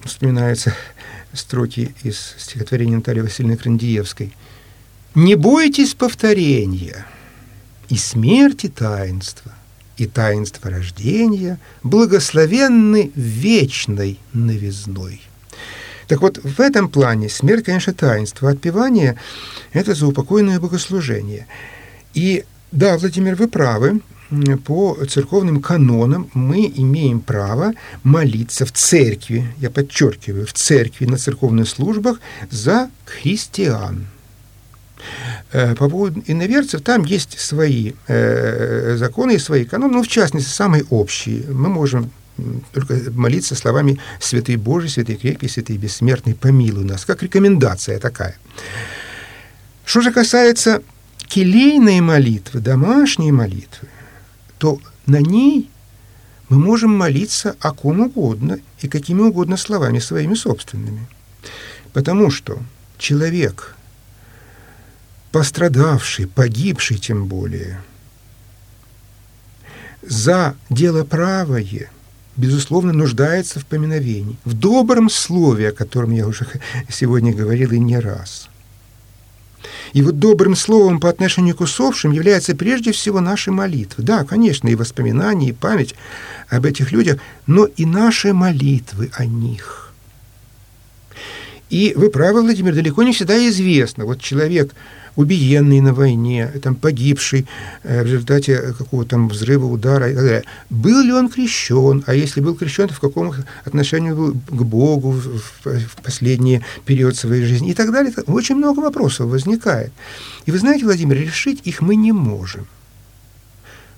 вспоминаются 0.04 0.76
строки 1.34 1.96
из 2.04 2.36
стихотворения 2.38 2.98
Натальи 2.98 3.22
Васильевны 3.22 3.58
Крандиевской. 3.58 4.34
«Не 5.16 5.36
бойтесь 5.36 5.94
повторения, 5.94 7.06
и 7.88 7.98
смерти 7.98 8.68
таинства, 8.68 9.54
и 9.98 10.06
таинство 10.08 10.70
рождения 10.70 11.60
благословенны 11.84 13.12
вечной 13.16 14.20
новизной». 14.34 15.22
Так 16.08 16.22
вот, 16.22 16.38
в 16.44 16.60
этом 16.60 16.90
плане 16.90 17.30
смерть, 17.30 17.66
конечно, 17.66 17.94
таинство. 17.94 18.50
Отпевание– 18.50 19.18
это 19.72 19.96
заупокойное 19.96 20.60
богослужение. 20.60 21.48
И 22.14 22.44
да, 22.74 22.97
Владимир, 22.97 23.36
вы 23.36 23.47
правы. 23.47 24.01
По 24.65 24.97
церковным 25.07 25.61
канонам 25.61 26.30
мы 26.34 26.65
имеем 26.76 27.19
право 27.19 27.74
молиться 28.03 28.65
в 28.65 28.71
церкви, 28.71 29.45
я 29.59 29.69
подчеркиваю, 29.69 30.47
в 30.47 30.53
церкви 30.53 31.05
на 31.05 31.17
церковных 31.17 31.69
службах 31.69 32.19
за 32.49 32.89
христиан. 33.05 34.07
Э, 35.51 35.76
по 35.76 35.88
поводу 35.88 36.24
иноверцев, 36.26 36.82
там 36.82 37.05
есть 37.05 37.39
свои 37.39 37.93
э, 38.07 38.95
законы 38.97 39.36
и 39.36 39.39
свои 39.39 39.65
каноны, 39.65 39.93
ну, 39.93 40.03
в 40.03 40.07
частности, 40.07 40.49
самые 40.49 40.84
общие. 40.89 41.43
Мы 41.51 41.69
можем 41.69 42.09
только 42.71 42.99
молиться 43.11 43.53
словами 43.53 43.99
«Святый 44.19 44.55
Божий, 44.55 44.89
Святый 44.89 45.15
Крепкий, 45.15 45.47
Святый 45.47 45.78
Бессмертный, 45.78 46.34
помилуй 46.34 46.86
нас», 46.86 47.05
как 47.05 47.21
рекомендация 47.21 47.99
такая. 47.99 48.36
Что 49.86 50.01
же 50.01 50.11
касается 50.11 50.82
келейной 51.34 52.00
молитвы, 52.00 52.60
домашней 52.60 53.32
молитвы, 53.32 53.88
то 54.60 54.80
на 55.08 55.20
ней 55.20 55.68
мы 56.48 56.60
можем 56.60 56.96
молиться 56.96 57.56
о 57.60 57.72
ком 57.72 58.02
угодно 58.02 58.60
и 58.82 58.88
какими 58.88 59.22
угодно 59.22 59.58
словами 59.58 59.98
своими 59.98 60.36
собственными. 60.36 61.08
Потому 61.92 62.30
что 62.30 62.60
человек, 63.00 63.76
пострадавший, 65.32 66.28
погибший 66.28 67.00
тем 67.00 67.26
более, 67.26 67.82
за 70.04 70.56
дело 70.70 71.04
правое, 71.04 71.90
безусловно, 72.38 72.94
нуждается 72.94 73.60
в 73.60 73.66
поминовении, 73.66 74.38
в 74.46 74.54
добром 74.54 75.10
слове, 75.10 75.70
о 75.70 75.72
котором 75.72 76.12
я 76.12 76.28
уже 76.28 76.46
сегодня 76.90 77.34
говорил 77.34 77.72
и 77.72 77.80
не 77.80 77.98
раз– 77.98 78.50
и 79.93 80.01
вот 80.01 80.20
добрым 80.20 80.55
словом 80.55 80.99
по 80.99 81.09
отношению 81.09 81.55
к 81.55 81.61
усопшим 81.61 82.11
является 82.11 82.55
прежде 82.55 82.91
всего 82.91 83.20
наши 83.20 83.51
молитвы. 83.51 84.03
Да, 84.03 84.24
конечно, 84.24 84.68
и 84.68 84.76
воспоминания, 84.76 85.49
и 85.49 85.53
память 85.53 85.95
об 86.49 86.66
этих 86.66 86.91
людях, 86.91 87.20
но 87.47 87.66
и 87.66 87.86
наши 87.86 88.34
молитвы 88.34 89.11
о 89.16 89.26
них. 89.26 89.93
И 91.70 91.93
вы 91.95 92.09
правы, 92.09 92.43
Владимир, 92.43 92.76
далеко 92.76 93.01
не 93.03 93.14
всегда 93.14 93.36
известно. 93.49 94.05
Вот 94.05 94.22
человек 94.22 94.74
убиенный 95.16 95.82
на 95.82 95.93
войне, 95.93 96.47
там, 96.61 96.76
погибший 96.76 97.45
э, 97.84 98.01
в 98.03 98.05
результате 98.05 98.74
какого-то 98.78 99.11
там 99.11 99.30
взрыва, 99.30 99.66
удара 99.66 100.09
и 100.09 100.16
так 100.16 100.24
далее. 100.24 100.43
Был 100.70 101.01
ли 101.01 101.11
он 101.11 101.30
крещен? 101.30 102.03
А 102.07 102.14
если 102.14 102.41
был 102.41 102.55
крещен, 102.55 102.88
то 102.88 102.93
в 102.93 102.99
каком 102.99 103.34
отношении 103.66 104.11
был 104.11 104.34
к 104.34 104.64
Богу 104.64 105.11
в, 105.11 105.41
в 105.66 106.01
последний 106.03 106.61
период 106.86 107.16
своей 107.16 107.45
жизни 107.45 107.72
и 107.72 107.74
так 107.74 107.91
далее? 107.91 108.14
Очень 108.28 108.55
много 108.55 108.80
вопросов 108.80 109.30
возникает. 109.30 109.91
И 110.45 110.51
вы 110.51 110.57
знаете, 110.57 110.86
Владимир, 110.86 111.18
решить 111.18 111.61
их 111.64 111.82
мы 111.82 111.95
не 111.95 112.11
можем. 112.11 112.68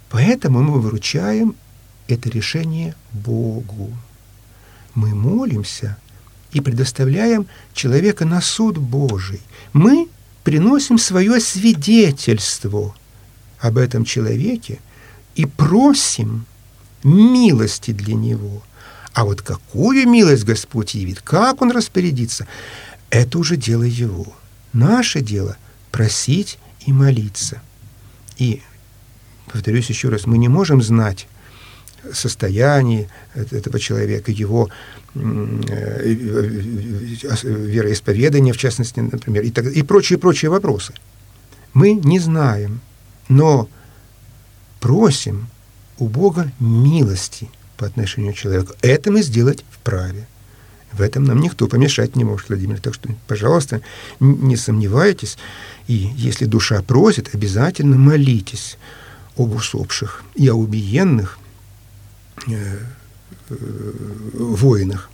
Поэтому 0.09 0.61
мы 0.61 0.79
выручаем 0.79 1.55
это 2.07 2.29
решение 2.29 2.95
Богу. 3.11 3.91
Мы 4.93 5.13
молимся 5.13 5.97
и 6.51 6.61
предоставляем 6.61 7.47
человека 7.73 8.25
на 8.25 8.41
суд 8.41 8.77
Божий. 8.77 9.41
Мы 9.73 10.07
приносим 10.45 10.99
свое 10.99 11.41
свидетельство 11.41 12.95
об 13.59 13.77
этом 13.77 14.05
человеке 14.05 14.79
и 15.33 15.45
просим 15.45 16.45
милости 17.03 17.91
для 17.91 18.13
него. 18.13 18.63
А 19.13 19.25
вот 19.25 19.41
какую 19.41 20.07
милость 20.07 20.43
Господь 20.43 20.93
явит, 20.93 21.21
как 21.21 21.61
Он 21.61 21.71
распорядится, 21.71 22.47
это 23.09 23.39
уже 23.39 23.57
дело 23.57 23.83
Его. 23.83 24.27
Наше 24.71 25.21
дело– 25.21 25.57
просить 25.91 26.59
и 26.85 26.93
молиться. 26.93 27.61
И, 28.37 28.61
повторюсь 29.51 29.89
еще 29.89 30.09
раз, 30.09 30.27
мы 30.27 30.37
не 30.37 30.47
можем 30.47 30.81
знать 30.81 31.27
состояние 32.13 33.09
этого 33.33 33.79
человека, 33.79 34.31
его 34.31 34.69
вероисповедания, 37.43 38.53
в 38.53 38.57
частности, 38.57 38.99
например, 38.99 39.43
и, 39.43 39.49
так, 39.51 39.65
и 39.65 39.81
прочие-прочие 39.81 40.51
вопросы. 40.51 40.93
Мы 41.73 41.93
не 41.93 42.19
знаем, 42.19 42.81
но 43.29 43.69
просим 44.79 45.47
у 45.97 46.07
Бога 46.07 46.51
милости 46.59 47.49
по 47.77 47.85
отношению 47.85 48.33
к 48.33 48.37
человеку. 48.37 48.73
Это 48.81 49.11
мы 49.11 49.21
сделать 49.21 49.63
вправе. 49.71 50.27
В 50.91 51.01
этом 51.01 51.23
нам 51.25 51.41
никто 51.41 51.67
помешать 51.67 52.15
не 52.15 52.23
может, 52.23 52.49
Владимир. 52.49 52.79
Так 52.79 52.93
что, 52.93 53.09
пожалуйста, 53.27 53.81
не 54.19 54.55
сомневайтесь. 54.55 55.37
И 55.87 55.93
если 55.93 56.45
душа 56.45 56.81
просит, 56.81 57.35
обязательно 57.35 57.97
молитесь 57.97 58.77
об 59.37 59.53
усопших 59.53 60.23
и 60.35 60.47
о 60.47 60.55
убиенных, 60.55 61.37
э, 63.49 63.55
воинах. 64.33 65.09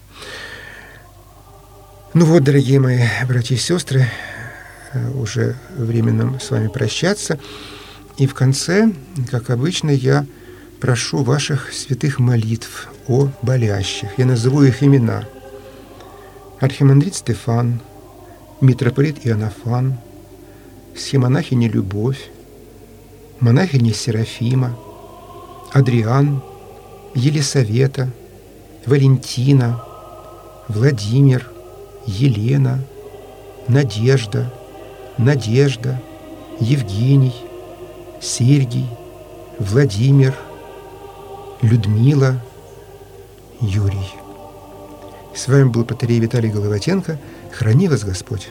Ну 2.14 2.26
вот, 2.26 2.44
дорогие 2.44 2.78
мои 2.82 3.00
братья 3.26 3.56
и 3.56 3.58
сестры, 3.58 4.06
э, 4.92 5.12
уже 5.12 5.56
время 5.78 6.12
нам 6.12 6.42
с 6.42 6.52
вами 6.52 6.68
прощаться. 6.68 7.40
И 8.18 8.28
в 8.28 8.34
конце, 8.34 8.92
как 9.30 9.50
обычно, 9.50 9.92
я 9.92 10.26
прошу 10.82 11.24
ваших 11.24 11.72
святых 11.72 12.20
молитв 12.20 12.90
о 13.08 13.30
болящих. 13.42 14.10
Я 14.18 14.26
назову 14.26 14.62
их 14.64 14.84
имена. 14.84 15.24
Архимандрит 16.60 17.16
Стефан, 17.16 17.80
митрополит 18.60 19.26
Иоаннафан, 19.26 19.98
схемонахиня 20.98 21.70
Любовь, 21.70 22.30
монахиня 23.40 23.94
Серафима, 23.94 24.78
Адриан, 25.72 26.44
Елисавета– 27.16 28.12
Валентина, 28.86 29.84
Владимир, 30.68 31.50
Елена, 32.06 32.80
Надежда, 33.68 34.52
Надежда, 35.18 36.02
Евгений, 36.60 37.36
Сергий, 38.20 38.88
Владимир, 39.60 40.36
Людмила, 41.62 42.42
Юрий. 43.60 44.12
С 45.36 45.48
вами 45.48 45.70
был 45.70 45.86
Патерей 45.86 46.20
Виталий 46.20 46.50
Головатенко. 46.50 47.20
Храни 47.52 47.88
вас 47.88 48.04
Господь! 48.04 48.50